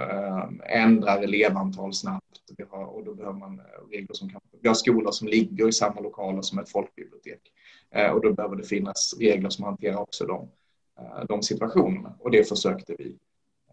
ändrar 0.66 1.22
elevantal 1.22 1.92
snabbt 1.92 2.34
har, 2.70 2.84
och 2.84 3.04
då 3.04 3.14
behöver 3.14 3.38
man 3.38 3.60
regler 3.90 4.14
som 4.14 4.30
kan... 4.30 4.40
Vi 4.60 4.68
har 4.68 4.74
skolor 4.74 5.10
som 5.10 5.28
ligger 5.28 5.68
i 5.68 5.72
samma 5.72 6.00
lokaler 6.00 6.42
som 6.42 6.58
ett 6.58 6.70
folkbibliotek 6.70 7.40
och 8.12 8.20
då 8.20 8.32
behöver 8.32 8.56
det 8.56 8.64
finnas 8.64 9.14
regler 9.20 9.50
som 9.50 9.64
hanterar 9.64 9.96
också 9.96 10.26
dem. 10.26 10.48
Eh, 10.98 11.24
de 11.28 11.42
situationerna 11.42 12.14
och 12.18 12.30
det 12.30 12.48
försökte 12.48 12.94
vi, 12.98 13.18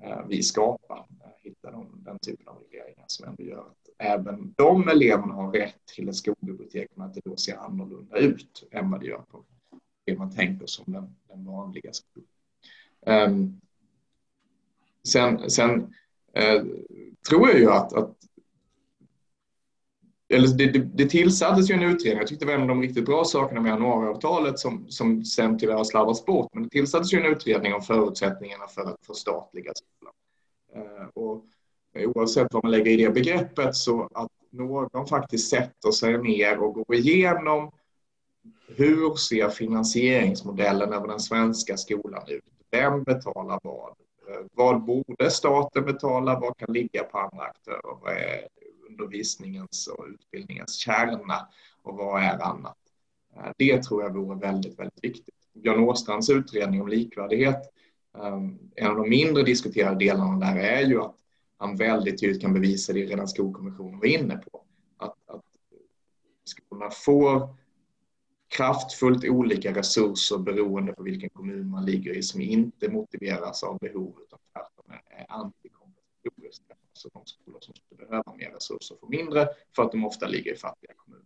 eh, 0.01 0.25
vi 0.27 0.43
skapa, 0.43 1.05
eh, 1.23 1.29
hitta 1.43 1.71
de, 1.71 2.03
den 2.05 2.19
typen 2.19 2.47
av 2.47 2.63
regleringar 2.63 3.05
som 3.07 3.27
ändå 3.27 3.43
gör 3.43 3.59
att 3.59 3.89
även 3.97 4.53
de 4.57 4.89
eleverna 4.89 5.33
har 5.33 5.51
rätt 5.51 5.85
till 5.85 6.09
ett 6.09 6.15
skolbibliotek 6.15 6.89
men 6.95 7.07
att 7.07 7.13
det 7.13 7.21
då 7.25 7.35
ser 7.35 7.57
annorlunda 7.57 8.17
ut 8.17 8.67
än 8.71 8.91
vad 8.91 8.99
det 8.99 9.05
gör 9.05 9.21
på 9.31 9.43
det 10.05 10.17
man 10.17 10.35
tänker 10.35 10.65
som 10.65 10.93
den, 10.93 11.15
den 11.27 11.45
vanliga 11.45 11.91
skolan. 11.93 12.27
Um, 13.05 13.61
sen 15.03 15.49
sen 15.49 15.93
uh, 16.37 16.65
tror 17.29 17.49
jag 17.49 17.59
ju 17.59 17.71
att, 17.71 17.93
att 17.93 18.15
eller 20.31 20.47
det, 20.47 20.65
det, 20.65 20.79
det, 20.79 21.05
tillsattes 21.05 21.69
ju 21.69 21.73
en 21.73 21.83
utredning, 21.83 22.17
jag 22.17 22.27
tyckte 22.27 22.45
det 22.45 22.51
var 22.51 22.55
en 22.55 22.61
av 22.61 22.67
de 22.67 22.81
riktigt 22.81 23.05
bra 23.05 23.23
sakerna 23.25 23.61
med 23.61 23.69
januariavtalet 23.69 24.59
som, 24.59 24.85
som 24.89 25.25
sen 25.25 25.59
tyvärr 25.59 25.75
har 25.75 25.83
slarvats 25.83 26.25
bort, 26.25 26.49
men 26.53 26.63
det 26.63 26.69
tillsattes 26.69 27.13
ju 27.13 27.19
en 27.19 27.31
utredning 27.31 27.73
om 27.73 27.81
förutsättningarna 27.81 28.67
för 28.67 28.81
att 28.81 29.05
förstatliga 29.05 29.71
skolan. 29.75 30.13
Eh, 30.75 31.07
och 31.13 31.45
oavsett 31.95 32.47
vad 32.51 32.63
man 32.63 32.71
lägger 32.71 32.91
i 32.91 32.95
det 32.95 33.09
begreppet 33.09 33.75
så 33.75 34.09
att 34.13 34.31
någon 34.49 35.07
faktiskt 35.07 35.49
sätter 35.49 35.91
sig 35.91 36.17
ner 36.17 36.57
och 36.57 36.73
går 36.73 36.95
igenom 36.95 37.71
hur 38.67 39.15
ser 39.15 39.49
finansieringsmodellen 39.49 40.93
över 40.93 41.07
den 41.07 41.19
svenska 41.19 41.77
skolan 41.77 42.23
ut? 42.27 42.43
Vem 42.71 43.03
betalar 43.03 43.59
vad? 43.63 43.89
Eh, 44.29 44.45
vad 44.53 44.83
borde 44.83 45.31
staten 45.31 45.85
betala? 45.85 46.39
Vad 46.39 46.57
kan 46.57 46.73
ligga 46.73 47.03
på 47.03 47.17
andra 47.17 47.43
aktörer? 47.43 47.97
Vad 48.01 48.13
är 48.13 48.47
undervisningens 48.91 49.87
och 49.87 50.05
utbildningens 50.07 50.75
kärna 50.75 51.47
och 51.81 51.97
vad 51.97 52.23
är 52.23 52.43
annat? 52.43 52.77
Eh, 53.35 53.51
det 53.57 53.83
tror 53.83 54.03
jag 54.03 54.13
vore 54.13 54.39
väldigt, 54.39 54.79
väldigt 54.79 55.03
viktigt. 55.03 55.35
Björn 55.53 55.83
Åstrands 55.83 56.29
utredning 56.29 56.81
om 56.81 56.87
likvärdighet, 56.87 57.61
ehm, 58.17 58.59
en 58.75 58.87
av 58.87 58.95
de 58.95 59.09
mindre 59.09 59.43
diskuterade 59.43 60.05
delarna 60.05 60.45
där 60.45 60.55
är 60.55 60.81
ju 60.81 61.01
att 61.01 61.15
han 61.57 61.77
väldigt 61.77 62.19
tydligt 62.19 62.41
kan 62.41 62.53
bevisa 62.53 62.93
det 62.93 63.05
redan 63.05 63.27
Skolkommissionen 63.27 63.99
var 63.99 64.05
inne 64.05 64.37
på. 64.37 64.63
Att, 64.97 65.15
att 65.25 65.45
skolorna 66.43 66.91
får 66.91 67.55
kraftfullt 68.47 69.25
olika 69.25 69.75
resurser 69.75 70.37
beroende 70.37 70.93
på 70.93 71.03
vilken 71.03 71.29
kommun 71.29 71.69
man 71.69 71.85
ligger 71.85 72.17
i 72.17 72.23
som 72.23 72.41
inte 72.41 72.89
motiveras 72.89 73.63
av 73.63 73.77
behov 73.79 74.15
utan 74.25 74.39
tvärtom 74.53 74.85
är 75.09 75.25
antikompensatoriska. 75.29 76.75
Alltså 77.05 77.19
de 77.19 77.25
skolor 77.25 77.59
som 77.61 77.73
skulle 77.75 78.07
behöva 78.07 78.33
mer 78.37 78.49
resurser 78.49 78.95
får 78.99 79.07
mindre 79.07 79.47
för 79.75 79.83
att 79.83 79.91
de 79.91 80.05
ofta 80.05 80.27
ligger 80.27 80.53
i 80.53 80.55
fattiga 80.55 80.91
kommuner. 80.95 81.25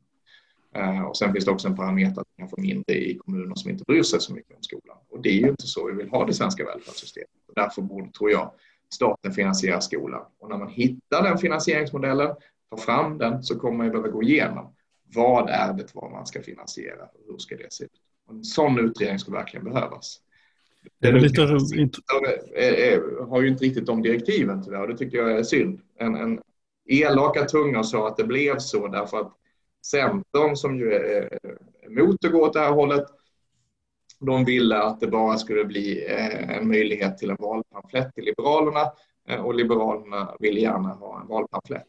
Eh, 0.76 1.02
och 1.02 1.18
sen 1.18 1.34
finns 1.34 1.46
det 1.46 1.52
också 1.52 1.68
en 1.68 1.76
parameter 1.76 2.22
att 2.22 2.28
man 2.38 2.50
får 2.50 2.58
mindre 2.58 2.96
i 2.96 3.18
kommuner 3.18 3.56
som 3.56 3.72
inte 3.72 3.84
bryr 3.84 4.04
sig 4.04 4.22
så 4.22 4.34
mycket 4.34 4.56
om 4.56 4.64
skolan. 4.64 4.98
Och 5.10 5.22
det 5.22 5.30
är 5.30 5.40
ju 5.40 5.50
inte 5.50 5.68
så 5.68 5.86
vi 5.88 5.94
vill 5.94 6.10
ha 6.10 6.26
det 6.26 6.34
svenska 6.34 6.66
välfärdssystemet. 6.66 7.30
Och 7.48 7.54
därför 7.56 7.82
borde, 7.82 8.12
tror 8.12 8.32
jag, 8.32 8.52
staten 8.94 9.34
finansiera 9.34 9.82
skolan. 9.82 10.26
Och 10.40 10.50
när 10.50 10.58
man 10.58 10.70
hittar 10.70 11.24
den 11.24 11.38
finansieringsmodellen, 11.38 12.36
tar 12.70 12.78
fram 12.78 13.18
den, 13.18 13.44
så 13.44 13.60
kommer 13.60 13.78
man 13.78 13.86
ju 13.86 13.92
behöva 13.92 14.10
gå 14.10 14.24
igenom 14.24 14.76
vad 15.16 15.50
är 15.50 15.74
det 15.74 15.96
vad 15.96 16.12
man 16.12 16.26
ska 16.26 16.42
finansiera 16.42 17.04
och 17.04 17.22
hur 17.28 17.38
ska 17.38 17.56
det 17.56 17.74
se 17.74 17.84
ut. 17.84 18.02
Och 18.28 18.34
en 18.34 18.44
sån 18.44 18.80
utredning 18.80 19.20
skulle 19.20 19.38
verkligen 19.38 19.66
behövas. 19.66 20.22
Den 21.00 21.20
lite 21.20 21.42
har 23.30 23.42
ju 23.42 23.48
inte 23.48 23.66
riktigt 23.66 23.86
de 23.86 24.02
direktiven 24.02 24.64
tyvärr 24.64 24.82
och 24.82 24.88
det 24.88 24.98
tycker 24.98 25.18
jag 25.18 25.32
är 25.32 25.44
synd. 25.44 25.80
En, 26.00 26.16
en 26.16 26.40
elaka 26.86 27.46
tunga 27.46 27.84
sa 27.84 28.08
att 28.08 28.18
det 28.18 28.24
blev 28.24 28.58
så 28.58 28.88
därför 28.88 29.20
att 29.20 29.34
Centern 29.86 30.56
som 30.56 30.78
ju 30.80 30.94
är 30.94 31.40
emot 31.88 32.26
att 32.26 32.32
gå 32.32 32.42
åt 32.46 32.54
det 32.54 32.60
här 32.60 32.72
hållet 32.72 33.06
de 34.20 34.46
ville 34.46 34.82
att 34.82 35.00
det 35.00 35.08
bara 35.08 35.38
skulle 35.38 35.66
bli 35.66 36.06
eh, 36.06 36.58
en 36.58 36.68
möjlighet 36.68 37.18
till 37.18 37.30
en 37.30 37.38
valpamflett 37.40 38.16
till 38.16 38.24
Liberalerna 38.26 38.92
eh, 39.30 39.46
och 39.46 39.56
Liberalerna 39.56 40.36
ville 40.40 40.60
gärna 40.60 40.90
ha 40.90 41.22
en 41.22 41.28
valpamflett. 41.28 41.88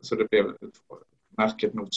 Så 0.00 0.14
det 0.14 0.30
blev 0.30 0.44
märkligt 1.36 1.74
mot 1.74 1.88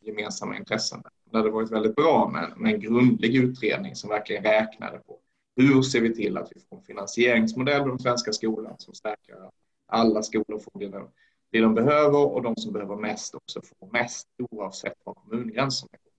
gemensamma 0.00 0.56
intressen. 0.56 1.02
Det 1.30 1.36
hade 1.36 1.50
varit 1.50 1.72
väldigt 1.72 1.96
bra 1.96 2.30
med, 2.32 2.52
med 2.56 2.74
en 2.74 2.80
grundlig 2.80 3.34
utredning 3.34 3.94
som 3.94 4.10
verkligen 4.10 4.42
räknade 4.42 4.98
på 4.98 5.18
hur 5.56 5.82
ser 5.82 6.00
vi 6.00 6.14
till 6.14 6.36
att 6.36 6.52
vi 6.54 6.60
får 6.68 6.76
en 6.76 6.82
finansieringsmodell 6.82 7.82
i 7.82 7.84
den 7.84 7.98
svenska 7.98 8.32
skolan 8.32 8.74
som 8.78 8.94
stärker 8.94 9.46
att 9.46 9.54
alla 9.88 10.22
skolor 10.22 10.58
får 10.58 10.80
det 10.80 10.88
de, 10.88 11.10
det 11.52 11.60
de 11.60 11.74
behöver 11.74 12.32
och 12.34 12.42
de 12.42 12.56
som 12.56 12.72
behöver 12.72 12.96
mest 12.96 13.34
också 13.34 13.60
får 13.78 13.92
mest 13.92 14.28
oavsett 14.50 14.94
var 15.04 15.14
kommungränserna 15.14 15.90
går. 15.92 16.12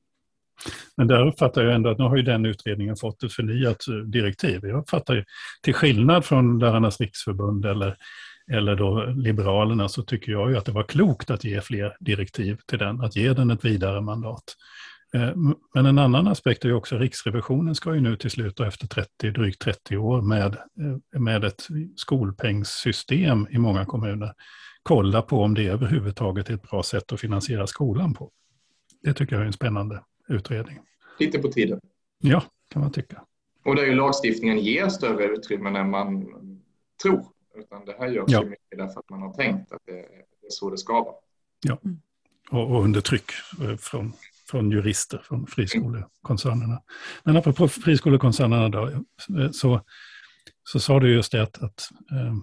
Men 0.97 1.07
där 1.07 1.27
uppfattar 1.27 1.63
jag 1.63 1.75
ändå 1.75 1.89
att 1.89 1.97
nu 1.97 2.03
har 2.03 2.17
ju 2.17 2.23
den 2.23 2.45
utredningen 2.45 2.95
fått 2.95 3.23
ett 3.23 3.33
förnyat 3.33 3.87
eh, 3.87 3.95
direktiv. 3.95 4.59
Jag 4.63 4.79
uppfattar 4.79 5.13
ju, 5.13 5.23
till 5.61 5.73
skillnad 5.73 6.25
från 6.25 6.59
Lärarnas 6.59 6.99
riksförbund 6.99 7.65
eller, 7.65 7.97
eller 8.51 8.75
då 8.75 9.05
Liberalerna, 9.05 9.89
så 9.89 10.03
tycker 10.03 10.31
jag 10.31 10.51
ju 10.51 10.57
att 10.57 10.65
det 10.65 10.71
var 10.71 10.83
klokt 10.83 11.29
att 11.29 11.43
ge 11.43 11.61
fler 11.61 11.97
direktiv 11.99 12.57
till 12.65 12.79
den, 12.79 13.01
att 13.01 13.15
ge 13.15 13.33
den 13.33 13.51
ett 13.51 13.65
vidare 13.65 14.01
mandat. 14.01 14.43
Eh, 15.17 15.35
men 15.73 15.85
en 15.85 15.99
annan 15.99 16.27
aspekt 16.27 16.65
är 16.65 16.69
ju 16.69 16.75
också 16.75 16.97
Riksrevisionen 16.97 17.75
ska 17.75 17.95
ju 17.95 18.01
nu 18.01 18.15
till 18.15 18.31
slut, 18.31 18.59
efter 18.59 18.87
30, 18.87 19.31
drygt 19.31 19.61
30 19.61 19.97
år 19.97 20.21
med, 20.21 20.55
eh, 20.55 21.19
med 21.19 21.43
ett 21.43 21.67
skolpengssystem 21.95 23.47
i 23.51 23.57
många 23.57 23.85
kommuner, 23.85 24.33
kolla 24.83 25.21
på 25.21 25.41
om 25.41 25.53
det 25.53 25.67
överhuvudtaget 25.67 26.49
är 26.49 26.53
ett 26.53 26.69
bra 26.69 26.83
sätt 26.83 27.11
att 27.11 27.19
finansiera 27.19 27.67
skolan 27.67 28.13
på. 28.13 28.31
Det 29.03 29.13
tycker 29.13 29.35
jag 29.35 29.41
är 29.43 29.47
en 29.47 29.53
spännande 29.53 30.03
utredning. 30.27 30.79
Lite 31.19 31.39
på 31.39 31.47
tiden. 31.47 31.79
Ja, 32.19 32.43
kan 32.69 32.81
man 32.81 32.91
tycka. 32.91 33.23
Och 33.65 33.75
där 33.75 33.85
ju 33.85 33.95
lagstiftningen 33.95 34.59
ger 34.59 34.89
större 34.89 35.25
utrymme 35.25 35.79
än 35.79 35.89
man 35.89 36.25
tror. 37.01 37.25
Utan 37.55 37.85
det 37.85 37.95
här 37.99 38.07
görs 38.07 38.25
ja. 38.27 38.43
ju 38.43 38.49
mycket 38.49 38.77
därför 38.77 38.99
att 38.99 39.09
man 39.09 39.21
har 39.21 39.33
tänkt 39.33 39.71
att 39.71 39.81
det 39.85 39.99
är 39.99 40.49
så 40.49 40.69
det 40.69 40.77
ska 40.77 40.93
vara. 40.93 41.15
Ja, 41.61 41.79
och, 42.51 42.71
och 42.71 42.83
under 42.83 43.01
tryck 43.01 43.31
eh, 43.61 43.77
från, 43.77 44.13
från 44.49 44.71
jurister 44.71 45.21
från 45.23 45.47
friskolekoncernerna. 45.47 46.81
Men 47.23 47.37
apropå 47.37 47.67
friskolekoncernerna 47.67 48.69
då, 48.69 48.87
eh, 48.87 49.51
så, 49.51 49.81
så 50.63 50.79
sa 50.79 50.99
du 50.99 51.13
just 51.13 51.31
det 51.31 51.43
att, 51.43 51.63
att 51.63 51.89
eh, 52.11 52.35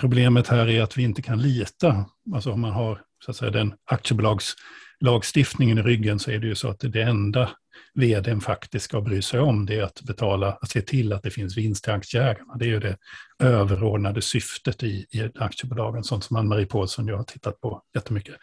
problemet 0.00 0.48
här 0.48 0.68
är 0.68 0.82
att 0.82 0.98
vi 0.98 1.02
inte 1.02 1.22
kan 1.22 1.42
lita, 1.42 2.04
alltså 2.34 2.52
om 2.52 2.60
man 2.60 2.72
har 2.72 3.02
så 3.24 3.30
att 3.30 3.36
säga, 3.36 3.50
den 3.50 3.74
aktiebolags 3.84 4.54
lagstiftningen 5.00 5.78
i 5.78 5.82
ryggen 5.82 6.18
så 6.18 6.30
är 6.30 6.38
det 6.38 6.46
ju 6.46 6.54
så 6.54 6.68
att 6.68 6.80
det 6.80 7.02
enda 7.02 7.50
vdn 7.94 8.40
faktiskt 8.40 8.84
ska 8.84 9.00
bry 9.00 9.22
sig 9.22 9.40
om 9.40 9.66
det 9.66 9.78
är 9.78 9.82
att 9.82 10.02
betala, 10.02 10.52
att 10.52 10.70
se 10.70 10.82
till 10.82 11.12
att 11.12 11.22
det 11.22 11.30
finns 11.30 11.56
vinst 11.56 11.84
till 11.84 11.92
aktieägarna. 11.92 12.54
Det 12.56 12.64
är 12.64 12.68
ju 12.68 12.80
det 12.80 12.96
överordnade 13.38 14.22
syftet 14.22 14.82
i, 14.82 15.06
i 15.10 15.30
aktiebolagen, 15.38 16.04
sånt 16.04 16.24
som 16.24 16.36
Ann-Marie 16.36 16.66
Paulsson 16.66 17.08
jag 17.08 17.16
har 17.16 17.24
tittat 17.24 17.60
på 17.60 17.82
jättemycket. 17.94 18.34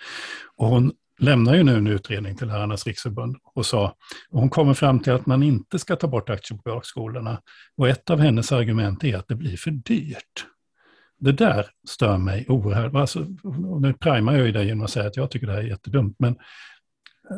Och 0.55 0.67
hon 0.67 0.91
lämnar 1.19 1.55
ju 1.55 1.63
nu 1.63 1.77
en 1.77 1.87
utredning 1.87 2.35
till 2.35 2.47
Lärarnas 2.47 2.87
riksförbund 2.87 3.37
och 3.43 3.65
sa, 3.65 3.95
och 4.29 4.39
hon 4.39 4.49
kommer 4.49 4.73
fram 4.73 4.99
till 4.99 5.13
att 5.13 5.25
man 5.25 5.43
inte 5.43 5.79
ska 5.79 5.95
ta 5.95 6.07
bort 6.07 6.29
aktiebolagsskolorna. 6.29 7.41
Och 7.77 7.89
ett 7.89 8.09
av 8.09 8.19
hennes 8.19 8.51
argument 8.51 9.03
är 9.03 9.17
att 9.17 9.27
det 9.27 9.35
blir 9.35 9.57
för 9.57 9.71
dyrt. 9.71 10.45
Det 11.19 11.31
där 11.31 11.65
stör 11.87 12.17
mig 12.17 12.45
oerhört. 12.49 12.95
Alltså, 12.95 13.25
nu 13.79 13.93
primar 13.93 14.33
jag 14.33 14.45
ju 14.45 14.51
det 14.51 14.63
genom 14.63 14.85
att 14.85 14.91
säga 14.91 15.07
att 15.07 15.17
jag 15.17 15.31
tycker 15.31 15.47
det 15.47 15.53
här 15.53 15.59
är 15.59 15.67
jättedumt. 15.67 16.15
Men 16.19 16.35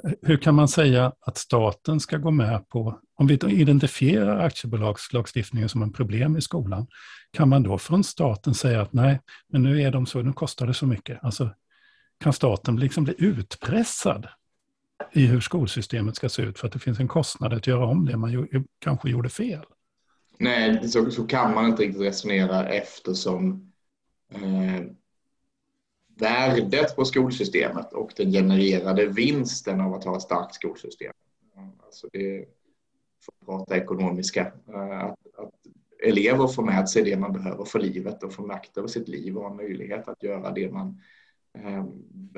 eh, 0.04 0.12
hur 0.22 0.38
kan 0.38 0.56
man 0.56 0.68
säga 0.68 1.12
att 1.22 1.38
staten 1.38 2.00
ska 2.00 2.18
gå 2.18 2.32
med 2.32 2.70
på, 2.70 3.00
om 3.16 3.28
vi 3.28 3.40
identifierar 3.48 4.40
aktiebolagslagstiftningen 4.40 5.70
som 5.70 5.82
en 5.82 5.94
problem 5.94 6.38
i 6.38 6.42
skolan, 6.42 6.88
kan 7.32 7.50
man 7.50 7.64
då 7.64 7.78
från 7.78 8.04
staten 8.04 8.54
säga 8.54 8.82
att 8.82 8.94
nej, 8.94 9.20
men 9.52 9.64
nu 9.64 9.82
är 9.82 9.92
de 9.92 10.06
så, 10.06 10.22
nu 10.22 10.34
kostar 10.34 10.68
det 10.68 10.74
så 10.74 10.86
mycket. 10.86 11.24
Alltså, 11.24 11.50
kan 12.20 12.34
staten 12.34 12.76
liksom 12.76 13.04
bli 13.04 13.16
utpressad 13.18 14.28
i 15.12 15.26
hur 15.26 15.40
skolsystemet 15.40 16.16
ska 16.16 16.30
se 16.30 16.42
ut 16.42 16.60
för 16.60 16.68
att 16.68 16.74
det 16.74 16.80
finns 16.80 17.00
en 17.00 17.08
kostnad 17.08 17.54
att 17.54 17.68
göra 17.68 17.86
om 17.86 18.06
det 18.06 18.18
man 18.18 18.48
kanske 18.80 19.10
gjorde 19.10 19.30
fel? 19.30 19.66
Nej, 20.38 20.88
så, 20.88 21.12
så 21.12 21.28
kan 21.28 21.54
man 21.54 21.66
inte 21.66 21.84
riktigt 21.84 22.02
resonera 22.02 22.70
eftersom 22.70 23.72
eh, 24.30 24.82
värdet 26.20 26.96
på 26.96 27.06
skolsystemet 27.06 27.94
och 27.94 28.14
den 28.18 28.32
genererade 28.32 29.06
vinsten 29.06 29.82
av 29.82 29.94
att 29.94 30.04
ha 30.04 30.16
ett 30.16 30.22
starkt 30.22 30.56
skolsystem. 30.56 31.14
Alltså 31.86 32.08
det, 32.14 32.46
för 33.26 33.32
att 33.32 33.46
prata 33.46 33.78
ekonomiska, 33.78 34.52
eh, 34.68 35.04
att, 35.04 35.20
att, 35.38 35.54
elever 36.04 36.48
får 36.48 36.64
med 36.64 36.90
sig 36.90 37.04
det 37.04 37.18
man 37.18 37.34
behöver 37.34 37.66
för 37.66 37.80
livet 37.80 38.24
och 38.24 38.34
får 38.34 38.48
makt 38.48 38.78
över 38.78 38.88
sitt 38.88 39.08
liv 39.08 39.38
och 39.38 39.44
har 39.44 39.56
möjlighet 39.56 40.08
att 40.08 40.24
göra 40.24 40.52
det 40.52 40.72
man 40.72 41.02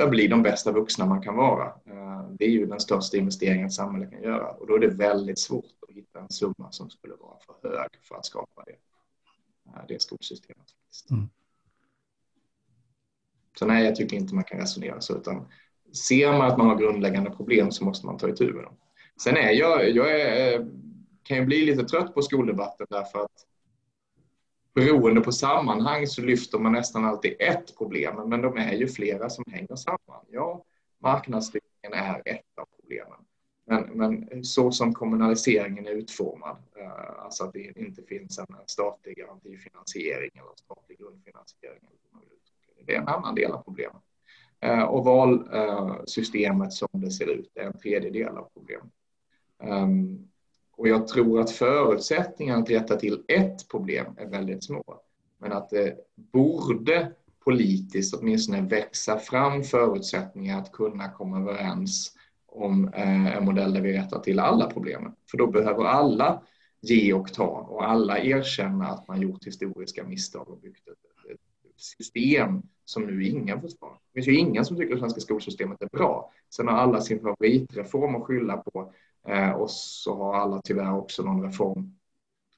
bli 0.10 0.28
de 0.28 0.44
bästa 0.44 0.72
vuxna 0.72 1.06
man 1.06 1.22
kan 1.22 1.36
vara. 1.36 1.66
Eh, 1.66 2.30
det 2.40 2.46
är 2.46 2.50
ju 2.50 2.66
den 2.66 2.80
största 2.80 3.18
investeringen 3.18 3.66
ett 3.66 3.74
samhälle 3.74 4.06
kan 4.06 4.24
göra 4.24 4.52
och 4.52 4.68
då 4.68 4.76
är 4.76 4.80
det 4.80 4.88
väldigt 4.88 5.40
svårt 5.40 5.66
att 5.90 5.96
hitta 5.96 6.20
en 6.20 6.30
summa 6.30 6.72
som 6.72 6.90
skulle 6.90 7.14
vara 7.16 7.38
för 7.40 7.70
hög 7.70 7.90
för 8.04 8.16
att 8.16 8.26
skapa 8.26 8.64
det, 8.66 8.76
eh, 9.66 9.82
det 9.88 10.02
skolsystemet. 10.02 10.68
Mm. 11.12 11.30
Så 13.60 13.66
nej, 13.66 13.86
jag 13.86 13.96
tycker 13.96 14.18
inte 14.18 14.36
man 14.36 14.44
kan 14.44 14.60
resonera 14.60 15.02
så, 15.02 15.18
utan 15.18 15.48
ser 16.08 16.32
man 16.32 16.52
att 16.52 16.58
man 16.58 16.68
har 16.68 16.76
grundläggande 16.76 17.32
problem 17.32 17.72
så 17.72 17.84
måste 17.84 18.06
man 18.06 18.18
ta 18.18 18.30
itu 18.30 18.54
med 18.54 18.64
dem. 18.64 18.76
Sen 19.24 19.38
är 19.38 19.52
jag, 19.52 19.90
jag 19.90 20.22
är, 20.22 20.68
kan 21.24 21.38
ju 21.38 21.46
bli 21.46 21.66
lite 21.66 21.84
trött 21.84 22.14
på 22.14 22.22
skoldebatten 22.22 22.88
därför 22.90 23.20
att 23.20 23.46
beroende 24.80 25.22
på 25.22 25.32
sammanhang 25.32 26.08
så 26.08 26.22
lyfter 26.22 26.60
man 26.60 26.72
nästan 26.72 27.06
alltid 27.06 27.36
ett 27.40 27.78
problem, 27.78 28.30
men 28.30 28.42
de 28.42 28.58
är 28.58 28.74
ju 28.74 28.88
flera 28.88 29.30
som 29.30 29.44
hänger 29.52 29.76
samman. 29.76 30.26
Ja, 30.32 30.64
marknadsstyrningen 31.00 31.94
är 31.94 32.22
ett 32.26 32.58
av 32.62 32.66
problemen. 32.80 33.20
Men, 33.66 33.84
men 33.84 34.44
så 34.44 34.72
som 34.72 34.94
kommunaliseringen 34.94 35.88
är 35.88 35.92
utformad, 35.92 36.58
eh, 36.76 37.24
alltså 37.24 37.44
att 37.44 37.54
det 37.54 37.80
inte 37.80 38.04
finns 38.04 38.40
en 38.40 38.46
statlig 38.66 39.18
garantifinansiering 39.18 40.32
eller 40.34 40.56
statlig 40.56 41.00
grundfinansiering, 41.00 41.80
det 42.86 42.96
är 42.96 43.02
en 43.02 43.08
annan 43.08 43.36
del 43.36 43.52
av 43.52 43.64
problemet. 43.64 44.02
Eh, 44.62 44.84
och 44.84 45.06
valsystemet 45.06 46.68
eh, 46.68 46.70
som 46.70 46.88
det 46.92 47.12
ser 47.12 47.28
ut 47.28 47.52
är 47.56 47.64
en 47.64 47.80
tredjedel 47.80 48.38
av 48.38 48.50
problemet. 48.54 48.94
Ehm, 49.64 50.28
och 50.80 50.88
jag 50.88 51.08
tror 51.08 51.40
att 51.40 51.52
förutsättningarna 51.52 52.62
att 52.62 52.70
rätta 52.70 52.96
till 52.96 53.24
ett 53.28 53.68
problem 53.68 54.06
är 54.18 54.26
väldigt 54.26 54.64
små. 54.64 54.84
Men 55.38 55.52
att 55.52 55.70
det 55.70 55.96
borde 56.16 57.12
politiskt 57.44 58.16
åtminstone 58.16 58.62
växa 58.62 59.20
fram 59.20 59.64
förutsättningar 59.64 60.60
att 60.60 60.72
kunna 60.72 61.12
komma 61.12 61.40
överens 61.40 62.16
om 62.46 62.94
eh, 62.94 63.38
en 63.38 63.46
modell 63.46 63.74
där 63.74 63.82
vi 63.82 63.94
rättar 63.94 64.20
till 64.20 64.40
alla 64.40 64.68
problemen. 64.68 65.12
För 65.32 65.38
då 65.38 65.48
behöver 65.48 65.84
alla 65.84 66.42
ge 66.82 67.14
och 67.14 67.34
ta 67.34 67.68
och 67.70 67.90
alla 67.90 68.20
erkänna 68.20 68.88
att 68.88 69.08
man 69.08 69.22
gjort 69.22 69.46
historiska 69.46 70.04
misstag 70.04 70.50
och 70.50 70.60
byggt 70.60 70.88
ett, 70.88 71.40
system 71.78 72.62
som 72.86 73.04
nu 73.04 73.28
ingen 73.28 73.62
försvarar. 73.62 73.94
Det 73.94 74.14
finns 74.14 74.28
ju 74.28 74.40
ingen 74.40 74.66
som 74.66 74.78
tycker 74.78 74.94
att 74.94 74.96
det 74.96 75.00
svenska 75.00 75.22
skolsystemet 75.22 75.82
är 75.82 75.90
bra. 75.92 76.32
Sen 76.50 76.68
har 76.68 76.76
alla 76.76 77.02
sin 77.02 77.20
favoritreform 77.20 78.16
att 78.16 78.24
skylla 78.24 78.58
på 78.58 78.94
Eh, 79.28 79.52
och 79.52 79.72
så 79.72 80.18
har 80.18 80.34
alla 80.34 80.62
tyvärr 80.64 80.98
också 80.98 81.24
någon 81.24 81.44
reform 81.44 81.94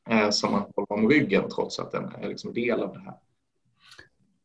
eh, 0.10 0.30
som 0.30 0.52
man 0.52 0.62
håller 0.76 0.92
om 0.92 1.10
ryggen 1.10 1.50
trots 1.56 1.80
att 1.80 1.92
den 1.92 2.16
är 2.16 2.28
liksom 2.28 2.54
del 2.54 2.80
av 2.80 2.94
det 2.94 3.00
här. 3.00 3.14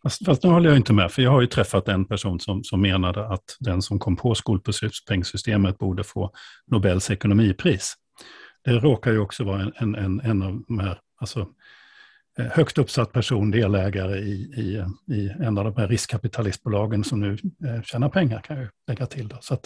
Fast, 0.03 0.25
fast 0.25 0.43
nu 0.43 0.51
håller 0.51 0.69
jag 0.69 0.77
inte 0.77 0.93
med, 0.93 1.13
för 1.13 1.23
jag 1.23 1.31
har 1.31 1.41
ju 1.41 1.47
träffat 1.47 1.89
en 1.89 2.05
person 2.05 2.41
som, 2.41 2.65
som 2.65 2.81
menade 2.81 3.29
att 3.29 3.57
den 3.61 3.83
som 3.83 3.99
kom 3.99 4.17
på 4.17 4.35
skolpengssystemet 4.35 5.79
borde 5.79 6.05
få 6.05 6.31
Nobels 6.67 7.11
ekonomipris. 7.11 7.95
Det 8.65 8.73
råkar 8.73 9.13
ju 9.13 9.19
också 9.19 9.45
vara 9.45 9.63
en, 9.63 9.73
en, 9.77 9.95
en, 9.95 10.21
en 10.21 10.43
av 10.43 10.63
de 10.69 10.79
här, 10.79 11.01
alltså, 11.21 11.49
högt 12.39 12.79
uppsatt 12.79 13.13
person, 13.13 13.51
delägare 13.51 14.19
i, 14.19 14.33
i, 14.57 14.85
i 15.15 15.31
en 15.41 15.59
av 15.59 15.65
de 15.65 15.77
här 15.77 15.89
riskkapitalistbolagen 15.89 17.05
som 17.05 17.21
nu 17.21 17.33
eh, 17.65 17.83
tjänar 17.83 18.09
pengar, 18.09 18.41
kan 18.41 18.57
jag 18.59 18.69
lägga 18.87 19.07
till. 19.07 19.29
Då. 19.29 19.37
Så 19.41 19.59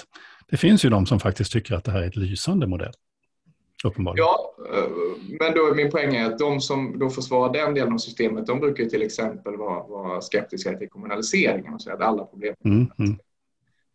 det 0.50 0.56
finns 0.56 0.84
ju 0.84 0.88
de 0.88 1.06
som 1.06 1.20
faktiskt 1.20 1.52
tycker 1.52 1.74
att 1.74 1.84
det 1.84 1.92
här 1.92 2.02
är 2.02 2.06
ett 2.06 2.16
lysande 2.16 2.66
modell. 2.66 2.92
Uppenbarligen. 3.84 4.26
Ja, 4.26 4.54
eh, 4.74 4.90
men 5.40 5.54
då 5.54 5.66
är 5.66 5.74
min 5.74 5.90
poäng 5.90 6.14
är 6.16 6.26
att 6.26 6.38
de 6.38 6.60
som 6.60 6.98
då 6.98 7.10
försvarar 7.10 7.52
den 7.52 7.74
delen 7.74 7.92
av 7.92 7.98
systemet, 7.98 8.46
de 8.46 8.60
brukar 8.60 8.84
till 8.84 9.02
exempel 9.02 9.56
vara, 9.56 9.82
vara 9.82 10.20
skeptiska 10.20 10.78
till 10.78 10.88
kommunaliseringen 10.88 11.74
och 11.74 11.82
säga 11.82 11.94
att 11.94 12.02
alla 12.02 12.24
problem 12.24 12.54
mm, 12.64 12.90
mm. 12.98 13.18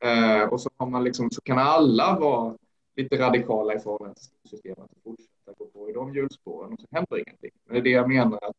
Eh, 0.04 0.44
och 0.44 0.62
så, 0.62 0.70
har 0.78 0.88
man 0.88 1.04
liksom, 1.04 1.32
så 1.32 1.42
kan 1.42 1.58
alla 1.58 2.20
vara 2.20 2.58
lite 2.96 3.20
radikala 3.20 3.74
i 3.74 3.80
förhållande 3.80 4.16
till 4.16 4.50
systemet 4.50 4.78
och 4.78 5.04
fortsätta 5.04 5.52
gå 5.58 5.66
på 5.66 5.90
i 5.90 5.94
de 5.94 6.14
hjulspåren 6.14 6.74
och 6.74 6.80
så 6.80 6.88
händer 6.92 7.18
ingenting. 7.18 7.52
Men 7.66 7.74
det 7.74 7.80
är 7.80 7.84
det 7.84 7.90
jag 7.90 8.10
menar 8.10 8.40
att 8.42 8.56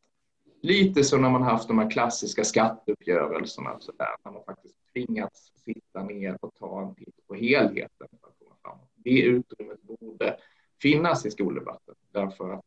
lite 0.67 1.03
som 1.03 1.21
när 1.21 1.29
man 1.29 1.43
haft 1.43 1.67
de 1.67 1.77
här 1.77 1.91
klassiska 1.91 2.43
skatteuppgörelserna 2.43 3.79
så 3.79 3.91
där, 3.91 4.07
när 4.25 4.31
man 4.31 4.43
faktiskt 4.43 4.75
tvingats 4.93 5.51
sitta 5.55 6.03
ner 6.03 6.37
och 6.41 6.55
ta 6.55 6.81
en 6.81 6.95
titt 6.95 7.27
på 7.27 7.35
helheten 7.35 8.07
för 8.21 8.27
att 8.27 8.39
komma 8.39 8.55
framåt. 8.61 8.89
Det 8.95 9.21
utrymmet 9.21 9.81
borde 9.81 10.37
finnas 10.81 11.25
i 11.25 11.31
skoldebatten. 11.31 11.95
Därför 12.11 12.53
att 12.53 12.65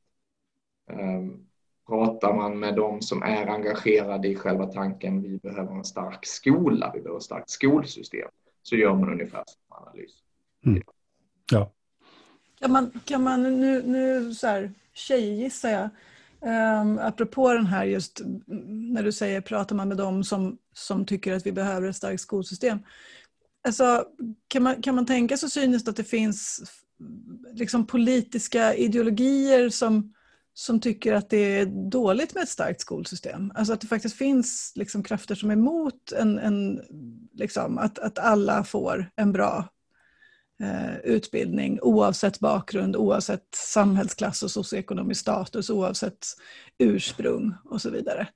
um, 0.92 1.46
pratar 1.86 2.34
man 2.34 2.58
med 2.58 2.76
de 2.76 3.02
som 3.02 3.22
är 3.22 3.46
engagerade 3.46 4.28
i 4.28 4.36
själva 4.36 4.66
tanken 4.66 5.22
vi 5.22 5.38
behöver 5.38 5.72
en 5.72 5.84
stark 5.84 6.26
skola, 6.26 6.90
vi 6.94 7.00
behöver 7.00 7.18
ett 7.18 7.24
starkt 7.24 7.50
skolsystem, 7.50 8.28
så 8.62 8.76
gör 8.76 8.94
man 8.94 9.12
ungefär 9.12 9.44
samma 9.46 9.80
analys. 9.80 10.12
Mm. 10.66 10.82
Ja. 11.50 11.70
Kan 12.60 12.72
man, 12.72 13.00
kan 13.04 13.22
man 13.22 13.42
nu, 13.42 13.82
nu 13.82 14.34
så 14.34 14.46
här, 14.46 14.72
tjejgissar 14.92 15.68
jag, 15.70 15.88
um, 16.40 16.98
apropå 16.98 17.52
den 17.52 17.66
här 17.66 17.84
just 17.84 18.20
när 18.66 19.02
du 19.02 19.12
säger 19.12 19.40
pratar 19.40 19.76
man 19.76 19.88
med 19.88 19.96
dem 19.96 20.24
som, 20.24 20.58
som 20.74 21.04
tycker 21.04 21.32
att 21.32 21.46
vi 21.46 21.52
behöver 21.52 21.88
ett 21.88 21.96
starkt 21.96 22.22
skolsystem. 22.22 22.78
Alltså, 23.64 24.04
kan, 24.48 24.62
man, 24.62 24.82
kan 24.82 24.94
man 24.94 25.06
tänka 25.06 25.36
så 25.36 25.48
cyniskt 25.48 25.88
att 25.88 25.96
det 25.96 26.04
finns 26.04 26.62
liksom 27.52 27.86
politiska 27.86 28.74
ideologier 28.74 29.68
som, 29.68 30.14
som 30.54 30.80
tycker 30.80 31.12
att 31.12 31.30
det 31.30 31.58
är 31.58 31.90
dåligt 31.90 32.34
med 32.34 32.42
ett 32.42 32.48
starkt 32.48 32.80
skolsystem. 32.80 33.52
Alltså 33.54 33.72
att 33.72 33.80
det 33.80 33.86
faktiskt 33.86 34.16
finns 34.16 34.72
liksom 34.74 35.02
krafter 35.02 35.34
som 35.34 35.50
är 35.50 35.54
emot 35.54 36.12
en, 36.12 36.38
en, 36.38 36.80
liksom, 37.32 37.78
att, 37.78 37.98
att 37.98 38.18
alla 38.18 38.64
får 38.64 39.10
en 39.16 39.32
bra 39.32 39.68
Eh, 40.62 40.96
utbildning 41.04 41.78
oavsett 41.82 42.40
bakgrund, 42.40 42.96
oavsett 42.96 43.54
samhällsklass 43.54 44.42
och 44.42 44.50
socioekonomisk 44.50 45.20
status, 45.20 45.70
oavsett 45.70 46.26
ursprung 46.78 47.54
och 47.64 47.82
så 47.82 47.90
vidare. 47.90 48.28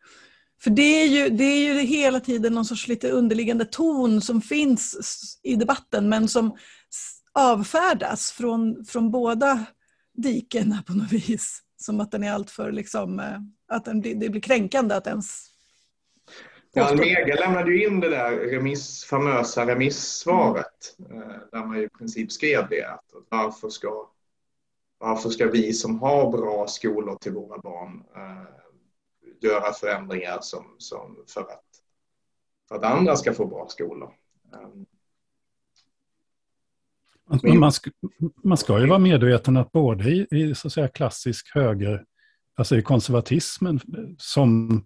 För 0.62 0.70
det 0.70 1.02
är, 1.02 1.06
ju, 1.06 1.28
det 1.28 1.44
är 1.44 1.74
ju 1.74 1.80
hela 1.80 2.20
tiden 2.20 2.54
någon 2.54 2.64
sorts 2.64 2.88
lite 2.88 3.10
underliggande 3.10 3.64
ton 3.64 4.20
som 4.20 4.40
finns 4.40 4.96
i 5.42 5.56
debatten 5.56 6.08
men 6.08 6.28
som 6.28 6.56
avfärdas 7.34 8.30
från, 8.30 8.84
från 8.84 9.10
båda 9.10 9.64
dikena 10.16 10.82
på 10.86 10.92
något 10.92 11.12
vis. 11.12 11.60
Som 11.76 12.00
att 12.00 12.10
den 12.10 12.24
är 12.24 12.32
alltför... 12.32 12.72
liksom, 12.72 13.20
eh, 13.20 13.38
att 13.68 13.84
den, 13.84 14.00
det 14.00 14.30
blir 14.30 14.40
kränkande 14.40 14.94
att 14.94 15.06
ens 15.06 15.53
Ja, 16.76 16.84
Almega 16.84 17.34
lämnade 17.34 17.70
ju 17.70 17.86
in 17.86 18.00
det 18.00 18.08
där 18.08 18.36
remiss, 18.36 19.04
famösa 19.04 19.66
remissvaret 19.66 20.96
mm. 21.10 21.28
där 21.52 21.66
man 21.66 21.76
i 21.76 21.88
princip 21.88 22.32
skrev 22.32 22.68
det 22.70 22.84
att 22.84 23.04
varför 23.28 23.68
ska, 23.68 24.10
varför 24.98 25.30
ska 25.30 25.46
vi 25.46 25.72
som 25.72 25.98
har 26.00 26.32
bra 26.32 26.66
skolor 26.66 27.16
till 27.20 27.32
våra 27.32 27.58
barn 27.58 28.04
eh, 28.16 28.48
göra 29.40 29.72
förändringar 29.72 30.38
som, 30.40 30.74
som 30.78 31.24
för, 31.28 31.40
att, 31.40 31.64
för 32.68 32.74
att 32.74 32.84
andra 32.84 33.16
ska 33.16 33.32
få 33.32 33.46
bra 33.46 33.66
skolor. 33.68 34.14
Um, 34.52 34.86
man, 37.42 37.58
man, 37.58 37.72
ska, 37.72 37.90
man 38.44 38.58
ska 38.58 38.80
ju 38.80 38.86
vara 38.86 38.98
medveten 38.98 39.56
att 39.56 39.72
både 39.72 40.10
i, 40.10 40.26
i 40.30 40.54
så 40.54 40.68
att 40.68 40.72
säga, 40.72 40.88
klassisk 40.88 41.54
höger, 41.54 42.04
alltså 42.54 42.76
i 42.76 42.82
konservatismen 42.82 43.80
som 44.18 44.80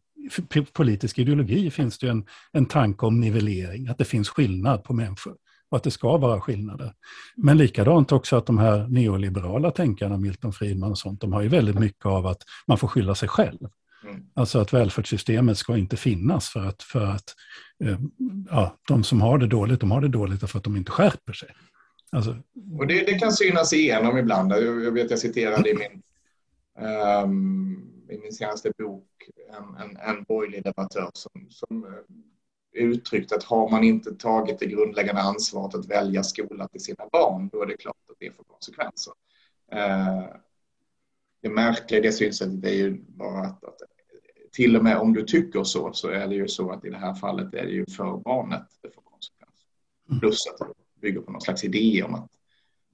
politisk 0.72 1.18
ideologi 1.18 1.70
finns 1.70 1.98
det 1.98 2.08
en, 2.08 2.24
en 2.52 2.66
tanke 2.66 3.06
om 3.06 3.20
nivellering, 3.20 3.88
att 3.88 3.98
det 3.98 4.04
finns 4.04 4.28
skillnad 4.28 4.84
på 4.84 4.92
människor 4.92 5.36
och 5.70 5.76
att 5.76 5.82
det 5.82 5.90
ska 5.90 6.16
vara 6.16 6.40
skillnader. 6.40 6.92
Men 7.36 7.58
likadant 7.58 8.12
också 8.12 8.36
att 8.36 8.46
de 8.46 8.58
här 8.58 8.88
neoliberala 8.88 9.70
tänkarna, 9.70 10.16
Milton 10.16 10.52
Friedman 10.52 10.90
och 10.90 10.98
sånt, 10.98 11.20
de 11.20 11.32
har 11.32 11.42
ju 11.42 11.48
väldigt 11.48 11.78
mycket 11.78 12.06
av 12.06 12.26
att 12.26 12.42
man 12.66 12.78
får 12.78 12.88
skylla 12.88 13.14
sig 13.14 13.28
själv. 13.28 13.68
Mm. 14.04 14.22
Alltså 14.34 14.58
att 14.58 14.72
välfärdssystemet 14.72 15.58
ska 15.58 15.76
inte 15.76 15.96
finnas 15.96 16.48
för 16.48 16.64
att, 16.64 16.82
för 16.82 17.04
att 17.04 17.34
eh, 17.84 17.98
ja, 18.50 18.76
de 18.88 19.04
som 19.04 19.20
har 19.20 19.38
det 19.38 19.46
dåligt, 19.46 19.80
de 19.80 19.90
har 19.90 20.00
det 20.00 20.08
dåligt 20.08 20.50
för 20.50 20.58
att 20.58 20.64
de 20.64 20.76
inte 20.76 20.90
skärper 20.90 21.32
sig. 21.32 21.48
Alltså... 22.12 22.36
Och 22.78 22.86
det, 22.86 23.04
det, 23.04 23.18
kan 23.18 23.32
synas 23.32 23.72
igenom 23.72 24.18
ibland. 24.18 24.52
Jag, 24.52 24.84
jag 24.84 24.92
vet 24.92 25.10
jag 25.10 25.18
citerade 25.18 25.70
i 25.70 25.74
min, 25.74 26.02
um, 27.24 27.97
i 28.10 28.18
min 28.18 28.32
senaste 28.32 28.72
bok 28.78 29.30
en, 29.48 29.76
en, 29.82 29.96
en 29.96 30.24
borgerlig 30.24 30.64
debattör 30.64 31.10
som, 31.14 31.46
som 31.50 31.84
uh, 31.84 31.92
uttryckt 32.72 33.32
att 33.32 33.44
har 33.44 33.70
man 33.70 33.84
inte 33.84 34.14
tagit 34.14 34.58
det 34.58 34.66
grundläggande 34.66 35.22
ansvaret 35.22 35.74
att 35.74 35.90
välja 35.90 36.22
skola 36.22 36.68
till 36.68 36.80
sina 36.80 37.08
barn, 37.12 37.48
då 37.52 37.62
är 37.62 37.66
det 37.66 37.76
klart 37.76 37.96
att 38.10 38.16
det 38.18 38.36
får 38.36 38.44
konsekvenser. 38.44 39.12
Uh, 39.74 40.26
det 41.40 41.48
märkliga 41.48 42.00
i 42.00 42.02
det 42.02 42.12
synsättet 42.12 42.64
är 42.64 42.74
ju 42.74 43.04
bara 43.08 43.40
att, 43.40 43.64
att 43.64 43.78
till 44.52 44.76
och 44.76 44.84
med 44.84 44.96
om 44.96 45.12
du 45.12 45.22
tycker 45.22 45.64
så, 45.64 45.92
så 45.92 46.08
är 46.08 46.28
det 46.28 46.34
ju 46.34 46.48
så 46.48 46.70
att 46.70 46.84
i 46.84 46.90
det 46.90 46.98
här 46.98 47.14
fallet 47.14 47.54
är 47.54 47.66
det 47.66 47.72
ju 47.72 47.86
för 47.86 48.16
barnet 48.16 48.66
det 48.82 48.94
får 48.94 49.02
konsekvenser. 49.02 49.66
Mm. 50.08 50.20
Plus 50.20 50.46
att 50.46 50.68
det 50.68 51.00
bygger 51.00 51.20
på 51.20 51.32
någon 51.32 51.40
slags 51.40 51.64
idé 51.64 52.02
om 52.02 52.14
att 52.14 52.30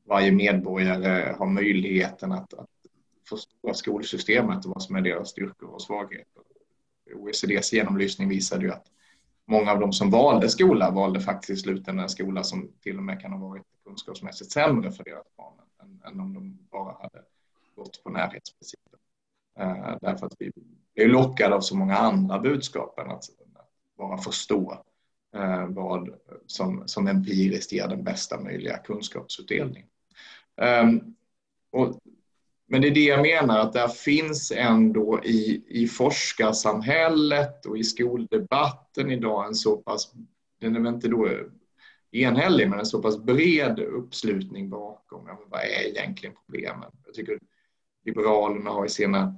varje 0.04 0.32
medborgare 0.32 1.34
har 1.38 1.46
möjligheten 1.46 2.32
att, 2.32 2.54
att 2.54 2.68
förstå 3.28 3.74
skolsystemet 3.74 4.64
och 4.64 4.72
vad 4.74 4.82
som 4.82 4.96
är 4.96 5.00
deras 5.00 5.28
styrkor 5.28 5.68
och 5.68 5.82
svagheter. 5.82 6.42
OECDs 7.14 7.72
genomlysning 7.72 8.28
visade 8.28 8.64
ju 8.64 8.72
att 8.72 8.86
många 9.44 9.72
av 9.72 9.80
de 9.80 9.92
som 9.92 10.10
valde 10.10 10.48
skola 10.48 10.90
valde 10.90 11.20
faktiskt 11.20 11.50
i 11.50 11.62
slutändan 11.62 12.02
en 12.02 12.08
skola 12.08 12.42
som 12.42 12.70
till 12.80 12.96
och 12.96 13.02
med 13.02 13.20
kan 13.20 13.32
ha 13.32 13.48
varit 13.48 13.62
kunskapsmässigt 13.84 14.50
sämre 14.50 14.92
för 14.92 15.04
deras 15.04 15.36
barn 15.36 15.52
än, 15.82 16.00
än 16.04 16.20
om 16.20 16.34
de 16.34 16.58
bara 16.70 16.92
hade 16.92 17.22
gått 17.74 18.04
på 18.04 18.10
närhetsprincipen. 18.10 18.98
Eh, 19.58 19.96
därför 20.00 20.26
att 20.26 20.34
vi 20.38 20.52
är 20.94 21.08
lockade 21.08 21.54
av 21.54 21.60
så 21.60 21.76
många 21.76 21.96
andra 21.96 22.38
budskap 22.38 22.98
än 22.98 23.10
att 23.10 23.24
bara 23.96 24.18
förstå 24.18 24.84
eh, 25.34 25.66
vad 25.66 26.14
som, 26.46 26.88
som 26.88 27.06
empiriskt 27.06 27.72
ger 27.72 27.88
den 27.88 28.04
bästa 28.04 28.40
möjliga 28.40 28.78
kunskapsutdelning. 28.78 29.86
Um, 30.56 30.66
eh, 30.66 31.02
och, 31.70 32.00
men 32.74 32.82
det 32.82 32.88
är 32.88 32.94
det 32.94 33.04
jag 33.04 33.22
menar, 33.22 33.58
att 33.58 33.72
där 33.72 33.88
finns 33.88 34.52
ändå 34.56 35.20
i, 35.24 35.64
i 35.68 35.86
forskarsamhället 35.86 37.66
och 37.66 37.78
i 37.78 37.84
skoldebatten 37.84 39.10
idag 39.10 39.46
en 39.46 39.54
så 39.54 39.76
pass, 39.76 40.12
den 40.60 40.76
är 40.76 40.80
väl 40.80 40.94
inte 40.94 41.08
då 41.08 41.28
enhällig, 42.12 42.70
men 42.70 42.78
en 42.78 42.86
så 42.86 43.02
pass 43.02 43.18
bred 43.18 43.78
uppslutning 43.80 44.70
bakom 44.70 45.26
ja, 45.26 45.40
vad 45.46 45.60
är 45.60 45.88
egentligen 45.88 46.34
problemen. 46.46 46.90
Jag 47.04 47.14
tycker 47.14 47.38
Liberalerna 48.04 48.70
har 48.70 48.86
i 48.86 48.88
sina 48.88 49.36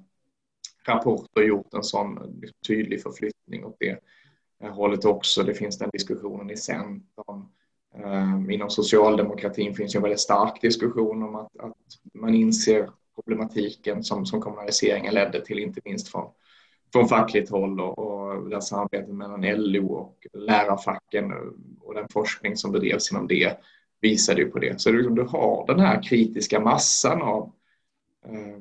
rapporter 0.87 1.43
gjort 1.43 1.75
en 1.75 1.83
sån 1.83 2.43
tydlig 2.67 3.03
förflyttning 3.03 3.65
åt 3.65 3.77
det 3.81 4.01
eh, 4.63 4.71
hållet 4.71 5.05
också. 5.05 5.43
Det 5.43 5.55
finns 5.55 5.79
den 5.79 5.91
diskussionen 5.93 6.51
i 6.51 6.57
Centern. 6.57 7.49
Eh, 7.95 8.55
inom 8.55 8.71
socialdemokratin 8.71 9.75
finns 9.75 9.95
en 9.95 10.03
väldigt 10.03 10.21
stark 10.21 10.61
diskussion 10.61 11.23
om 11.23 11.35
att, 11.35 11.57
att 11.59 11.77
man 12.15 12.35
inser 12.35 12.91
problematiken 13.17 14.05
som, 14.05 14.27
som 14.27 14.41
kommunaliseringen 14.41 15.15
ledde 15.15 15.45
till, 15.45 15.59
inte 15.59 15.81
minst 15.85 16.09
från, 16.09 16.31
från 16.93 17.09
fackligt 17.09 17.51
håll 17.51 17.81
och, 17.81 17.99
och 17.99 18.51
det 18.51 18.63
samarbetet 18.63 19.15
mellan 19.15 19.41
LO 19.43 19.93
och 19.93 20.27
lärarfacken 20.33 21.33
och 21.81 21.95
den 21.95 22.09
forskning 22.09 22.57
som 22.57 22.73
bedrevs 22.73 23.13
inom 23.13 23.27
det 23.27 23.59
visade 24.01 24.41
ju 24.41 24.51
på 24.51 24.59
det. 24.59 24.81
Så 24.81 24.91
du, 24.91 24.97
liksom, 24.97 25.15
du 25.15 25.23
har 25.23 25.67
den 25.67 25.81
här 25.81 26.03
kritiska 26.03 26.61
massan 26.61 27.23
av 27.23 27.53
eh, 28.27 28.61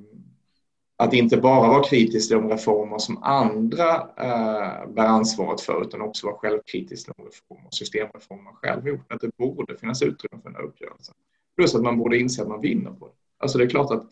att 0.97 1.13
inte 1.13 1.37
bara 1.37 1.67
vara 1.67 1.83
kritisk 1.83 2.29
till 2.29 2.37
de 2.37 2.49
reformer 2.49 2.97
som 2.97 3.23
andra 3.23 3.95
eh, 4.17 4.89
bär 4.93 5.05
ansvaret 5.05 5.61
för 5.61 5.81
utan 5.81 6.01
också 6.01 6.27
vara 6.27 6.37
självkritisk 6.37 7.05
till 7.05 7.13
de 7.17 7.25
reformer 7.25 7.67
och 7.67 7.73
systemreformer 7.73 8.43
man 8.43 8.55
själv 8.55 8.87
gjort. 8.87 9.11
Att 9.11 9.21
det 9.21 9.37
borde 9.37 9.77
finnas 9.77 10.01
utrymme 10.01 10.41
för 10.41 10.49
den 10.49 10.55
här 10.55 10.63
uppgörelsen. 10.63 11.15
Plus 11.55 11.75
att 11.75 11.83
man 11.83 11.97
borde 11.97 12.17
inse 12.17 12.41
att 12.41 12.47
man 12.47 12.61
vinner 12.61 12.91
på 12.91 13.07
det. 13.07 13.13
Alltså 13.37 13.57
det 13.57 13.63
är 13.63 13.69
klart 13.69 13.91
att 13.91 14.03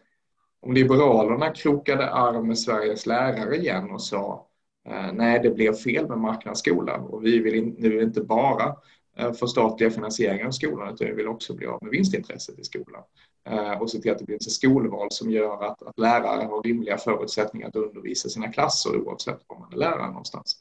om 0.64 0.74
Liberalerna 0.74 1.52
krokade 1.52 2.10
arm 2.10 2.48
med 2.48 2.60
Sveriges 2.60 3.06
lärare 3.06 3.56
igen 3.56 3.92
och 3.92 4.02
sa 4.02 4.48
eh, 4.90 5.14
nej, 5.14 5.40
det 5.44 5.50
blev 5.50 5.74
fel 5.74 6.08
med 6.08 6.18
marknadsskolan 6.18 7.02
och 7.02 7.26
vi 7.26 7.40
vill 7.40 7.74
nu 7.78 8.02
inte 8.02 8.22
bara 8.22 8.76
eh, 9.18 9.34
förstatliga 9.34 9.92
finansieringen 9.92 10.48
av 10.48 10.52
skolan 10.52 10.94
utan 10.94 11.08
vi 11.08 11.14
vill 11.14 11.28
också 11.28 11.56
bli 11.56 11.68
av 11.68 11.80
med 11.82 11.92
vinstintresset 11.92 12.60
i 12.60 12.64
skolan 12.64 13.04
eh, 13.50 13.82
och 13.82 13.92
se 13.92 14.00
till 14.00 14.12
att 14.12 14.20
det 14.20 14.26
blir 14.26 14.36
ett 14.36 14.52
skolval 14.52 15.08
som 15.12 15.32
gör 15.32 15.64
att, 15.64 15.84
att 15.84 16.00
lärare 16.00 16.46
har 16.46 16.64
rimliga 16.64 16.98
förutsättningar 16.98 17.68
att 17.68 17.76
undervisa 17.76 18.30
sina 18.30 18.48
klasser 18.48 18.98
oavsett 18.98 19.40
var 19.48 19.60
man 19.60 19.74
är 19.74 19.78
lärare 19.78 20.08
någonstans. 20.08 20.58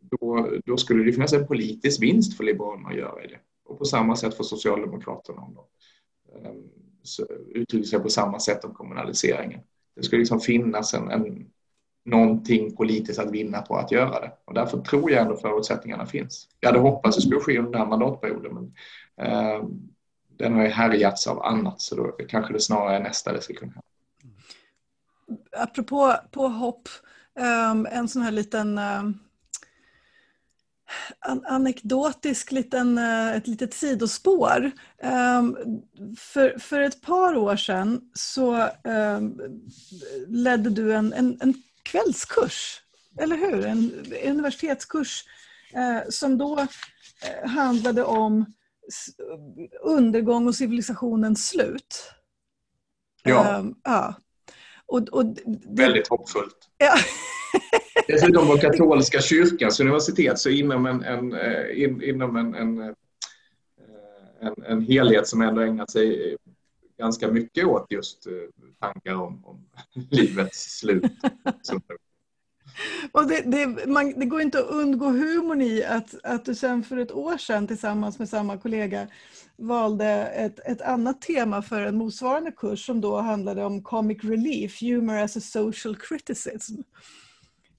Då, 0.00 0.50
då 0.64 0.76
skulle 0.76 1.04
det 1.04 1.12
finnas 1.12 1.32
en 1.32 1.46
politisk 1.46 2.02
vinst 2.02 2.36
för 2.36 2.44
Liberalerna 2.44 2.88
att 2.88 2.96
göra 2.96 3.24
i 3.24 3.26
det. 3.26 3.38
Och 3.64 3.78
på 3.78 3.84
samma 3.84 4.16
sätt 4.16 4.34
för 4.34 4.44
Socialdemokraterna 4.44 5.40
om 5.40 5.54
de 5.54 5.64
uttrycker 7.54 7.86
sig 7.86 7.98
på 7.98 8.08
samma 8.08 8.40
sätt 8.40 8.64
om 8.64 8.74
kommunaliseringen. 8.74 9.60
Det 9.96 10.02
skulle 10.02 10.18
liksom 10.20 10.40
finnas 10.40 10.94
en, 10.94 11.10
en, 11.10 11.46
någonting 12.04 12.76
politiskt 12.76 13.18
att 13.18 13.30
vinna 13.30 13.62
på 13.62 13.76
att 13.76 13.92
göra 13.92 14.20
det. 14.20 14.32
Och 14.44 14.54
därför 14.54 14.78
tror 14.78 15.10
jag 15.10 15.22
ändå 15.22 15.36
förutsättningarna 15.36 16.06
finns. 16.06 16.48
Jag 16.60 16.68
hade 16.68 16.80
hoppats 16.80 17.16
att 17.16 17.22
det 17.22 17.26
skulle 17.26 17.40
ske 17.40 17.58
under 17.58 17.72
den 17.72 17.80
här 17.80 17.88
mandatperioden 17.88 18.54
men 18.54 18.72
eh, 19.26 19.64
den 20.38 20.54
har 20.54 20.62
ju 20.62 20.68
härjats 20.68 21.26
av 21.26 21.42
annat 21.42 21.80
så 21.80 21.96
då 21.96 22.16
kanske 22.28 22.52
det 22.52 22.60
snarare 22.60 22.96
är 22.96 23.00
nästa 23.00 23.32
det 23.32 23.40
ska 23.40 23.54
kunna 23.54 23.72
hända. 23.72 23.82
Apropå 25.52 26.14
på 26.30 26.48
hopp, 26.48 26.88
um, 27.72 27.86
en 27.90 28.08
sån 28.08 28.22
här 28.22 28.30
liten 28.30 28.78
um 28.78 29.18
an 31.20 31.44
anekdotisk 31.46 32.52
liten, 32.52 32.98
eh, 32.98 33.36
ett 33.36 33.46
litet 33.46 33.74
sidospår. 33.74 34.70
Um, 35.02 35.56
för, 36.18 36.58
för 36.58 36.80
ett 36.80 37.00
par 37.02 37.36
år 37.36 37.56
sedan 37.56 38.00
så 38.14 38.68
um, 38.84 39.40
ledde 40.28 40.70
du 40.70 40.94
en, 40.94 41.12
en, 41.12 41.38
en, 41.40 41.54
kvällskurs, 41.82 42.82
eller 43.20 43.36
hur? 43.36 43.66
En 43.66 44.06
universitetskurs 44.24 45.24
uh, 45.76 46.10
som 46.10 46.38
då 46.38 46.60
uh, 46.60 47.48
handlade 47.48 48.04
om 48.04 48.54
undergång 49.82 50.46
och 50.46 50.54
civilisationens 50.54 51.48
slut. 51.48 52.12
Ja. 53.22 53.58
Um, 53.58 53.74
ja. 53.84 54.14
Och, 54.86 55.08
och 55.08 55.26
det, 55.26 55.82
Väldigt 55.82 56.08
hoppfullt. 56.08 56.68
Ja. 56.78 56.94
Dessutom 58.08 58.48
var 58.48 58.58
katolska 58.58 59.20
kyrkans 59.20 59.80
universitet 59.80 60.38
så 60.38 60.50
inom 60.50 60.86
en, 60.86 61.02
en, 61.02 61.32
eh, 61.32 61.82
in, 61.82 62.02
inom 62.02 62.36
en, 62.36 62.54
en, 62.54 62.80
eh, 62.80 62.94
en, 64.40 64.64
en 64.66 64.82
helhet 64.82 65.28
som 65.28 65.42
ändå 65.42 65.60
ägnat 65.60 65.90
sig 65.90 66.36
ganska 66.98 67.28
mycket 67.28 67.64
åt 67.66 67.86
just 67.90 68.26
eh, 68.26 68.32
tankar 68.80 69.14
om, 69.14 69.44
om 69.44 69.66
livets 70.10 70.78
slut. 70.78 71.04
Och 73.12 73.28
det, 73.28 73.40
det, 73.40 73.86
man, 73.86 74.20
det, 74.20 74.26
går 74.26 74.40
inte 74.40 74.58
att 74.58 74.70
undgå 74.70 75.06
humorn 75.06 75.62
i 75.62 75.84
att, 75.84 76.24
att 76.24 76.44
du 76.44 76.54
sen 76.54 76.82
för 76.82 76.96
ett 76.96 77.12
år 77.12 77.38
sedan 77.38 77.66
tillsammans 77.66 78.18
med 78.18 78.28
samma 78.28 78.58
kollega 78.58 79.08
valde 79.56 80.06
ett, 80.26 80.60
ett 80.64 80.82
annat 80.82 81.22
tema 81.22 81.62
för 81.62 81.80
en 81.80 81.96
motsvarande 81.96 82.52
kurs 82.52 82.86
som 82.86 83.00
då 83.00 83.16
handlade 83.16 83.64
om 83.64 83.82
comic 83.82 84.24
relief, 84.24 84.80
humor 84.80 85.16
as 85.16 85.36
a 85.36 85.40
social 85.40 85.96
criticism. 85.96 86.80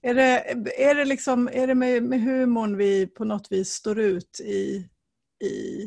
Är 0.01 0.13
det, 0.13 0.39
är 0.83 0.95
det, 0.95 1.05
liksom, 1.05 1.49
är 1.53 1.67
det 1.67 1.75
med, 1.75 2.03
med 2.03 2.21
humorn 2.21 2.77
vi 2.77 3.07
på 3.07 3.25
något 3.25 3.51
vis 3.51 3.69
står 3.69 3.99
ut 3.99 4.39
i, 4.39 4.89
i, 5.43 5.83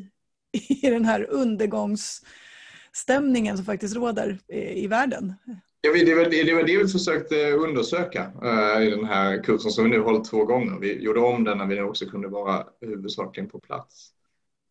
i 0.68 0.90
den 0.90 1.04
här 1.04 1.26
undergångsstämningen 1.30 3.56
som 3.56 3.66
faktiskt 3.66 3.96
råder 3.96 4.38
i, 4.48 4.84
i 4.84 4.86
världen? 4.86 5.34
Ja, 5.80 5.92
det, 5.92 6.14
var, 6.14 6.24
det 6.24 6.54
var 6.54 6.62
det 6.62 6.78
vi 6.78 6.88
försökte 6.88 7.52
undersöka 7.52 8.32
uh, 8.42 8.82
i 8.86 8.90
den 8.90 9.04
här 9.04 9.42
kursen 9.42 9.70
som 9.70 9.84
vi 9.84 9.90
nu 9.90 10.00
hållit 10.00 10.24
två 10.24 10.44
gånger. 10.44 10.78
Vi 10.78 11.02
gjorde 11.02 11.20
om 11.20 11.44
den 11.44 11.58
när 11.58 11.66
vi 11.66 11.80
också 11.80 12.06
kunde 12.06 12.28
vara 12.28 12.66
huvudsakligen 12.80 13.50
på 13.50 13.60
plats. 13.60 14.12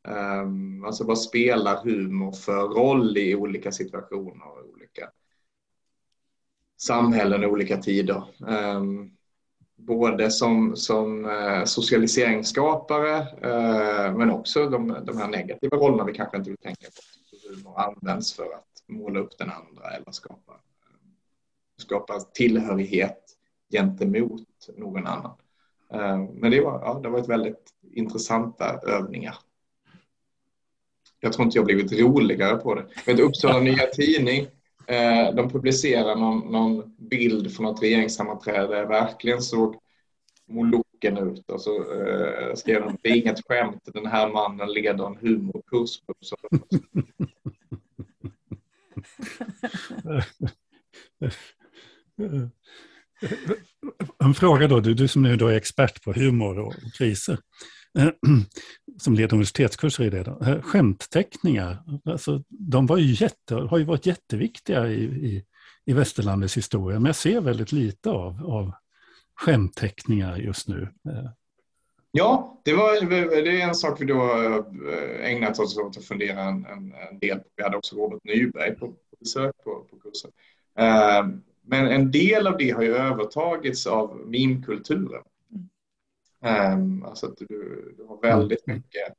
Um, 0.08 0.86
alltså 0.86 1.04
vad 1.04 1.20
spelar 1.20 1.84
humor 1.84 2.32
för 2.32 2.68
roll 2.68 3.18
i 3.18 3.36
olika 3.36 3.72
situationer 3.72 4.46
och 4.46 4.70
olika 4.74 5.10
samhällen 6.82 7.44
och 7.44 7.52
olika 7.52 7.78
tider? 7.78 8.24
Um, 8.48 9.18
både 9.86 10.32
som, 10.32 10.76
som 10.76 11.26
eh, 11.26 11.64
socialiseringsskapare 11.64 13.18
eh, 13.18 14.16
men 14.18 14.32
också 14.32 14.70
de, 14.70 14.98
de 15.06 15.18
här 15.18 15.28
negativa 15.28 15.78
rollerna 15.78 16.04
vi 16.04 16.14
kanske 16.14 16.38
inte 16.38 16.50
vill 16.50 16.58
tänka 16.58 16.88
på. 16.88 17.02
Humor 17.50 17.80
används 17.80 18.34
för 18.34 18.44
att 18.44 18.84
måla 18.88 19.20
upp 19.20 19.38
den 19.38 19.50
andra 19.50 19.90
eller 19.90 20.12
skapa, 20.12 20.54
skapa 21.78 22.20
tillhörighet 22.20 23.22
gentemot 23.72 24.48
någon 24.78 25.08
annan. 25.08 25.38
Eh, 25.94 26.18
men 26.34 26.52
det 26.52 26.62
var, 26.62 26.82
ja, 26.82 27.00
det 27.04 27.10
var 27.10 27.20
ett 27.20 27.30
väldigt 27.30 27.70
intressanta 27.92 28.80
övningar. 28.88 29.36
Jag 31.20 31.34
tror 31.34 31.46
inte 31.46 31.58
jag 31.58 31.66
blivit 31.66 31.92
roligare 31.92 32.58
på 32.58 32.76
det. 32.76 32.86
Vet, 33.06 33.20
Uppsala 33.20 33.60
Nya 33.60 33.86
Tidning 33.86 34.48
Eh, 34.92 35.36
de 35.36 35.50
publicerar 35.50 36.16
någon, 36.16 36.52
någon, 36.52 36.96
bild 36.98 37.56
från 37.56 37.76
ett 37.76 37.84
regeringssammanträde. 37.84 38.86
Verkligen 38.86 39.42
såg 39.42 39.76
moloken 40.48 41.18
ut. 41.18 41.50
Och 41.50 41.62
så 41.62 41.94
eh, 41.94 42.56
skrev 42.56 42.82
de 42.82 42.98
det 43.02 43.10
är 43.10 43.16
inget 43.16 43.46
skämt, 43.48 43.82
den 43.94 44.06
här 44.06 44.30
mannen 44.30 44.74
leder 44.74 45.06
en 45.06 45.18
humorkurs. 45.22 46.02
På 46.02 46.14
En 54.24 54.34
fråga 54.34 54.68
då, 54.68 54.80
du, 54.80 54.94
du 54.94 55.08
som 55.08 55.22
nu 55.22 55.36
då 55.36 55.48
är 55.48 55.56
expert 55.56 56.04
på 56.04 56.14
humor 56.14 56.60
och 56.60 56.74
kriser. 56.98 57.38
som 59.02 59.14
leder 59.14 59.34
universitetskurser 59.34 60.04
i 60.04 60.10
det. 60.10 60.24
Då. 60.24 60.40
Eh, 60.46 60.62
skämtteckningar, 60.62 61.84
alltså, 62.06 62.44
de 62.50 62.86
var 62.86 62.98
ju 62.98 63.26
jätte, 63.26 63.56
har 63.56 63.78
ju 63.78 63.84
varit 63.84 64.06
jätteviktiga 64.06 64.88
i, 64.88 65.04
i, 65.04 65.46
i 65.86 65.94
västerlandets 65.94 66.58
historia, 66.58 67.00
men 67.00 67.06
jag 67.06 67.16
ser 67.16 67.42
väldigt 67.42 67.72
lite 67.72 68.10
av, 68.10 68.46
av 68.46 68.72
skämtteckningar 69.36 70.38
just 70.38 70.68
nu. 70.68 70.82
Eh. 70.82 71.30
Ja, 72.12 72.62
det, 72.64 72.74
var, 72.74 73.10
det 73.44 73.62
är 73.62 73.68
en 73.68 73.76
sak 73.76 74.02
vi 74.02 74.06
då 74.06 74.44
eh, 74.44 75.32
ägnat 75.32 75.60
oss 75.60 75.78
åt 75.78 75.98
att 75.98 76.06
fundera 76.06 76.42
en, 76.42 76.66
en, 76.66 76.94
en 77.12 77.20
del 77.20 77.40
på. 77.40 77.46
Vi 77.56 77.64
hade 77.64 77.78
också 77.78 77.96
Robert 77.96 78.24
Nyberg 78.24 78.76
på, 78.76 78.88
på 78.88 78.96
besök 79.20 79.56
på, 79.64 79.86
på 79.90 80.00
kursen. 80.00 80.32
Men 81.64 81.88
en 81.88 82.12
del 82.12 82.48
av 82.48 82.58
det 82.58 82.70
har 82.70 82.82
ju 82.84 82.96
övertagits 82.96 83.88
av 83.88 84.22
meme-kulturen. 84.26 85.24
Um, 86.44 87.04
alltså 87.04 87.26
att 87.26 87.38
du, 87.38 87.48
du, 87.98 88.06
har 88.08 88.22
väldigt 88.22 88.68
mm. 88.68 88.78
mycket 88.78 89.14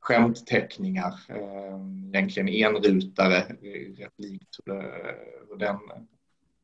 skämtteckningar, 0.00 1.14
um, 1.28 2.10
egentligen 2.14 2.48
enrutare, 2.48 3.40
rätt 3.96 4.18
likt 4.18 4.58
hur 5.48 5.56
den 5.56 5.78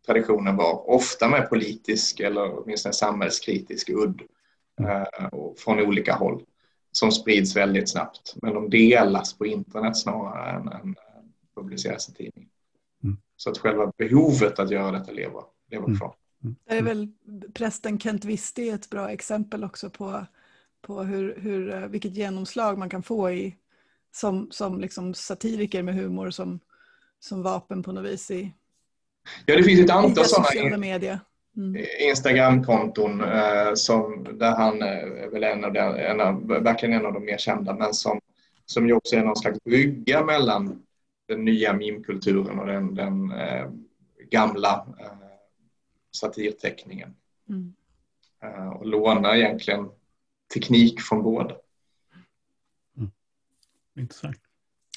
traditionen 0.07 0.57
var. 0.57 0.91
Ofta 0.91 1.29
med 1.29 1.49
politisk 1.49 2.21
eller 2.21 2.59
åtminstone 2.59 2.93
samhällskritisk 2.93 3.91
udd 3.91 4.23
uh, 4.81 5.55
från 5.57 5.81
olika 5.81 6.15
håll 6.15 6.45
som 6.93 7.13
sprids 7.13 7.57
väldigt 7.57 7.91
snabbt. 7.91 8.35
Men 8.43 8.55
de 8.55 8.71
delas 8.71 9.39
på 9.39 9.47
internet 9.47 9.97
snarare 9.97 10.51
än, 10.51 10.69
än 10.69 10.97
publiceras 11.55 12.09
i 12.09 12.13
tidning. 12.13 12.49
Mm. 13.05 13.17
Så 13.37 13.51
att 13.51 13.59
själva 13.59 13.93
behovet 13.97 14.59
att 14.59 14.71
göra 14.71 14.91
detta 14.91 15.13
lever, 15.13 15.43
lever 15.71 15.85
mm. 15.85 15.99
kvar. 15.99 16.09
Mm. 16.09 16.24
Det 16.65 16.79
är 16.79 16.83
väl 16.83 17.09
prästen 17.55 18.01
Kent 18.01 18.25
Wisti 18.25 18.69
ett 18.69 18.91
bra 18.91 19.11
exempel 19.11 19.65
också 19.65 19.91
på, 19.91 20.27
på 20.83 21.03
hur, 21.03 21.37
hur, 21.39 21.75
eh, 21.75 21.87
vilket 21.87 22.17
genomslag 22.17 22.79
man 22.79 22.91
kan 22.91 23.03
få 23.03 23.31
i, 23.31 23.57
som, 24.13 24.49
som 24.51 24.81
liksom 24.81 25.15
satiriker 25.15 25.83
med 25.83 25.95
humor 25.95 26.31
som, 26.31 26.61
som 27.21 27.43
vapen 27.43 27.83
på 27.83 27.93
något 27.93 28.05
vis 28.05 28.31
i 28.31 28.53
Ja, 29.47 29.57
det 29.57 29.63
finns 29.63 29.81
ett 29.81 29.91
antal 29.91 30.25
sådana 30.25 30.79
media. 30.79 31.21
Mm. 31.57 31.85
Instagramkonton 32.09 33.21
eh, 33.21 33.75
som, 33.75 34.27
där 34.39 34.51
han 34.51 34.83
eh, 34.83 34.89
är 34.89 35.31
väl 35.31 35.45
en 35.45 35.65
av, 35.65 35.73
de, 35.73 35.81
en 35.81 36.21
av, 36.21 36.47
verkligen 36.47 37.01
en 37.01 37.07
av 37.07 37.13
de 37.13 37.25
mer 37.25 37.39
kända 37.39 37.75
men 37.75 37.95
som, 37.95 38.21
som 38.67 38.87
ju 38.87 38.93
också 38.93 39.17
är 39.17 39.25
någon 39.25 39.37
slags 39.37 39.65
brygga 39.65 40.25
mellan 40.25 40.83
den 41.29 41.45
nya 41.45 41.73
meme-kulturen 41.73 42.59
och 42.59 42.67
den, 42.67 42.95
den 42.95 43.33
eh, 43.33 43.67
gamla 44.31 44.87
eh, 45.01 45.24
satirteckningen. 46.15 47.15
Mm. 47.49 47.75
och 48.73 48.87
lånar 48.87 49.35
egentligen 49.35 49.89
teknik 50.55 51.01
från 51.01 51.23
båda. 51.23 51.55
Mm. 52.97 53.11
Intressant. 53.99 54.37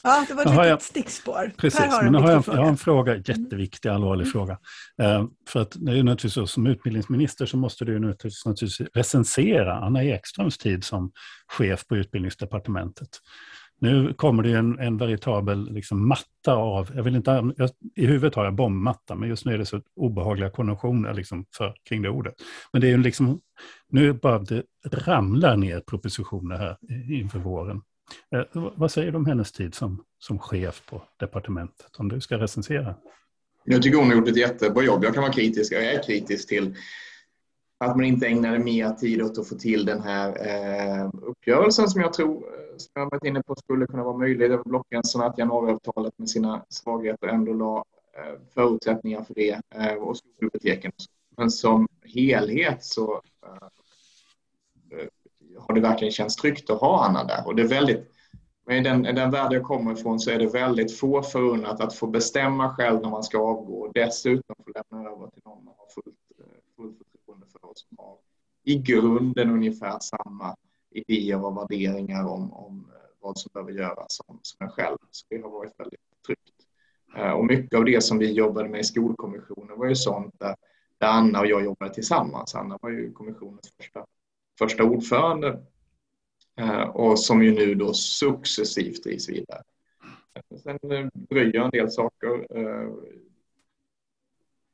Ja, 0.03 0.25
det 0.27 0.33
var 0.33 0.43
ett 0.43 0.65
litet 0.65 0.81
stickspår. 0.81 1.51
Precis, 1.57 1.79
har 1.79 2.03
men 2.03 2.11
nu 2.11 2.19
har 2.19 2.31
jag, 2.31 2.43
jag 2.47 2.53
har 2.53 2.69
en 2.69 2.77
fråga, 2.77 3.15
jätteviktig, 3.15 3.89
allvarlig 3.89 4.23
mm. 4.23 4.31
fråga. 4.31 4.57
Uh, 5.01 5.27
för 5.49 5.61
att 5.61 5.75
det 5.75 5.91
är 5.91 6.03
naturligtvis 6.03 6.33
så, 6.33 6.47
som 6.47 6.67
utbildningsminister 6.67 7.45
så 7.45 7.57
måste 7.57 7.85
du 7.85 7.99
naturligtvis, 7.99 8.45
naturligtvis 8.45 8.87
recensera 8.93 9.73
Anna 9.73 10.03
Ekströms 10.03 10.57
tid 10.57 10.83
som 10.83 11.11
chef 11.47 11.87
på 11.87 11.95
utbildningsdepartementet. 11.95 13.09
Nu 13.79 14.13
kommer 14.13 14.43
det 14.43 14.53
en, 14.53 14.79
en 14.79 14.97
veritabel 14.97 15.73
liksom, 15.73 16.07
matta 16.07 16.53
av, 16.53 16.91
jag 16.95 17.03
vill 17.03 17.15
inte, 17.15 17.51
jag, 17.57 17.69
i 17.95 18.05
huvudet 18.05 18.35
har 18.35 18.45
jag 18.45 18.53
bombmatta, 18.53 19.15
men 19.15 19.29
just 19.29 19.45
nu 19.45 19.53
är 19.53 19.57
det 19.57 19.65
så 19.65 19.81
obehagliga 19.95 20.49
konventioner 20.49 21.13
liksom, 21.13 21.45
för, 21.57 21.75
kring 21.89 22.01
det 22.01 22.09
ordet. 22.09 22.33
Men 22.71 22.81
det 22.81 22.87
är 22.87 22.91
ju 22.91 22.97
liksom, 22.97 23.39
nu 23.89 24.13
bara 24.13 24.39
det 24.39 24.63
ramlar 24.85 25.57
ner 25.57 25.79
propositioner 25.79 26.57
här 26.57 26.77
inför 27.11 27.39
våren. 27.39 27.81
Eh, 28.35 28.43
vad 28.53 28.91
säger 28.91 29.11
du 29.11 29.17
om 29.17 29.25
hennes 29.25 29.51
tid 29.51 29.75
som, 29.75 30.03
som 30.19 30.39
chef 30.39 30.81
på 30.89 31.01
departementet, 31.19 31.95
om 31.97 32.09
du 32.09 32.21
ska 32.21 32.37
recensera? 32.37 32.95
Jag 33.63 33.81
tycker 33.81 33.97
hon 33.97 34.07
har 34.07 34.15
gjort 34.15 34.27
ett 34.27 34.37
jättebra 34.37 34.83
jobb. 34.83 35.03
Jag 35.03 35.13
kan 35.13 35.23
vara 35.23 35.33
kritisk, 35.33 35.73
jag 35.73 35.85
är 35.85 36.03
kritisk 36.03 36.49
till 36.49 36.75
att 37.77 37.95
man 37.95 38.05
inte 38.05 38.27
ägnade 38.27 38.59
mer 38.59 38.89
tid 38.89 39.21
åt 39.21 39.37
att 39.37 39.49
få 39.49 39.55
till 39.55 39.85
den 39.85 40.01
här 40.01 40.29
eh, 40.47 41.09
uppgörelsen 41.21 41.89
som 41.89 42.01
jag 42.01 42.13
tror, 42.13 42.35
eh, 42.35 42.77
som 42.77 42.91
jag 42.93 43.11
varit 43.11 43.23
inne 43.23 43.43
på, 43.43 43.55
skulle 43.55 43.85
kunna 43.85 44.03
vara 44.03 44.17
möjlig 44.17 44.45
över 44.45 44.63
blockgränserna. 44.63 45.25
Att 45.25 45.37
januariavtalet 45.37 46.13
med 46.17 46.29
sina 46.29 46.65
svagheter 46.69 47.27
ändå 47.27 47.53
la 47.53 47.85
eh, 48.17 48.39
förutsättningar 48.53 49.23
för 49.23 49.33
det 49.33 49.61
eh, 49.75 49.93
och 49.93 50.17
skolbiblioteken. 50.17 50.91
Men 51.37 51.51
som 51.51 51.87
helhet 52.05 52.83
så 52.83 53.21
eh, 53.45 53.67
har 55.59 55.75
det 55.75 55.81
verkligen 55.81 56.11
känts 56.11 56.35
tryggt 56.35 56.69
att 56.69 56.81
ha 56.81 57.05
Anna 57.05 57.23
där. 57.23 57.47
Och 57.47 57.55
det 57.55 57.61
är 57.61 57.67
väldigt, 57.67 58.11
i 58.71 58.79
den, 58.79 59.05
i 59.05 59.13
den 59.13 59.31
värld 59.31 59.53
jag 59.53 59.63
kommer 59.63 59.93
ifrån 59.93 60.19
så 60.19 60.31
är 60.31 60.39
det 60.39 60.47
väldigt 60.47 60.97
få 60.97 61.21
förunnat 61.21 61.81
att 61.81 61.93
få 61.93 62.07
bestämma 62.07 62.75
själv 62.75 63.01
när 63.01 63.09
man 63.09 63.23
ska 63.23 63.37
avgå 63.37 63.73
och 63.73 63.91
dessutom 63.93 64.55
få 64.65 64.71
lämna 64.75 65.09
över 65.09 65.27
till 65.27 65.41
någon 65.45 65.65
man 65.65 65.73
har 65.77 65.87
fullt, 66.03 66.17
eh, 66.39 66.75
fullt 66.75 67.06
människor 67.67 67.71
och 67.71 67.77
som 67.77 67.97
har 67.97 68.17
i 68.63 68.77
grunden 68.77 69.49
ungefär 69.49 69.99
samma 69.99 70.55
idéer 70.91 71.45
och 71.45 71.57
värderingar 71.57 72.25
om, 72.25 72.53
om 72.53 72.91
eh, 72.93 73.09
vad 73.19 73.37
som 73.37 73.49
behöver 73.53 73.71
göras 73.71 74.07
som, 74.09 74.39
som 74.41 74.65
en 74.65 74.71
själv. 74.71 74.97
Så 75.11 75.25
det 75.29 75.41
har 75.41 75.49
varit 75.49 75.79
väldigt 75.79 75.99
tryggt. 76.25 76.67
Eh, 77.17 77.31
och 77.31 77.45
mycket 77.45 77.77
av 77.77 77.85
det 77.85 78.03
som 78.03 78.17
vi 78.17 78.31
jobbade 78.31 78.69
med 78.69 78.79
i 78.79 78.83
skolkommissionen 78.83 79.79
var 79.79 79.87
ju 79.87 79.95
sånt 79.95 80.39
där, 80.39 80.55
där 80.97 81.07
Anna 81.07 81.39
och 81.39 81.47
jag 81.47 81.63
jobbade 81.63 81.93
tillsammans. 81.93 82.55
Anna 82.55 82.77
var 82.81 82.89
ju 82.89 83.13
kommissionens 83.13 83.73
första 83.77 84.05
första 84.59 84.83
ordförande 84.83 85.59
eh, 86.59 86.81
och 86.81 87.19
som 87.19 87.43
ju 87.43 87.53
nu 87.53 87.75
då 87.75 87.93
successivt 87.93 89.03
drivs 89.03 89.29
vidare. 89.29 89.63
Sen 90.63 90.79
dröjer 91.13 91.61
en 91.61 91.69
del 91.69 91.91
saker 91.91 92.47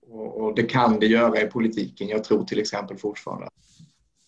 eh, 0.09 0.15
och 0.15 0.55
det 0.55 0.63
kan 0.63 0.99
det 0.99 1.07
göra 1.07 1.41
i 1.41 1.47
politiken. 1.47 2.07
Jag 2.07 2.23
tror 2.23 2.45
till 2.45 2.59
exempel 2.59 2.97
fortfarande 2.97 3.45
att 3.45 3.53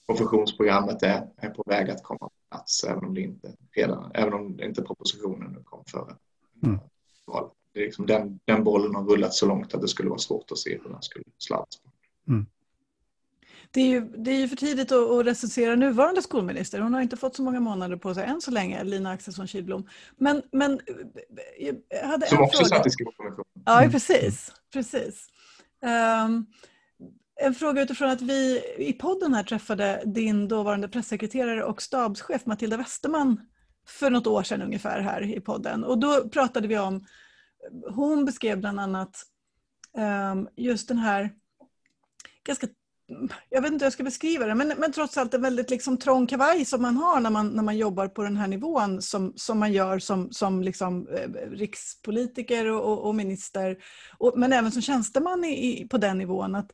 professionsprogrammet 0.07 1.03
är, 1.03 1.27
är 1.37 1.49
på 1.49 1.63
väg 1.65 1.89
att 1.89 2.03
komma 2.03 2.19
på 2.19 2.31
plats 2.49 2.83
även 2.83 3.05
om 3.05 3.13
det 3.13 3.21
inte 3.21 3.53
redan, 3.71 4.11
även 4.13 4.33
om 4.33 4.59
inte 4.61 4.81
propositionen 4.81 5.51
nu 5.51 5.63
kom 5.63 5.83
före 5.85 6.15
mm. 6.63 6.79
valet. 7.27 7.51
Det 7.73 7.79
är 7.79 7.85
liksom 7.85 8.05
den, 8.05 8.39
den 8.45 8.63
bollen 8.63 8.95
har 8.95 9.03
rullat 9.03 9.33
så 9.33 9.45
långt 9.45 9.73
att 9.73 9.81
det 9.81 9.87
skulle 9.87 10.09
vara 10.09 10.19
svårt 10.19 10.51
att 10.51 10.57
se 10.57 10.79
hur 10.83 10.89
den 10.89 11.01
skulle 11.01 11.25
sladdas. 11.37 11.81
Mm. 12.27 12.45
Det 13.71 13.81
är 13.81 13.87
ju, 13.87 14.01
det 14.01 14.31
är 14.31 14.35
ju 14.35 14.47
för 14.47 14.55
tidigt 14.55 14.91
att, 14.91 15.09
att 15.09 15.25
recensera 15.25 15.75
nuvarande 15.75 16.21
skolminister. 16.21 16.79
Hon 16.79 16.93
har 16.93 17.01
inte 17.01 17.17
fått 17.17 17.35
så 17.35 17.43
många 17.43 17.59
månader 17.59 17.97
på 17.97 18.13
sig 18.13 18.23
än 18.25 18.41
så 18.41 18.51
länge, 18.51 18.83
Lina 18.83 19.11
Axelsson 19.11 19.47
Kihlblom. 19.47 19.87
Men, 20.17 20.41
men 20.51 20.79
jag 21.89 22.07
hade 22.07 22.27
Som 22.27 22.37
en 22.37 22.43
också 22.43 22.57
fråga. 22.57 22.69
satt 22.69 22.87
i 22.87 22.89
skolkommissionen. 22.89 23.45
Ja, 23.65 23.87
precis. 23.91 24.51
precis. 24.73 25.27
Um, 25.85 26.45
en 27.41 27.55
fråga 27.55 27.81
utifrån 27.81 28.09
att 28.09 28.21
vi 28.21 28.61
i 28.77 28.93
podden 28.93 29.33
här 29.33 29.43
träffade 29.43 30.03
din 30.05 30.47
dåvarande 30.47 30.87
pressekreterare 30.87 31.63
och 31.63 31.81
stabschef 31.81 32.45
Matilda 32.45 32.77
Westerman 32.77 33.41
för 33.87 34.09
något 34.09 34.27
år 34.27 34.43
sedan 34.43 34.61
ungefär 34.61 35.01
här 35.01 35.21
i 35.37 35.41
podden. 35.41 35.83
Och 35.83 35.97
då 35.97 36.29
pratade 36.29 36.67
vi 36.67 36.77
om, 36.77 37.05
hon 37.89 38.25
beskrev 38.25 38.59
bland 38.59 38.79
annat 38.79 39.23
um, 39.97 40.49
just 40.55 40.87
den 40.87 40.97
här 40.97 41.33
ganska 42.43 42.67
jag 43.49 43.61
vet 43.61 43.71
inte 43.71 43.83
hur 43.83 43.85
jag 43.85 43.93
ska 43.93 44.03
beskriva 44.03 44.45
det, 44.45 44.55
men, 44.55 44.67
men 44.67 44.91
trots 44.91 45.17
allt 45.17 45.33
en 45.33 45.41
väldigt 45.41 45.69
liksom 45.69 45.97
trång 45.97 46.27
kavaj 46.27 46.65
som 46.65 46.81
man 46.81 46.97
har 46.97 47.19
när 47.19 47.29
man, 47.29 47.47
när 47.47 47.63
man 47.63 47.77
jobbar 47.77 48.07
på 48.07 48.23
den 48.23 48.37
här 48.37 48.47
nivån 48.47 49.01
som, 49.01 49.33
som 49.35 49.59
man 49.59 49.73
gör 49.73 49.99
som, 49.99 50.31
som 50.31 50.61
liksom, 50.61 51.07
eh, 51.07 51.49
rikspolitiker 51.51 52.71
och, 52.71 52.91
och, 52.91 53.07
och 53.07 53.15
minister, 53.15 53.77
och, 54.17 54.33
men 54.35 54.53
även 54.53 54.71
som 54.71 54.81
tjänsteman 54.81 55.43
i, 55.43 55.81
i, 55.81 55.87
på 55.87 55.97
den 55.97 56.17
nivån. 56.17 56.55
Att, 56.55 56.71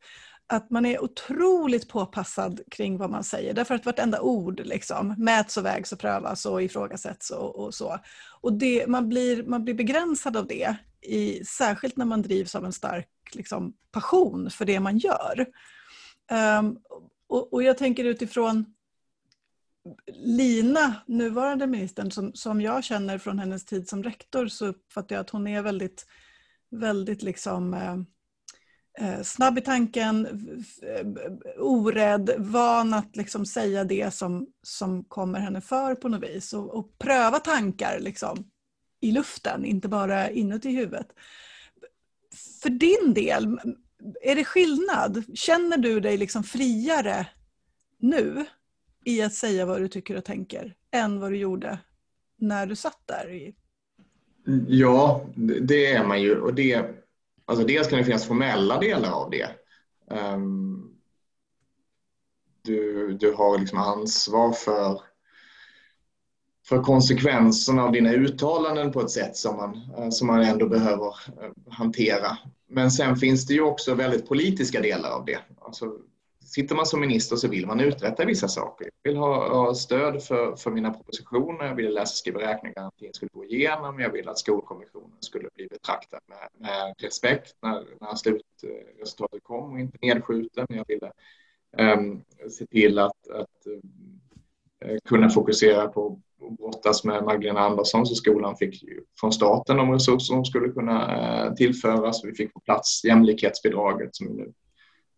att 0.47 0.69
man 0.69 0.85
är 0.85 1.03
otroligt 1.03 1.89
påpassad 1.89 2.61
kring 2.71 2.97
vad 2.97 3.09
man 3.09 3.23
säger 3.23 3.53
därför 3.53 3.75
att 3.75 3.85
vartenda 3.85 4.21
ord 4.21 4.61
liksom, 4.65 5.15
mäts 5.17 5.57
och 5.57 5.65
vägs 5.65 5.91
och 5.91 5.99
prövas 5.99 6.45
och 6.45 6.63
ifrågasätts 6.63 7.29
och, 7.29 7.55
och 7.55 7.73
så. 7.73 7.97
Och 8.41 8.53
det, 8.53 8.87
man, 8.87 9.09
blir, 9.09 9.43
man 9.43 9.63
blir 9.63 9.73
begränsad 9.73 10.37
av 10.37 10.47
det, 10.47 10.75
i, 11.01 11.45
särskilt 11.45 11.97
när 11.97 12.05
man 12.05 12.21
drivs 12.21 12.55
av 12.55 12.65
en 12.65 12.73
stark 12.73 13.07
liksom, 13.33 13.73
passion 13.91 14.49
för 14.49 14.65
det 14.65 14.79
man 14.79 14.97
gör. 14.97 15.45
Um, 16.31 16.79
och, 17.27 17.53
och, 17.53 17.63
jag 17.63 17.77
tänker 17.77 18.05
utifrån 18.05 18.65
Lina, 20.13 20.95
nuvarande 21.05 21.67
ministern, 21.67 22.11
som, 22.11 22.33
som 22.33 22.61
jag 22.61 22.83
känner 22.83 23.17
från 23.17 23.39
hennes 23.39 23.65
tid 23.65 23.89
som 23.89 24.03
rektor 24.03 24.47
så 24.47 24.65
uppfattar 24.65 25.15
jag 25.15 25.21
att 25.21 25.29
hon 25.29 25.47
är 25.47 25.61
väldigt, 25.61 26.05
väldigt 26.69 27.23
liksom, 27.23 27.73
eh, 27.73 27.97
eh 29.07 29.21
snabb 29.21 29.57
i 29.57 29.61
tanken, 29.61 30.25
eh, 30.81 31.07
orädd, 31.57 32.31
van 32.37 32.93
att 32.93 33.15
liksom 33.15 33.45
säga 33.45 33.83
det 33.83 34.13
som, 34.13 34.47
som 34.63 35.03
kommer 35.03 35.39
henne 35.39 35.61
för 35.61 35.95
på 35.95 36.09
något 36.09 36.23
vis 36.23 36.53
och, 36.53 36.75
och 36.75 36.97
pröva 36.99 37.39
tankar 37.39 37.99
liksom, 37.99 38.51
i 38.99 39.11
luften, 39.11 39.65
inte 39.65 39.87
bara 39.87 40.29
inuti 40.29 40.69
huvudet. 40.69 41.07
För 42.61 42.69
din 42.69 43.13
del, 43.13 43.59
är 44.21 44.35
det 44.35 44.45
skillnad? 44.45 45.23
Känner 45.33 45.77
du 45.77 45.99
dig 45.99 46.17
liksom 46.17 46.43
friare 46.43 47.27
nu 47.97 48.45
i 49.05 49.21
att 49.21 49.33
säga 49.33 49.65
vad 49.65 49.81
du 49.81 49.87
tycker 49.87 50.17
och 50.17 50.25
tänker 50.25 50.75
än 50.91 51.19
vad 51.19 51.31
du 51.31 51.37
gjorde 51.37 51.79
när 52.37 52.65
du 52.65 52.75
satt 52.75 53.01
där? 53.05 53.53
Ja, 54.67 55.25
det 55.61 55.85
är 55.85 56.05
man 56.05 56.21
ju. 56.21 56.41
Och 56.41 56.53
det, 56.53 56.85
alltså 57.45 57.65
dels 57.65 57.87
kan 57.87 57.99
det 57.99 58.05
finnas 58.05 58.27
formella 58.27 58.79
delar 58.79 59.11
av 59.11 59.29
det. 59.29 59.49
Um, 60.07 60.97
du, 62.61 63.13
du 63.13 63.33
har 63.33 63.59
liksom 63.59 63.77
ansvar 63.77 64.51
för, 64.51 65.01
för 66.71 66.83
konsekvenserna 66.83 67.83
av 67.83 67.91
dina 67.91 68.13
uttalanden 68.13 68.91
på 68.91 69.01
ett 69.01 69.09
sätt 69.09 69.35
som 69.35 69.55
man, 69.55 69.81
eh, 69.97 70.09
som 70.09 70.27
man 70.27 70.41
ändå 70.41 70.67
behöver 70.67 71.07
eh, 71.07 71.51
hantera. 71.69 72.37
Men 72.67 72.91
sen 72.91 73.15
finns 73.15 73.47
det 73.47 73.53
ju 73.53 73.61
också 73.61 73.95
väldigt 73.95 74.27
politiska 74.27 74.81
delar 74.81 75.09
av 75.09 75.25
det. 75.25 75.39
Alltså, 75.61 75.97
sitter 76.45 76.75
man 76.75 76.85
som 76.85 76.99
minister 76.99 77.35
så 77.35 77.47
vill 77.47 77.67
man 77.67 77.79
uträtta 77.79 78.25
vissa 78.25 78.47
saker. 78.47 78.89
Jag 79.01 79.11
vill 79.11 79.19
ha, 79.19 79.55
ha 79.55 79.75
stöd 79.75 80.23
för, 80.23 80.55
för 80.55 80.71
mina 80.71 80.93
propositioner, 80.93 81.65
jag 81.65 81.75
vill 81.75 81.93
läsa, 81.93 82.15
skriva, 82.15 82.39
räkna 82.39 82.69
garantin 82.69 83.13
skulle 83.13 83.29
gå 83.33 83.45
igenom, 83.45 83.99
jag 83.99 84.11
vill 84.11 84.29
att 84.29 84.39
skolkommissionen 84.39 85.17
skulle 85.19 85.49
bli 85.55 85.67
betraktad 85.67 86.19
med, 86.27 86.69
med 86.69 86.95
respekt 86.97 87.55
när, 87.61 87.85
när 88.01 88.15
slutresultatet 88.15 89.43
kom 89.43 89.73
och 89.73 89.79
inte 89.79 89.97
nedskjuten. 90.01 90.65
Jag 90.69 90.85
ville 90.87 91.11
um, 91.97 92.23
se 92.49 92.65
till 92.65 92.99
att, 92.99 93.27
att 93.29 93.65
um, 93.65 95.01
kunna 95.05 95.29
fokusera 95.29 95.87
på 95.87 96.19
brottas 96.49 97.03
med 97.03 97.23
Magdalena 97.23 97.59
Andersson 97.59 98.05
så 98.05 98.15
skolan 98.15 98.55
fick 98.55 98.83
från 99.19 99.31
staten 99.33 99.77
de 99.77 99.91
resurser 99.91 100.19
som 100.19 100.45
skulle 100.45 100.69
kunna 100.69 101.17
eh, 101.45 101.53
tillföras. 101.53 102.25
Vi 102.25 102.33
fick 102.33 102.53
på 102.53 102.59
plats 102.59 103.03
jämlikhetsbidraget 103.03 104.15
som 104.15 104.27
nu 104.27 104.53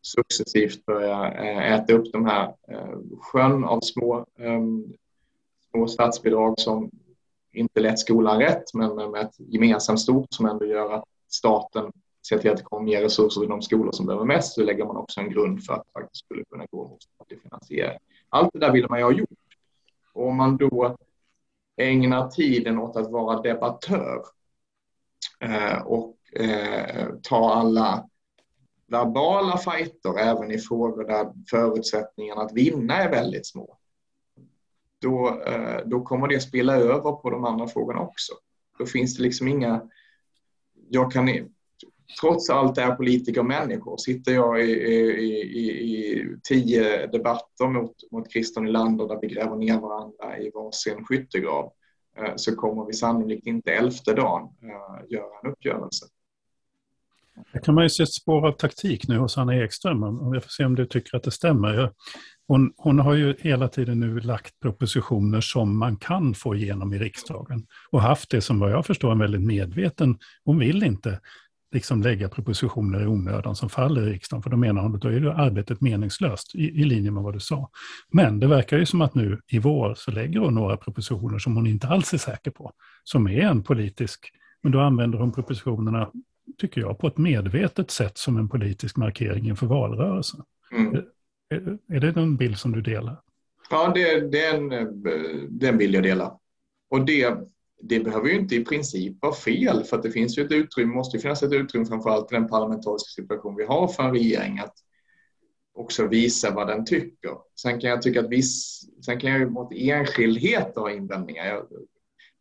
successivt 0.01 0.85
börjar 0.85 1.45
eh, 1.45 1.73
äta 1.73 1.93
upp 1.93 2.11
de 2.11 2.25
här 2.25 2.55
eh, 2.67 2.97
sjön 3.21 3.63
av 3.63 3.79
små, 3.79 4.25
ehm, 4.39 4.93
små 5.71 5.87
statsbidrag 5.87 6.59
som 6.59 6.91
inte 7.53 7.79
lett 7.79 7.99
skolan 7.99 8.39
rätt 8.39 8.73
men 8.73 9.11
med 9.11 9.21
ett 9.21 9.35
gemensamt 9.37 9.99
stort 9.99 10.27
som 10.29 10.45
ändå 10.45 10.65
gör 10.65 10.93
att 10.93 11.03
staten 11.27 11.91
ser 12.27 12.37
till 12.37 12.51
att 12.51 12.57
det 12.57 12.63
kommer 12.63 12.83
mer 12.83 13.01
resurser 13.01 13.41
till 13.41 13.49
de 13.49 13.61
skolor 13.61 13.91
som 13.91 14.05
behöver 14.05 14.25
mest 14.25 14.53
så 14.53 14.63
lägger 14.63 14.85
man 14.85 14.97
också 14.97 15.19
en 15.19 15.29
grund 15.29 15.63
för 15.63 15.73
att 15.73 15.87
faktiskt 15.93 16.25
skulle 16.25 16.43
kunna 16.43 16.65
gå 16.71 16.87
mot 16.87 17.03
statlig 17.03 17.41
finansiering. 17.41 17.99
Allt 18.29 18.49
det 18.53 18.59
där 18.59 18.71
vill 18.71 18.89
man 18.89 18.99
ju 18.99 19.05
ha 19.05 19.11
gjort. 19.11 19.29
Och 20.13 20.27
om 20.27 20.35
man 20.35 20.57
då 20.57 20.95
ägnar 21.77 22.29
tiden 22.29 22.77
åt 22.77 22.95
att 22.95 23.11
vara 23.11 23.41
debattör 23.41 24.21
eh, 25.39 25.81
och 25.81 26.17
eh, 26.39 27.07
ta 27.21 27.53
alla 27.53 28.09
verbala 28.87 29.57
fighter 29.57 30.19
även 30.19 30.51
i 30.51 30.57
frågor 30.57 31.03
där 31.03 31.33
förutsättningarna 31.49 32.41
att 32.41 32.53
vinna 32.53 32.95
är 32.97 33.09
väldigt 33.09 33.47
små. 33.47 33.77
Då, 35.01 35.41
eh, 35.41 35.79
då 35.85 36.01
kommer 36.01 36.27
det 36.27 36.39
spela 36.39 36.75
över 36.75 37.11
på 37.11 37.29
de 37.29 37.45
andra 37.45 37.67
frågorna 37.67 37.99
också. 37.99 38.33
Då 38.77 38.85
finns 38.85 39.17
det 39.17 39.23
liksom 39.23 39.47
inga... 39.47 39.89
Jag 40.89 41.11
kan, 41.11 41.29
trots 42.21 42.49
allt 42.49 42.77
är 42.77 42.95
politiker 42.95 43.43
människor. 43.43 43.97
Sitter 43.97 44.31
jag 44.31 44.61
i, 44.61 44.71
i, 44.71 45.01
i, 45.41 45.69
i 45.69 46.25
tio 46.43 47.07
debatter 47.07 47.67
mot, 47.67 47.95
mot 48.11 48.31
Christer 48.31 48.61
Nylander 48.61 49.07
där 49.07 49.19
vi 49.21 49.27
gräver 49.27 49.55
ner 49.55 49.79
varandra 49.79 50.39
i 50.39 50.51
varsin 50.53 51.05
skyttegrav 51.05 51.71
eh, 52.17 52.33
så 52.35 52.55
kommer 52.55 52.85
vi 52.85 52.93
sannolikt 52.93 53.47
inte 53.47 53.71
elfte 53.71 54.13
dagen 54.13 54.43
eh, 54.43 55.11
göra 55.11 55.39
en 55.43 55.51
uppgörelse. 55.51 56.05
Här 57.53 57.61
kan 57.61 57.75
man 57.75 57.83
ju 57.83 57.89
se 57.89 58.03
ett 58.03 58.13
spår 58.13 58.47
av 58.47 58.51
taktik 58.51 59.07
nu 59.07 59.17
hos 59.17 59.37
Anna 59.37 59.55
Ekström. 59.55 60.03
Om 60.03 60.33
jag 60.33 60.43
får 60.43 60.49
se 60.49 60.65
om 60.65 60.75
du 60.75 60.85
tycker 60.85 61.17
att 61.17 61.23
det 61.23 61.31
stämmer. 61.31 61.91
Hon, 62.47 62.73
hon, 62.77 62.99
har 62.99 63.13
ju 63.13 63.35
hela 63.39 63.67
tiden 63.67 63.99
nu 63.99 64.19
lagt 64.19 64.59
propositioner 64.59 65.41
som 65.41 65.79
man 65.79 65.97
kan 65.97 66.33
få 66.33 66.55
igenom 66.55 66.93
i 66.93 66.97
riksdagen. 66.97 67.65
Och 67.91 68.01
haft 68.01 68.29
det 68.29 68.41
som 68.41 68.59
vad 68.59 68.71
jag 68.71 68.85
förstår 68.85 69.11
en 69.11 69.19
väldigt 69.19 69.41
medveten, 69.41 70.17
hon 70.45 70.59
vill 70.59 70.83
inte 70.83 71.19
liksom 71.73 72.01
lägga 72.01 72.29
propositioner 72.29 73.03
i 73.03 73.05
onödan 73.05 73.55
som 73.55 73.69
faller 73.69 74.07
i 74.07 74.13
riksdagen. 74.13 74.43
För 74.43 74.49
då 74.49 74.57
menar 74.57 74.81
hon 74.81 74.95
att 74.95 75.01
då 75.01 75.07
är 75.07 75.19
det 75.19 75.33
arbetet 75.33 75.81
meningslöst 75.81 76.55
i, 76.55 76.63
i 76.63 76.83
linje 76.83 77.11
med 77.11 77.23
vad 77.23 77.33
du 77.33 77.39
sa. 77.39 77.69
Men 78.11 78.39
det 78.39 78.47
verkar 78.47 78.77
ju 78.77 78.85
som 78.85 79.01
att 79.01 79.15
nu 79.15 79.41
i 79.47 79.59
vår 79.59 79.93
så 79.97 80.11
lägger 80.11 80.39
hon 80.39 80.55
några 80.55 80.77
propositioner 80.77 81.39
som 81.39 81.55
hon 81.55 81.67
inte 81.67 81.87
alls 81.87 82.13
är 82.13 82.17
säker 82.17 82.51
på. 82.51 82.71
Som 83.03 83.27
är 83.27 83.41
en 83.41 83.63
politisk, 83.63 84.31
men 84.63 84.71
då 84.71 84.79
använder 84.79 85.19
hon 85.19 85.31
propositionerna 85.31 86.09
tycker 86.57 86.81
jag, 86.81 86.99
på 86.99 87.07
ett 87.07 87.17
medvetet 87.17 87.91
sätt 87.91 88.17
som 88.17 88.37
en 88.37 88.49
politisk 88.49 88.97
markering 88.97 89.47
inför 89.47 89.67
valrörelsen. 89.67 90.41
Mm. 90.71 90.95
Är, 91.49 91.77
är 91.95 91.99
det 91.99 92.21
en 92.21 92.37
bild 92.37 92.57
som 92.57 92.71
du 92.71 92.81
delar? 92.81 93.17
Ja, 93.69 93.91
det, 93.95 94.31
det, 94.31 94.45
är 94.45 94.55
en, 94.55 94.69
det 95.59 95.67
är 95.67 95.71
en 95.71 95.77
bild 95.77 95.95
jag 95.95 96.03
delar. 96.03 96.31
Och 96.89 97.05
det, 97.05 97.37
det 97.85 97.99
behöver 97.99 98.29
ju 98.29 98.35
inte 98.35 98.55
i 98.55 98.65
princip 98.65 99.21
vara 99.21 99.33
fel, 99.33 99.83
för 99.83 99.97
att 99.97 100.03
det 100.03 100.11
finns 100.11 100.37
ju 100.37 100.45
ett 100.45 100.51
utrymme, 100.51 100.95
måste 100.95 101.17
ju 101.17 101.21
finnas 101.21 101.43
ett 101.43 101.53
utrymme 101.53 101.85
framförallt 101.85 102.31
i 102.31 102.35
den 102.35 102.47
parlamentariska 102.47 103.21
situation 103.21 103.55
vi 103.55 103.65
har 103.65 103.87
för 103.87 104.03
en 104.03 104.11
regering 104.11 104.59
att 104.59 104.73
också 105.73 106.07
visa 106.07 106.51
vad 106.51 106.67
den 106.67 106.85
tycker. 106.85 107.37
Sen 107.61 107.79
kan 107.79 107.89
jag 107.89 108.01
tycka 108.01 108.19
att 108.19 108.29
viss, 108.29 108.81
sen 109.05 109.19
kan 109.19 109.31
jag 109.31 109.39
ju 109.39 109.49
mot 109.49 109.73
enskildheter 109.73 110.81
ha 110.81 110.91
invändningar. 110.91 111.45
Jag, 111.45 111.67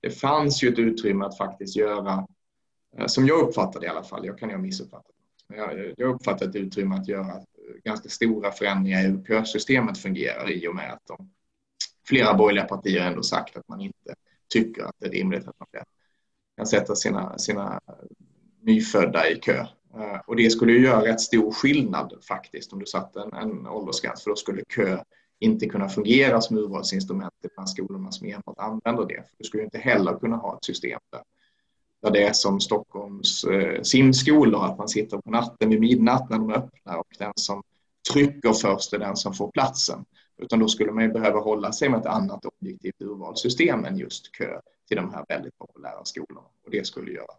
det 0.00 0.10
fanns 0.10 0.62
ju 0.62 0.68
ett 0.68 0.78
utrymme 0.78 1.24
att 1.24 1.36
faktiskt 1.36 1.76
göra 1.76 2.26
eh, 2.98 3.06
som 3.06 3.26
jag 3.26 3.40
uppfattade 3.40 3.80
det 3.80 3.86
i 3.86 3.90
alla 3.90 4.04
fall, 4.04 4.26
jag 4.26 4.38
kan 4.38 4.48
ju 4.48 4.54
ha 4.54 4.62
missuppfattat 4.62 5.12
men 5.48 5.58
jag, 5.58 5.94
jag 5.96 6.14
uppfattar 6.14 6.48
ett 6.48 6.56
utrymme 6.56 6.94
att 6.94 7.08
göra 7.08 7.30
eh, 7.30 7.82
ganska 7.84 8.08
stora 8.08 8.50
förändringar 8.50 9.00
i 9.00 9.06
hur 9.06 9.24
kösystemet 9.24 9.98
fungerar 9.98 10.50
i 10.50 10.68
och 10.68 10.74
med 10.74 10.92
att 10.92 11.06
de, 11.06 11.30
flera 12.08 12.34
borgerliga 12.34 12.64
partier 12.64 13.06
ändå 13.06 13.22
sagt 13.22 13.56
att 13.56 13.68
man 13.68 13.80
inte 13.80 14.14
tycker 14.52 14.82
att 14.82 14.96
det 14.98 15.06
är 15.06 15.10
rimligt 15.10 15.48
att 15.48 15.60
man 15.60 15.68
kan 16.56 16.66
sätta 16.66 16.94
sina, 16.94 17.38
sina 17.38 17.80
nyfödda 18.60 19.30
i 19.30 19.34
kö. 19.34 19.58
Eh, 19.94 20.20
och 20.26 20.36
det 20.36 20.50
skulle 20.50 20.72
ju 20.72 20.84
göra 20.84 21.04
rätt 21.04 21.20
stor 21.20 21.52
skillnad 21.52 22.18
faktiskt 22.28 22.72
om 22.72 22.78
du 22.78 22.86
satte 22.86 23.20
en, 23.20 23.32
en 23.32 23.66
åldersgräns 23.66 24.22
för 24.22 24.30
då 24.30 24.36
skulle 24.36 24.62
kö 24.68 24.98
inte 25.38 25.66
kunna 25.66 25.88
fungera 25.88 26.40
som 26.40 26.58
urvalsinstrument 26.58 27.34
bland 27.54 27.70
skolorna 27.70 28.12
som 28.12 28.26
enbart 28.26 28.58
använder 28.58 29.06
det. 29.06 29.14
För 29.14 29.34
du 29.38 29.44
skulle 29.44 29.62
inte 29.62 29.78
heller 29.78 30.18
kunna 30.18 30.36
ha 30.36 30.56
ett 30.56 30.64
system 30.64 31.00
där 31.12 31.22
där 32.02 32.10
det 32.10 32.22
är 32.22 32.32
som 32.32 32.60
Stockholms 32.60 33.44
eh, 33.44 33.82
simskolor, 33.82 34.64
att 34.64 34.78
man 34.78 34.88
sitter 34.88 35.18
på 35.18 35.30
natten 35.30 35.70
vid 35.70 35.80
midnatt 35.80 36.30
när 36.30 36.38
de 36.38 36.52
öppnar 36.52 36.96
och 36.96 37.06
den 37.18 37.32
som 37.36 37.62
trycker 38.12 38.52
först 38.52 38.92
är 38.92 38.98
den 38.98 39.16
som 39.16 39.34
får 39.34 39.50
platsen. 39.50 40.04
Utan 40.38 40.58
då 40.58 40.68
skulle 40.68 40.92
man 40.92 41.04
ju 41.04 41.12
behöva 41.12 41.40
hålla 41.40 41.72
sig 41.72 41.88
med 41.88 42.00
ett 42.00 42.06
annat 42.06 42.44
objektivt 42.44 43.02
urvalssystem 43.02 43.84
än 43.84 43.98
just 43.98 44.32
kö 44.32 44.60
till 44.88 44.96
de 44.96 45.14
här 45.14 45.24
väldigt 45.28 45.58
populära 45.58 46.04
skolorna. 46.04 46.46
Och 46.64 46.70
det 46.70 46.86
skulle 46.86 47.12
göra 47.12 47.34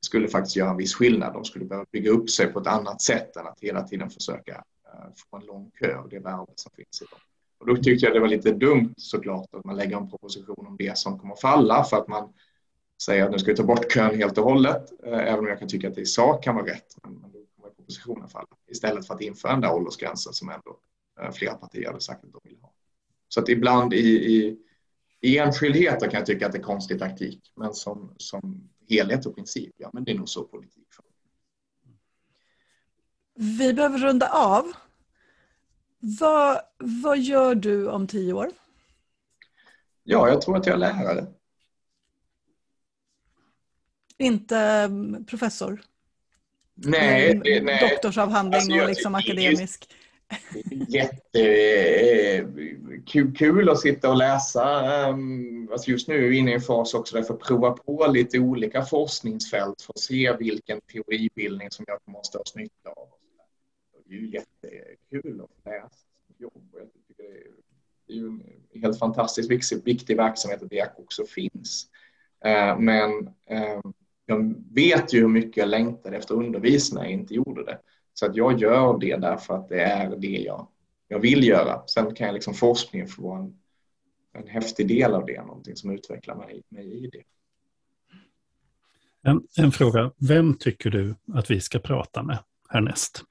skulle 0.00 0.28
faktiskt 0.28 0.56
göra 0.56 0.70
en 0.70 0.76
viss 0.76 0.94
skillnad. 0.94 1.32
De 1.32 1.44
skulle 1.44 1.64
behöva 1.64 1.86
bygga 1.92 2.10
upp 2.10 2.30
sig 2.30 2.52
på 2.52 2.58
ett 2.58 2.66
annat 2.66 3.02
sätt 3.02 3.36
än 3.36 3.46
att 3.46 3.60
hela 3.60 3.82
tiden 3.82 4.10
försöka 4.10 4.52
eh, 4.52 5.08
få 5.30 5.36
en 5.36 5.46
lång 5.46 5.70
kö 5.70 5.96
och 5.96 6.08
det 6.08 6.18
värde 6.18 6.52
som 6.54 6.72
finns 6.76 7.02
i 7.02 7.04
dem. 7.04 7.20
Och 7.58 7.66
då 7.66 7.76
tyckte 7.76 8.06
jag 8.06 8.14
det 8.14 8.20
var 8.20 8.28
lite 8.28 8.52
dumt 8.52 8.94
såklart 8.96 9.54
att 9.54 9.64
man 9.64 9.76
lägger 9.76 9.96
en 9.96 10.10
proposition 10.10 10.66
om 10.66 10.76
det 10.76 10.98
som 10.98 11.18
kommer 11.18 11.36
falla 11.36 11.84
för 11.84 11.96
att 11.96 12.08
man 12.08 12.32
säger 13.02 13.24
att 13.24 13.30
nu 13.30 13.38
ska 13.38 13.50
vi 13.50 13.56
ta 13.56 13.62
bort 13.62 13.92
kön 13.92 14.16
helt 14.16 14.38
och 14.38 14.44
hållet, 14.44 14.92
eh, 15.02 15.18
även 15.18 15.38
om 15.38 15.46
jag 15.46 15.58
kan 15.58 15.68
tycka 15.68 15.88
att 15.88 15.94
det 15.94 16.00
i 16.00 16.06
sak 16.06 16.44
kan 16.44 16.54
vara 16.54 16.66
rätt. 16.66 16.96
Men 17.02 17.12
då 17.32 17.38
kommer 17.56 17.74
propositionen 17.74 18.28
falla. 18.28 18.46
Istället 18.70 19.06
för 19.06 19.14
att 19.14 19.20
införa 19.20 19.52
den 19.52 19.60
där 19.60 19.74
åldersgränsen 19.74 20.32
som 20.32 20.48
ändå 20.48 20.76
flera 21.32 21.54
partier 21.54 21.86
hade 21.86 22.00
sagt 22.00 22.24
att 22.24 22.32
de 22.32 22.40
vill 22.44 22.58
ha. 22.60 22.72
Så 23.28 23.40
att 23.40 23.48
ibland 23.48 23.94
i, 23.94 24.08
i, 24.08 24.58
i 25.20 25.38
enskildheter 25.38 26.10
kan 26.10 26.18
jag 26.18 26.26
tycka 26.26 26.46
att 26.46 26.52
det 26.52 26.58
är 26.58 26.62
konstig 26.62 26.98
taktik, 26.98 27.52
men 27.56 27.74
som, 27.74 28.14
som 28.16 28.70
helhet 28.88 29.26
och 29.26 29.34
princip, 29.34 29.74
ja 29.76 29.90
men 29.92 30.04
det 30.04 30.10
är 30.10 30.14
nog 30.14 30.28
så 30.28 30.44
politik 30.44 30.86
för. 30.90 31.04
Vi 33.34 33.74
behöver 33.74 33.98
runda 33.98 34.28
av. 34.28 34.72
Vad, 35.98 36.60
vad 36.78 37.18
gör 37.18 37.54
du 37.54 37.88
om 37.88 38.06
tio 38.06 38.32
år? 38.32 38.50
Ja, 40.02 40.28
jag 40.28 40.40
tror 40.40 40.56
att 40.56 40.66
jag 40.66 40.74
är 40.74 40.78
lärare. 40.78 41.26
Inte 44.18 44.58
mm, 44.58 45.24
professor? 45.24 45.80
Nej. 46.74 47.30
Mm, 47.30 47.42
det, 47.42 47.62
nej. 47.62 47.90
Doktorsavhandling 47.90 48.60
alltså, 48.60 48.82
och 48.82 48.88
liksom 48.88 49.14
akademisk? 49.14 49.94
Jättekul 50.88 51.68
eh, 53.68 53.72
att 53.72 53.80
sitta 53.80 54.10
och 54.10 54.16
läsa. 54.16 54.84
Ehm, 54.84 55.68
alltså 55.72 55.90
just 55.90 56.08
nu 56.08 56.24
är 56.24 56.28
vi 56.28 56.38
inne 56.38 56.50
i 56.50 56.54
en 56.54 56.60
fas 56.60 56.94
också 56.94 57.14
där 57.14 57.20
jag 57.20 57.26
får 57.26 57.36
prova 57.36 57.70
på 57.70 58.06
lite 58.06 58.38
olika 58.38 58.82
forskningsfält 58.82 59.82
för 59.82 59.92
att 59.92 59.98
se 59.98 60.36
vilken 60.38 60.80
teoribildning 60.80 61.70
som 61.70 61.84
jag 61.88 62.02
kommer 62.04 62.18
att 62.18 62.34
ha 62.34 62.42
nytta 62.54 62.90
av. 62.90 63.08
Det 64.06 64.14
är 64.14 64.18
ju 64.18 64.30
jättekul 64.30 65.40
att 65.40 65.50
läsa 65.64 65.88
jobb. 66.38 66.74
Jag 66.78 66.92
tycker 66.92 67.14
det 68.06 68.12
är 68.12 68.16
ju 68.16 68.26
en 68.26 68.42
helt 68.82 68.98
fantastiskt 68.98 69.50
viktig 69.84 70.16
verksamhet 70.16 70.62
att 70.62 70.70
det 70.70 70.92
också 70.96 71.24
finns. 71.24 71.86
Eh, 72.44 72.78
men 72.78 73.10
ehm, 73.46 73.92
jag 74.26 74.54
vet 74.74 75.12
ju 75.12 75.20
hur 75.20 75.28
mycket 75.28 75.56
jag 75.56 75.68
längtade 75.68 76.16
efter 76.16 76.34
undervisning 76.34 76.98
när 76.98 77.04
jag 77.04 77.12
inte 77.12 77.34
gjorde 77.34 77.64
det. 77.64 77.78
Så 78.18 78.26
att 78.26 78.36
jag 78.36 78.60
gör 78.60 78.98
det 78.98 79.16
därför 79.16 79.54
att 79.54 79.68
det 79.68 79.80
är 79.80 80.16
det 80.16 80.26
jag, 80.26 80.68
jag 81.08 81.18
vill 81.18 81.44
göra. 81.44 81.86
Sen 81.86 82.14
kan 82.14 82.26
jag 82.26 82.34
liksom 82.34 82.54
forskningen 82.54 83.08
få 83.08 83.22
vara 83.22 83.38
en, 83.38 83.58
en 84.32 84.48
häftig 84.48 84.88
del 84.88 85.14
av 85.14 85.26
det, 85.26 85.42
någonting 85.42 85.76
som 85.76 85.90
utvecklar 85.90 86.34
mig, 86.34 86.62
mig 86.68 87.04
i 87.04 87.10
det. 87.10 87.22
En, 89.22 89.42
en 89.56 89.72
fråga, 89.72 90.12
vem 90.16 90.54
tycker 90.54 90.90
du 90.90 91.14
att 91.34 91.50
vi 91.50 91.60
ska 91.60 91.78
prata 91.78 92.22
med 92.22 92.38
härnäst? 92.68 93.22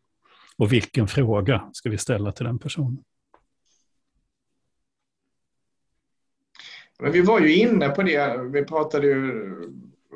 Och 0.58 0.74
vilken 0.74 1.08
fråga 1.08 1.70
ska 1.74 1.90
vi 1.90 1.98
ställa 1.98 2.32
till 2.32 2.46
den 2.46 2.60
personen? 2.60 3.04
Men 7.00 7.12
vi 7.12 7.22
var 7.22 7.40
ju 7.40 7.56
inne 7.56 7.90
på 7.90 8.04
det, 8.04 8.38
vi 8.38 8.66
pratade 8.66 9.08
ju 9.08 9.56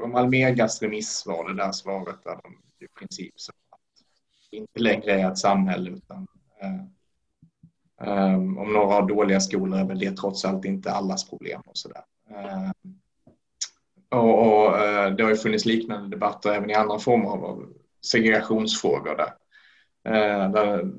om 0.03 0.15
Almegas 0.15 0.81
remissvar, 0.81 1.49
det 1.49 1.55
där 1.55 1.71
svaret 1.71 2.23
där 2.23 2.39
de 2.43 2.85
i 2.85 2.87
princip 2.87 3.33
det 3.35 3.60
inte 4.51 4.79
längre 4.79 5.11
är 5.11 5.31
ett 5.31 5.37
samhälle 5.37 5.89
utan 5.89 6.27
eh, 6.61 6.81
eh 8.07 8.35
om 8.35 8.73
några 8.73 8.93
har 8.93 9.07
dåliga 9.07 9.39
skolor 9.39 9.79
är 9.79 9.85
väl 9.85 9.99
det 9.99 10.11
trots 10.11 10.45
allt 10.45 10.65
inte 10.65 10.91
allas 10.91 11.29
problem 11.29 11.61
och 11.65 11.77
sådär. 11.77 12.03
Eh, 12.29 12.71
och, 14.09 14.47
och 14.47 14.77
eh, 14.77 15.11
det 15.15 15.23
har 15.23 15.29
ju 15.29 15.35
funnits 15.35 15.65
liknande 15.65 16.09
debatter 16.09 16.53
även 16.53 16.69
i 16.69 16.73
andra 16.73 16.99
former 16.99 17.29
av 17.29 17.73
segregationsfrågor 18.05 19.15
där. 19.15 19.33
Eh, 20.03 20.51
där 20.51 20.91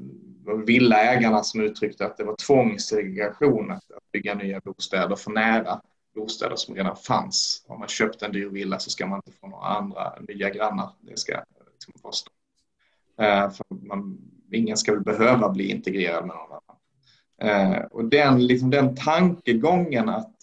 villaägarna 0.66 1.42
som 1.42 1.60
uttryckte 1.60 2.06
att 2.06 2.16
det 2.16 2.24
var 2.24 2.36
tvångssegregation 2.46 3.70
att, 3.70 3.92
att 3.92 4.12
bygga 4.12 4.34
nya 4.34 4.60
bostäder 4.60 5.16
för 5.16 5.30
nära 5.30 5.80
bostäder 6.14 6.56
som 6.56 6.74
redan 6.74 6.96
fanns. 6.96 7.64
Har 7.68 7.78
man 7.78 7.88
köpt 7.88 8.22
en 8.22 8.32
dyr 8.32 8.48
villa 8.48 8.78
så 8.78 8.90
ska 8.90 9.06
man 9.06 9.22
inte 9.26 9.38
få 9.40 9.46
några 9.46 9.66
andra 9.66 10.14
nya 10.28 10.50
grannar. 10.50 10.90
Det 11.00 11.18
ska 11.18 11.32
liksom 11.72 11.94
vara 12.02 12.12
stopp. 12.12 12.34
Eh, 13.20 13.50
för 13.50 13.86
man, 13.86 14.18
ingen 14.52 14.76
ska 14.76 14.92
väl 14.92 15.02
behöva 15.02 15.48
bli 15.48 15.70
integrerad 15.70 16.26
med 16.26 16.36
någon 16.36 16.46
annan. 16.52 16.76
Eh, 17.42 17.82
och 17.84 18.04
den, 18.04 18.46
liksom 18.46 18.70
den 18.70 18.96
tankegången 18.96 20.08
att, 20.08 20.36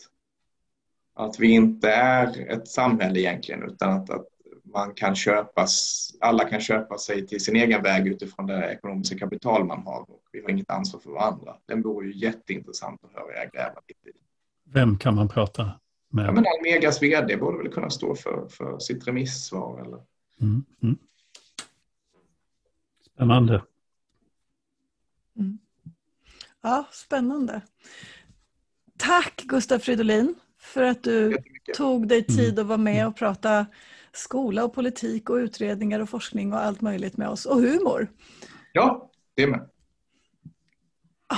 att 1.16 1.40
vi 1.40 1.52
inte 1.52 1.90
är 1.92 2.52
ett 2.52 2.68
samhälle 2.68 3.20
egentligen 3.20 3.64
utan 3.64 3.90
att, 3.90 4.10
att 4.10 4.26
man 4.74 4.94
kan 4.94 5.16
köpas, 5.16 6.06
alla 6.20 6.44
kan 6.50 6.62
köpa 6.62 6.98
sig 6.98 7.28
till 7.28 7.40
sin 7.40 7.56
egen 7.56 7.84
väg 7.84 8.08
utifrån 8.08 8.48
det 8.48 8.72
ekonomiska 8.72 9.18
kapital 9.18 9.66
man 9.66 9.84
har 9.84 10.02
och 10.02 10.24
vi 10.32 10.42
har 10.42 10.50
inget 10.50 10.70
ansvar 10.70 11.02
för 11.02 11.10
varandra. 11.10 11.56
Den 11.66 11.82
vore 11.82 12.08
ju 12.08 12.14
jätteintressant 12.16 13.04
att 13.04 13.14
höra 13.14 13.44
er 13.44 13.50
gräva 13.54 13.82
lite 13.88 14.10
i. 14.10 14.22
Vem 14.74 14.98
kan 14.98 15.16
man 15.16 15.28
prata 15.28 15.72
med? 16.10 16.26
Ja, 16.26 16.32
men 16.32 16.46
Almegas 16.58 17.04
vd 17.04 17.38
borde 17.38 17.58
väl 17.58 17.74
kunna 17.74 17.90
stå 17.90 18.16
för, 18.16 18.48
för 18.50 18.80
sitt 18.80 19.08
remissvar. 19.08 19.82
Eller? 19.82 20.00
Mm, 20.42 20.66
mm. 20.84 20.98
Spännande. 23.20 23.64
Mm. 25.38 25.60
Ja, 26.62 26.86
spännande. 26.92 27.62
Tack 28.98 29.44
Gustav 29.46 29.80
Fridolin 29.80 30.36
för 30.58 30.84
att 30.84 31.04
du 31.04 31.38
tog 31.78 32.08
dig 32.08 32.26
Mm. 32.30 32.38
tid 32.38 32.60
att 32.60 32.66
vara 32.66 32.78
med 32.78 33.08
och 33.08 33.16
prata 33.16 33.66
skola 34.14 34.64
och 34.66 34.74
politik 34.74 35.30
och 35.30 35.36
utredningar 35.36 36.00
och 36.00 36.10
forskning 36.10 36.54
och 36.54 36.60
allt 36.60 36.82
möjligt 36.82 37.18
med 37.18 37.30
oss. 37.30 37.46
Och 37.46 37.62
humor. 37.62 38.08
Ja, 38.74 39.12
det 39.36 39.48
med. 39.48 39.70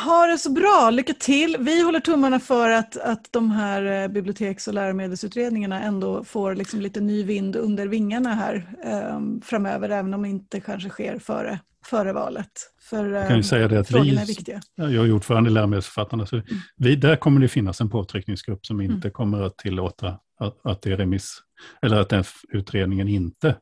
Ha 0.06 0.26
det 0.28 0.38
så 0.38 0.52
bra, 0.52 0.90
lycka 0.92 1.14
till. 1.14 1.58
Vi 1.60 1.84
håller 1.84 2.00
tummarna 2.00 2.40
för 2.40 2.70
att, 2.70 2.98
att 2.98 3.28
de 3.32 3.52
här 3.52 4.04
eh, 4.04 4.08
biblioteks 4.08 4.68
och 4.68 4.74
läromedelsutredningarna 4.74 5.82
ändå 5.82 6.24
får 6.24 6.56
liksom 6.56 6.82
lite 6.82 7.02
ny 7.02 7.24
vind 7.24 7.56
under 7.56 7.88
vingarna 7.88 8.34
här 8.34 8.76
eh, 8.84 9.20
framöver, 9.44 9.90
även 9.90 10.14
om 10.14 10.22
det 10.22 10.30
inte 10.30 10.60
kanske 10.60 10.90
sker 10.90 11.20
före, 11.20 11.60
före 11.86 12.14
valet. 12.14 12.52
För 12.90 13.06
Jag 13.10 13.28
kan 13.28 13.36
ju 13.38 13.40
eh, 13.40 13.44
säga 13.46 13.68
det 13.68 13.80
att 13.80 13.88
frågorna 13.88 14.22
är 14.22 14.26
vi, 14.26 14.32
viktiga. 14.32 14.62
jag 14.76 14.94
är 14.94 15.12
ordförande 15.14 15.50
i 15.50 15.54
läromedelsförfattarna, 15.54 16.26
så 16.26 16.42
vi, 16.78 16.96
där 16.96 17.16
kommer 17.16 17.42
det 17.42 17.48
finnas 17.48 17.82
en 17.82 17.90
påtryckningsgrupp 17.90 18.66
som 18.66 18.82
inte 18.82 18.94
Mm. 19.08 19.12
kommer 19.12 19.42
att 19.42 19.58
tillåta 19.58 20.20
att, 20.40 20.66
att 20.66 20.82
det 20.82 20.96
remiss, 20.98 21.38
eller 21.82 21.98
att 22.00 22.10
den 22.10 22.24
utredningen 22.50 23.08
inte 23.08 23.56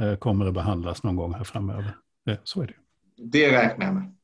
eh, 0.00 0.14
kommer 0.16 0.46
att 0.46 0.54
behandlas 0.54 1.02
någon 1.02 1.16
gång 1.16 1.34
här 1.34 1.44
framöver. 1.44 1.96
Det, 2.26 2.40
så 2.44 2.62
är 2.62 2.66
det. 2.66 2.74
Det 3.30 3.52
räknar 3.52 3.86
jag 3.86 3.94
med. 3.94 4.14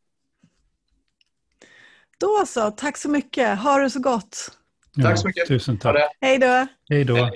Då 2.24 2.46
så, 2.46 2.70
tack 2.70 2.96
så 2.96 3.08
mycket. 3.08 3.58
Ha 3.58 3.78
det 3.78 3.90
så 3.90 4.00
gott. 4.00 4.58
Tack 5.02 5.18
så 5.18 5.26
mycket. 5.26 5.48
Tusen 5.48 5.78
tack. 5.78 5.96
Hej 6.20 6.38
då. 6.38 6.66
Hej 6.88 7.04
då. 7.04 7.30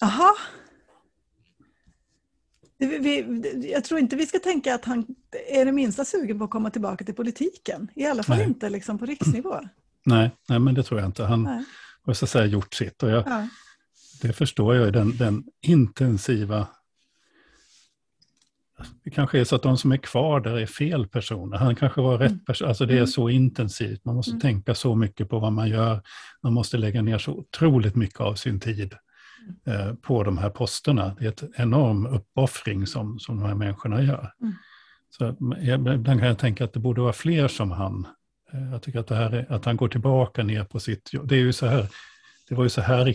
Jaha. 0.00 0.34
Jag 3.62 3.84
tror 3.84 4.00
inte 4.00 4.16
vi 4.16 4.26
ska 4.26 4.38
tänka 4.38 4.74
att 4.74 4.84
han 4.84 5.06
är 5.50 5.64
det 5.64 5.72
minsta 5.72 6.04
sugen 6.04 6.38
på 6.38 6.44
att 6.44 6.50
komma 6.50 6.70
tillbaka 6.70 7.04
till 7.04 7.14
politiken. 7.14 7.88
I 7.94 8.06
alla 8.06 8.22
fall 8.22 8.36
Nej. 8.36 8.46
inte 8.46 8.70
liksom 8.70 8.98
på 8.98 9.06
riksnivå. 9.06 9.60
Nej, 10.04 10.30
nej, 10.48 10.58
men 10.58 10.74
det 10.74 10.82
tror 10.82 11.00
jag 11.00 11.08
inte. 11.08 11.24
Han 11.24 11.42
Nej. 11.42 11.64
har 12.06 12.14
så 12.14 12.24
att 12.24 12.30
säga 12.30 12.44
gjort 12.46 12.74
sitt. 12.74 13.02
Och 13.02 13.10
jag, 13.10 13.24
Ja. 13.26 13.48
Det 14.22 14.32
förstår 14.32 14.74
jag, 14.74 14.92
den, 14.92 15.16
den 15.16 15.44
intensiva... 15.62 16.66
Det 19.04 19.10
kanske 19.10 19.40
är 19.40 19.44
så 19.44 19.56
att 19.56 19.62
de 19.62 19.78
som 19.78 19.92
är 19.92 19.96
kvar 19.96 20.40
där 20.40 20.56
är 20.56 20.66
fel 20.66 21.08
personer. 21.08 21.56
Han 21.56 21.76
kanske 21.76 22.00
var 22.00 22.18
rätt 22.18 22.30
Mm. 22.30 22.44
person. 22.44 22.68
Alltså 22.68 22.86
det 22.86 22.92
är 22.92 22.96
Mm. 22.96 23.06
så 23.06 23.28
intensivt. 23.28 24.04
Man 24.04 24.14
måste 24.14 24.30
Mm. 24.30 24.40
tänka 24.40 24.74
så 24.74 24.94
mycket 24.94 25.28
på 25.28 25.38
vad 25.38 25.52
man 25.52 25.68
gör. 25.68 26.02
Man 26.42 26.52
måste 26.52 26.76
lägga 26.78 27.02
ner 27.02 27.18
så 27.18 27.32
otroligt 27.32 27.96
mycket 27.96 28.20
av 28.20 28.34
sin 28.34 28.60
tid 28.60 28.94
Mm. 29.66 29.80
eh, 29.88 29.94
på 29.94 30.22
de 30.22 30.38
här 30.38 30.50
posterna. 30.50 31.16
Det 31.18 31.24
är 31.24 31.28
ett 31.28 31.42
enorm 31.56 32.06
uppoffring 32.06 32.86
som, 32.86 33.18
som 33.18 33.40
de 33.40 33.46
här 33.48 33.54
människorna 33.54 34.02
gör. 34.02 34.32
Mm. 34.40 34.54
Så 35.10 35.36
ibland 35.94 36.20
kan 36.20 36.28
jag 36.28 36.38
tänka 36.38 36.64
att 36.64 36.72
det 36.72 36.80
borde 36.80 37.00
vara 37.00 37.12
fler 37.12 37.48
som 37.48 37.70
han. 37.70 38.06
Eh, 38.52 38.70
Jag 38.72 38.82
tycker 38.82 38.98
att, 39.00 39.06
det 39.06 39.14
här 39.16 39.30
är, 39.34 39.52
att 39.52 39.64
han 39.64 39.76
går 39.76 39.88
tillbaka 39.88 40.42
ner 40.42 40.64
på 40.64 40.80
sitt 40.80 41.12
jobb. 41.12 41.28
Det 41.28 41.34
är 41.34 41.38
ju 41.40 41.52
så 41.52 41.66
här, 41.66 41.86
det 42.48 42.54
var 42.54 42.62
ju 42.64 42.70
så 42.70 42.80
här 42.80 43.06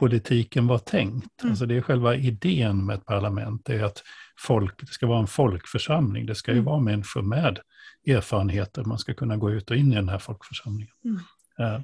riksdagspolitiken 0.00 0.66
var 0.66 0.78
tänkt. 0.78 1.42
Mm. 1.42 1.52
Alltså 1.52 1.66
det 1.66 1.76
är 1.76 1.80
själva 1.80 2.14
idén 2.16 2.86
med 2.86 2.94
ett 2.96 3.04
parlament, 3.06 3.62
det 3.64 3.74
är 3.74 3.84
att 3.84 4.02
folk, 4.38 4.80
det 4.80 4.86
ska 4.86 5.06
vara 5.06 5.20
en 5.20 5.26
folkförsamling. 5.26 6.26
Det 6.26 6.34
ska 6.34 6.50
ju 6.50 6.58
Mm. 6.58 6.64
vara 6.64 6.80
människor 6.80 7.22
med 7.22 7.58
erfarenheter. 8.06 8.84
Man 8.84 8.98
ska 8.98 9.14
kunna 9.14 9.36
gå 9.36 9.50
ut 9.50 9.70
och 9.70 9.76
in 9.76 9.92
i 9.92 9.94
den 9.94 10.08
här 10.08 10.18
folkförsamlingen. 10.18 10.94
Mm. 11.04 11.16
Eh, 11.58 11.80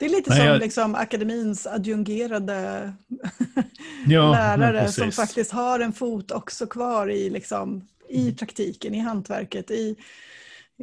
Det 0.00 0.04
är 0.04 0.10
lite 0.10 0.32
som 0.36 0.44
jag- 0.46 0.58
liksom 0.60 0.94
akademins 0.94 1.66
adjungerade 1.66 2.92
Ja, 4.06 4.32
lärare 4.32 4.88
som 4.92 5.12
faktiskt 5.12 5.52
har 5.52 5.80
en 5.80 5.92
fot 5.92 6.30
också 6.30 6.66
kvar 6.66 7.10
i, 7.10 7.30
liksom, 7.30 7.68
Mm. 7.70 7.86
i 8.28 8.34
praktiken, 8.34 8.94
i 8.94 8.98
hantverket, 8.98 9.70
i, 9.70 9.96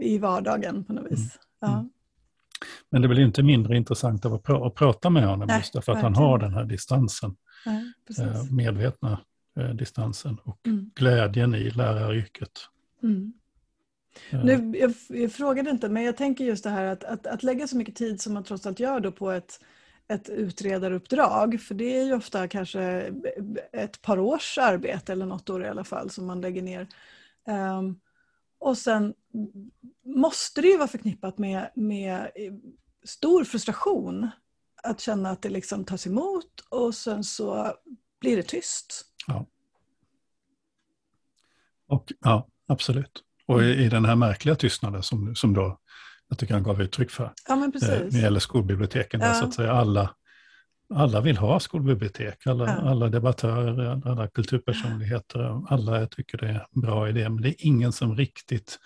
i 0.01 0.17
vardagen 0.17 0.83
på 0.83 0.93
något 0.93 1.11
vis. 1.11 1.39
Ja. 1.61 1.85
Men 2.89 3.01
det 3.01 3.07
blir 3.07 3.25
inte 3.25 3.43
mindre 3.43 3.77
intressant 3.77 4.25
att, 4.25 4.31
pra- 4.43 4.67
att 4.67 4.75
prata 4.75 5.09
med 5.09 5.27
honom 5.27 5.47
Nej, 5.47 5.57
just 5.57 5.73
därför 5.73 5.91
att 5.91 6.01
han 6.01 6.15
har 6.15 6.37
den 6.37 6.53
här 6.53 6.65
distansen, 6.65 7.35
Nej, 7.65 7.93
eh, 8.19 8.43
medvetna 8.51 9.19
eh, 9.59 9.69
distansen 9.69 10.37
och 10.43 10.59
Mm. 10.67 10.91
glädjen 10.95 11.55
i 11.55 11.69
läraryrket. 11.71 12.51
Mm. 13.03 13.33
Eh, 14.29 14.43
Nu, 14.43 14.77
jag, 14.77 14.93
jag 15.09 15.31
frågade 15.31 15.69
inte, 15.69 15.89
men 15.89 16.03
jag 16.03 16.17
tänker 16.17 16.45
just 16.45 16.63
det 16.63 16.69
här 16.69 16.85
att, 16.85 17.03
att, 17.03 17.27
att 17.27 17.43
lägga 17.43 17.67
så 17.67 17.77
mycket 17.77 17.95
tid 17.95 18.21
som 18.21 18.33
man 18.33 18.43
trots 18.43 18.65
allt 18.65 18.79
gör 18.79 18.99
då 18.99 19.11
på 19.11 19.31
ett, 19.31 19.59
ett 20.07 20.29
utredaruppdrag, 20.29 21.61
för 21.61 21.75
det 21.75 21.97
är 21.99 22.03
ju 22.05 22.13
ofta 22.13 22.47
kanske 22.47 22.81
ett 23.71 24.01
par 24.01 24.19
års 24.19 24.57
arbete 24.57 25.11
eller 25.11 25.25
något 25.25 25.49
år 25.49 25.63
i 25.63 25.67
alla 25.67 25.83
fall 25.83 26.09
som 26.09 26.25
man 26.25 26.41
lägger 26.41 26.61
ner. 26.61 26.87
Ehm, 27.47 27.95
och 28.65 28.77
sen 28.77 29.13
måste 30.05 30.61
det 30.61 30.67
ju 30.67 30.77
vara 30.77 30.87
förknippat 30.87 31.37
med, 31.37 31.71
med 31.75 32.19
eh, 32.35 32.53
stor 33.03 33.43
frustration 33.43 34.29
att 34.83 34.99
känna 34.99 35.29
att 35.29 35.41
det 35.41 35.49
liksom 35.49 35.85
tas 35.85 36.07
emot 36.07 36.61
och 36.69 36.95
sen 36.95 37.23
så 37.23 37.73
blir 38.21 38.37
det 38.37 38.43
tyst. 38.43 39.05
Och, 41.87 42.13
ja, 42.19 42.47
absolut. 42.67 43.23
Och 43.47 43.63
i, 43.63 43.65
i 43.65 43.89
den 43.89 44.05
här 44.05 44.15
märkliga 44.15 44.55
tystnaden 44.55 45.03
som, 45.03 45.35
som 45.35 45.53
då, 45.53 45.79
jag 46.27 46.37
tycker 46.37 46.53
han 46.53 46.63
gav 46.63 46.81
uttryck 46.81 47.11
för, 47.11 47.33
Ja 47.47 47.55
men 47.55 47.63
eh, 47.65 47.71
precis. 47.71 47.89
när 47.89 48.11
det 48.11 48.19
gäller 48.19 48.39
skolbiblioteken, 48.39 49.19
där 49.19 49.27
Ja. 49.27 49.33
så 49.33 49.45
att 49.45 49.53
säga 49.53 49.71
alla, 49.71 50.15
alla 50.93 51.21
vill 51.21 51.37
ha 51.37 51.59
skolbibliotek, 51.59 52.47
alla, 52.47 52.65
Ja. 52.65 52.71
alla 52.89 53.09
debattörer, 53.09 54.01
alla 54.05 54.27
kulturpersonligheter, 54.27 55.61
alla 55.69 56.07
tycker 56.07 56.37
det 56.37 56.47
är 56.47 56.65
en 56.75 56.81
bra 56.81 57.09
idé, 57.09 57.29
men 57.29 57.41
det 57.41 57.49
är 57.49 57.55
ingen 57.57 57.91
som 57.91 58.15
riktigt 58.15 58.79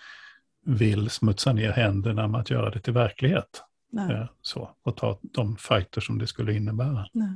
vill 0.66 1.10
smutsa 1.10 1.52
ner 1.52 1.70
händerna 1.70 2.28
med 2.28 2.40
att 2.40 2.50
göra 2.50 2.70
det 2.70 2.80
till 2.80 2.92
verklighet. 2.92 3.62
Nej. 3.92 4.12
Eh, 4.16 4.26
Så, 4.42 4.70
och 4.82 4.96
ta 4.96 5.18
de 5.22 5.56
fighter 5.56 6.00
som 6.00 6.18
det 6.18 6.26
skulle 6.26 6.52
innebära. 6.54 7.06
Nej. 7.12 7.32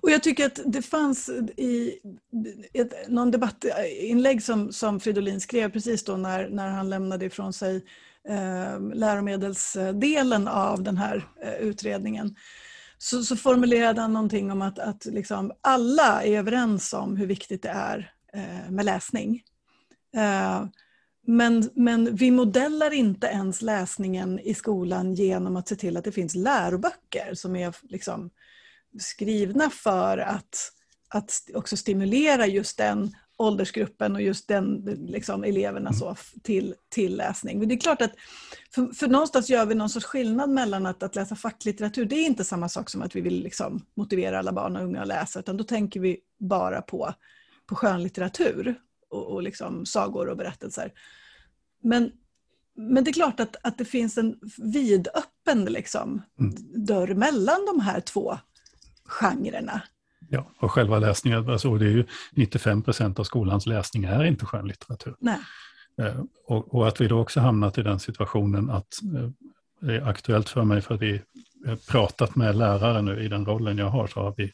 Och 0.00 0.10
jag 0.10 0.22
tycker 0.22 0.46
att 0.46 0.60
det 0.66 0.82
fanns 0.82 1.28
i 1.56 1.92
ett, 2.72 3.08
någon 3.08 3.30
debattinlägg 3.30 4.42
som, 4.42 4.72
som 4.72 5.00
Fridolin 5.00 5.40
skrev 5.40 5.70
precis 5.70 6.04
då 6.04 6.16
när, 6.16 6.48
när 6.48 6.68
han 6.68 6.90
lämnade 6.90 7.24
ifrån 7.24 7.52
sig 7.52 7.84
eh, 8.28 8.80
läromedelsdelen 8.94 10.48
av 10.48 10.82
den 10.82 10.96
här 10.96 11.28
eh, 11.44 11.54
utredningen. 11.54 12.34
Så, 12.98 13.22
så 13.22 13.36
formulerade 13.36 14.00
han 14.00 14.12
någonting 14.12 14.50
om 14.50 14.62
att, 14.62 14.78
att 14.78 15.04
liksom 15.04 15.52
alla 15.60 16.22
är 16.22 16.38
överens 16.38 16.92
om 16.92 17.16
hur 17.16 17.26
viktigt 17.26 17.62
det 17.62 17.68
är 17.68 18.12
eh, 18.32 18.70
med 18.70 18.84
läsning. 18.84 19.42
Eh, 20.16 20.64
men, 21.26 21.70
men 21.74 22.16
vi 22.16 22.30
modellar 22.30 22.90
inte 22.90 23.26
ens 23.26 23.62
läsningen 23.62 24.38
i 24.38 24.54
skolan 24.54 25.14
genom 25.14 25.56
att 25.56 25.68
se 25.68 25.76
till 25.76 25.96
att 25.96 26.04
det 26.04 26.12
finns 26.12 26.34
läroböcker 26.34 27.34
som 27.34 27.56
är 27.56 27.74
liksom 27.82 28.30
skrivna 29.00 29.70
för 29.70 30.18
att, 30.18 30.72
att 31.08 31.32
också 31.54 31.76
stimulera 31.76 32.46
just 32.46 32.78
den 32.78 33.14
åldersgruppen 33.38 34.14
och 34.14 34.22
just 34.22 34.48
den 34.48 34.76
liksom, 35.08 35.44
eleverna 35.44 35.92
så, 35.92 36.10
f- 36.10 36.32
till, 36.42 36.74
till 36.88 37.16
läsning. 37.16 37.58
Men 37.58 37.68
det 37.68 37.74
är 37.74 37.78
klart 37.80 38.02
att 38.02 38.12
för, 38.74 38.86
för 38.86 39.08
någonstans 39.08 39.50
gör 39.50 39.66
vi 39.66 39.74
någon 39.74 39.90
sorts 39.90 40.06
skillnad 40.06 40.50
mellan 40.50 40.86
att, 40.86 41.02
att 41.02 41.14
läsa 41.16 41.36
facklitteratur. 41.36 42.04
Det 42.04 42.16
är 42.16 42.26
inte 42.26 42.44
samma 42.44 42.68
sak 42.68 42.90
som 42.90 43.02
att 43.02 43.16
vi 43.16 43.20
vill 43.20 43.42
liksom, 43.42 43.84
motivera 43.96 44.38
alla 44.38 44.52
barn 44.52 44.76
och 44.76 44.82
unga 44.84 45.00
att 45.02 45.08
läsa 45.08 45.38
utan 45.40 45.56
då 45.56 45.64
tänker 45.64 46.00
vi 46.00 46.18
bara 46.40 46.82
på, 46.82 47.14
på 47.66 47.74
skönlitteratur 47.74 48.80
och, 49.10 49.26
och 49.26 49.42
liksom 49.42 49.86
sagor 49.86 50.28
och 50.28 50.36
berättelser. 50.36 50.92
Men, 51.82 52.12
men 52.76 53.04
det 53.04 53.10
är 53.10 53.12
klart 53.12 53.40
att, 53.40 53.56
att 53.62 53.78
det 53.78 53.84
finns 53.84 54.18
en 54.18 54.38
vidöppen 54.58 55.64
liksom, 55.64 56.22
Mm. 56.40 56.54
dörr 56.86 57.14
mellan 57.14 57.66
de 57.66 57.80
här 57.80 58.00
två 58.00 58.38
genrerna. 59.04 59.82
Ja, 60.28 60.50
och 60.58 60.72
själva 60.72 60.98
läsningen, 60.98 61.50
alltså 61.50 61.78
det 61.78 61.86
är 61.86 61.90
ju 61.90 62.04
95 62.32 62.82
procent 62.82 63.18
av 63.18 63.24
skolans 63.24 63.66
läsning 63.66 64.04
är 64.04 64.24
inte 64.24 64.46
skönlitteratur. 64.46 65.14
Nej. 65.20 65.38
Eh, 66.00 66.20
Och, 66.44 66.74
och 66.74 66.88
att 66.88 67.00
vi 67.00 67.08
då 67.08 67.20
också 67.20 67.40
hamnat 67.40 67.78
i 67.78 67.82
den 67.82 67.98
situationen 67.98 68.70
att 68.70 69.02
eh, 69.14 69.30
det 69.80 69.94
är 69.94 70.08
aktuellt 70.08 70.48
för 70.48 70.64
mig 70.64 70.80
för 70.80 70.94
att 70.94 71.02
vi 71.02 71.22
har 71.66 71.76
pratat 71.76 72.36
med 72.36 72.56
lärare 72.56 73.02
nu 73.02 73.22
i 73.24 73.28
den 73.28 73.46
rollen 73.46 73.78
jag 73.78 73.90
har 73.90 74.06
så 74.06 74.20
har 74.20 74.34
vi, 74.36 74.52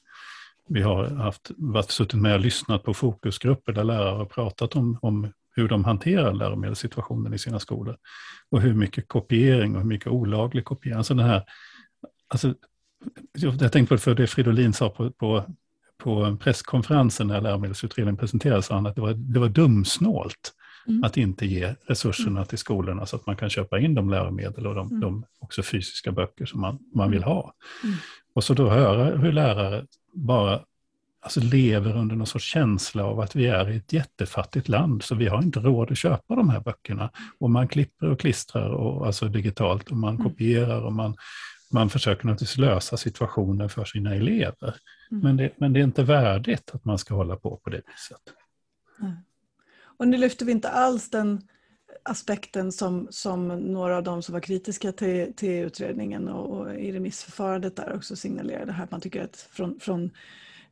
vi 0.68 0.82
har 0.82 1.06
haft, 1.06 1.50
varit, 1.56 1.90
suttit 1.90 2.20
med 2.20 2.34
och 2.34 2.40
lyssnat 2.40 2.82
på 2.82 2.94
fokusgrupper 2.94 3.72
där 3.72 3.84
lärare 3.84 4.16
har 4.16 4.24
pratat 4.24 4.76
om, 4.76 4.98
om 5.02 5.32
hur 5.56 5.68
de 5.68 5.84
hanterar 5.84 6.32
läromedelssituationen 6.32 7.34
i 7.34 7.38
sina 7.38 7.60
skolor. 7.60 7.96
Och 8.50 8.60
hur 8.60 8.74
mycket 8.74 9.08
kopiering 9.08 9.74
och 9.74 9.80
hur 9.80 9.88
mycket 9.88 10.08
olaglig 10.08 10.64
kopiering. 10.64 10.98
Alltså 10.98 11.14
den 11.14 11.26
här, 11.26 11.44
alltså, 12.28 12.54
jag 13.32 13.72
tänkte 13.72 13.88
på 13.88 13.94
det 13.94 14.00
för 14.00 14.14
det 14.14 14.26
Fridolin 14.26 14.72
sa 14.72 14.90
på, 14.90 15.10
på, 15.10 15.44
på 15.98 16.36
presskonferensen 16.40 17.26
när 17.26 17.40
läromedelsutredningen 17.40 18.16
presenterades, 18.16 18.66
sa 18.66 18.74
han 18.74 18.86
att 18.86 18.94
det 18.94 19.00
var, 19.00 19.14
det 19.14 19.40
var 19.40 19.48
dumsnålt 19.48 20.52
Mm. 20.88 21.04
Att 21.04 21.16
inte 21.16 21.46
ge 21.46 21.74
resurserna 21.86 22.30
mm. 22.30 22.46
till 22.46 22.58
skolorna 22.58 23.06
så 23.06 23.16
att 23.16 23.26
man 23.26 23.36
kan 23.36 23.50
köpa 23.50 23.78
in 23.78 23.94
de 23.94 24.10
läromedel 24.10 24.66
och 24.66 24.74
de, 24.74 24.88
mm. 24.88 25.00
de 25.00 25.24
också 25.38 25.62
fysiska 25.62 26.12
böcker 26.12 26.46
som 26.46 26.60
man, 26.60 26.78
man 26.94 27.10
vill 27.10 27.22
ha. 27.22 27.54
Mm. 27.84 27.96
Och 28.34 28.44
så 28.44 28.54
då 28.54 28.70
höra 28.70 29.16
hur 29.16 29.32
lärare 29.32 29.86
bara 30.14 30.60
alltså 31.20 31.40
lever 31.40 31.96
under 31.96 32.16
någon 32.16 32.26
sorts 32.26 32.44
känsla 32.44 33.04
av 33.04 33.20
att 33.20 33.36
vi 33.36 33.46
är 33.46 33.70
i 33.70 33.76
ett 33.76 33.92
jättefattigt 33.92 34.68
land, 34.68 35.02
så 35.02 35.14
vi 35.14 35.26
har 35.26 35.42
inte 35.42 35.60
råd 35.60 35.90
att 35.90 35.98
köpa 35.98 36.34
de 36.34 36.50
här 36.50 36.60
böckerna. 36.60 37.10
Och 37.38 37.50
man 37.50 37.68
klipper 37.68 38.08
och 38.08 38.20
klistrar, 38.20 38.70
och, 38.70 39.06
alltså 39.06 39.28
digitalt, 39.28 39.90
och 39.90 39.96
man 39.96 40.14
mm. 40.14 40.24
kopierar 40.24 40.80
och 40.80 40.92
man, 40.92 41.16
man 41.74 41.90
försöker 41.90 42.26
naturligtvis 42.26 42.58
lösa 42.58 42.96
situationen 42.96 43.68
för 43.68 43.84
sina 43.84 44.14
elever. 44.14 44.76
Mm. 45.10 45.22
Men, 45.22 45.36
det, 45.36 45.50
men 45.56 45.72
det 45.72 45.80
är 45.80 45.84
inte 45.84 46.02
värdigt 46.02 46.70
att 46.74 46.84
man 46.84 46.98
ska 46.98 47.14
hålla 47.14 47.36
på 47.36 47.56
på 47.56 47.70
det 47.70 47.82
viset. 47.86 48.20
Mm. 49.00 49.16
Och 49.98 50.08
nu 50.08 50.16
lyfter 50.16 50.46
vi 50.46 50.52
inte 50.52 50.68
alls 50.68 51.10
den 51.10 51.42
aspekten 52.02 52.72
som, 52.72 53.08
som 53.10 53.48
några 53.48 53.96
av 53.96 54.02
de 54.02 54.22
som 54.22 54.32
var 54.32 54.40
kritiska 54.40 54.92
till, 54.92 55.32
till 55.36 55.50
utredningen 55.50 56.28
och, 56.28 56.60
och 56.60 56.74
i 56.74 56.92
remissförfarandet 56.92 57.76
där 57.76 57.96
också 57.96 58.16
signalerade 58.16 58.72
här. 58.72 58.88
Man 58.90 59.00
tycker 59.00 59.24
att 59.24 59.36
från, 59.36 59.80
från 59.80 60.10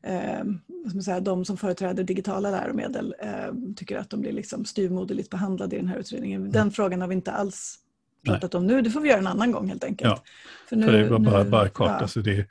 eh, 0.02 0.44
vad 0.66 1.04
säga, 1.04 1.20
de 1.20 1.44
som 1.44 1.56
företräder 1.56 2.04
digitala 2.04 2.50
läromedel 2.50 3.14
eh, 3.18 3.74
tycker 3.76 3.98
att 3.98 4.10
de 4.10 4.20
blir 4.20 4.32
liksom 4.32 4.64
styrmoderligt 4.64 5.30
behandlade 5.30 5.76
i 5.76 5.78
den 5.78 5.88
här 5.88 5.98
utredningen. 5.98 6.40
Mm. 6.40 6.52
Den 6.52 6.70
frågan 6.70 7.00
har 7.00 7.08
vi 7.08 7.14
inte 7.14 7.32
alls 7.32 7.78
pratat 8.24 8.52
Nej. 8.52 8.58
om 8.58 8.66
nu, 8.66 8.82
det 8.82 8.90
får 8.90 9.00
vi 9.00 9.08
göra 9.08 9.18
en 9.18 9.26
annan 9.26 9.52
gång 9.52 9.68
helt 9.68 9.84
enkelt. 9.84 10.10
Ja, 10.10 10.22
för, 10.68 10.76
nu, 10.76 10.86
för 10.86 10.92
det 10.92 11.08
var 11.08 11.18
bara, 11.18 11.44
nu, 11.44 11.50
bara 11.50 11.68
kort, 11.68 11.86
ja. 11.86 11.94
alltså 11.94 12.22
det, 12.22 12.46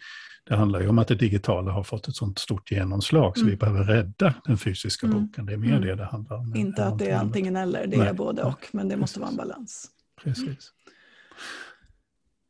det 0.49 0.55
handlar 0.55 0.81
ju 0.81 0.87
om 0.87 0.99
att 0.99 1.07
det 1.07 1.15
digitala 1.15 1.71
har 1.71 1.83
fått 1.83 2.07
ett 2.07 2.15
sånt 2.15 2.39
stort 2.39 2.71
genomslag 2.71 3.37
så 3.37 3.41
mm. 3.41 3.51
vi 3.51 3.57
behöver 3.57 3.83
rädda 3.83 4.33
den 4.45 4.57
fysiska 4.57 5.07
mm. 5.07 5.21
boken. 5.21 5.45
Det 5.45 5.53
är 5.53 5.57
mer 5.57 5.69
mm. 5.69 5.81
det 5.81 5.95
det 5.95 6.05
handlar 6.05 6.37
om. 6.37 6.55
Inte 6.55 6.85
att 6.85 6.99
det 6.99 7.09
är 7.09 7.17
antingen 7.17 7.55
eller, 7.55 7.87
det 7.87 7.97
Nej. 7.97 8.07
är 8.07 8.13
både 8.13 8.43
och, 8.43 8.67
men 8.71 8.87
det 8.87 8.97
måste 8.97 9.19
vara 9.19 9.29
en 9.29 9.35
balans. 9.35 9.89
Precis. 10.23 10.71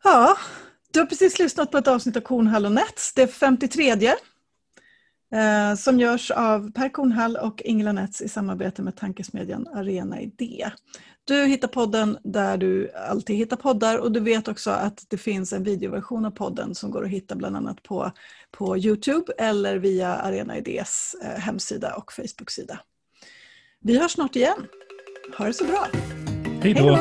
Ja, 0.03 0.37
du 0.93 0.99
har 0.99 1.05
precis 1.05 1.39
lyssnat 1.39 1.71
på 1.71 1.77
ett 1.77 1.87
avsnitt 1.87 2.17
av 2.17 2.21
Kornhall 2.21 2.65
och 2.65 2.71
Nets, 2.71 3.13
det 3.13 3.27
53 3.27 3.95
eh, 5.31 5.75
som 5.75 5.99
görs 5.99 6.31
av 6.31 6.71
Per 6.71 6.89
Kornhall 6.89 7.35
och 7.37 7.61
Ingela 7.61 7.91
Nets 7.91 8.21
i 8.21 8.29
samarbete 8.29 8.81
med 8.81 8.95
tankesmedjan 8.95 9.67
Arena 9.73 10.21
Idé. 10.21 10.71
Du 11.25 11.45
hittar 11.45 11.67
podden 11.67 12.17
där 12.23 12.57
du 12.57 12.91
alltid 12.91 13.35
hittar 13.35 13.57
poddar 13.57 13.97
och 13.97 14.11
du 14.11 14.19
vet 14.19 14.47
också 14.47 14.71
att 14.71 15.05
det 15.07 15.17
finns 15.17 15.53
en 15.53 15.63
videoversion 15.63 16.25
av 16.25 16.31
podden 16.31 16.75
som 16.75 16.91
går 16.91 17.03
att 17.03 17.09
hitta 17.09 17.35
bland 17.35 17.55
annat 17.55 17.83
på, 17.83 18.11
på 18.51 18.77
Youtube 18.77 19.33
eller 19.37 19.77
via 19.77 20.15
Arena 20.15 20.57
Idés 20.57 21.15
eh, 21.23 21.39
hemsida 21.39 21.95
och 21.95 22.13
Facebook-sida. 22.13 22.79
Vi 23.79 23.99
hörs 23.99 24.11
snart 24.11 24.35
igen. 24.35 24.67
Ha 25.37 25.45
det 25.45 25.53
så 25.53 25.65
bra. 25.65 25.87
Hej 26.61 26.73
då. 26.73 26.99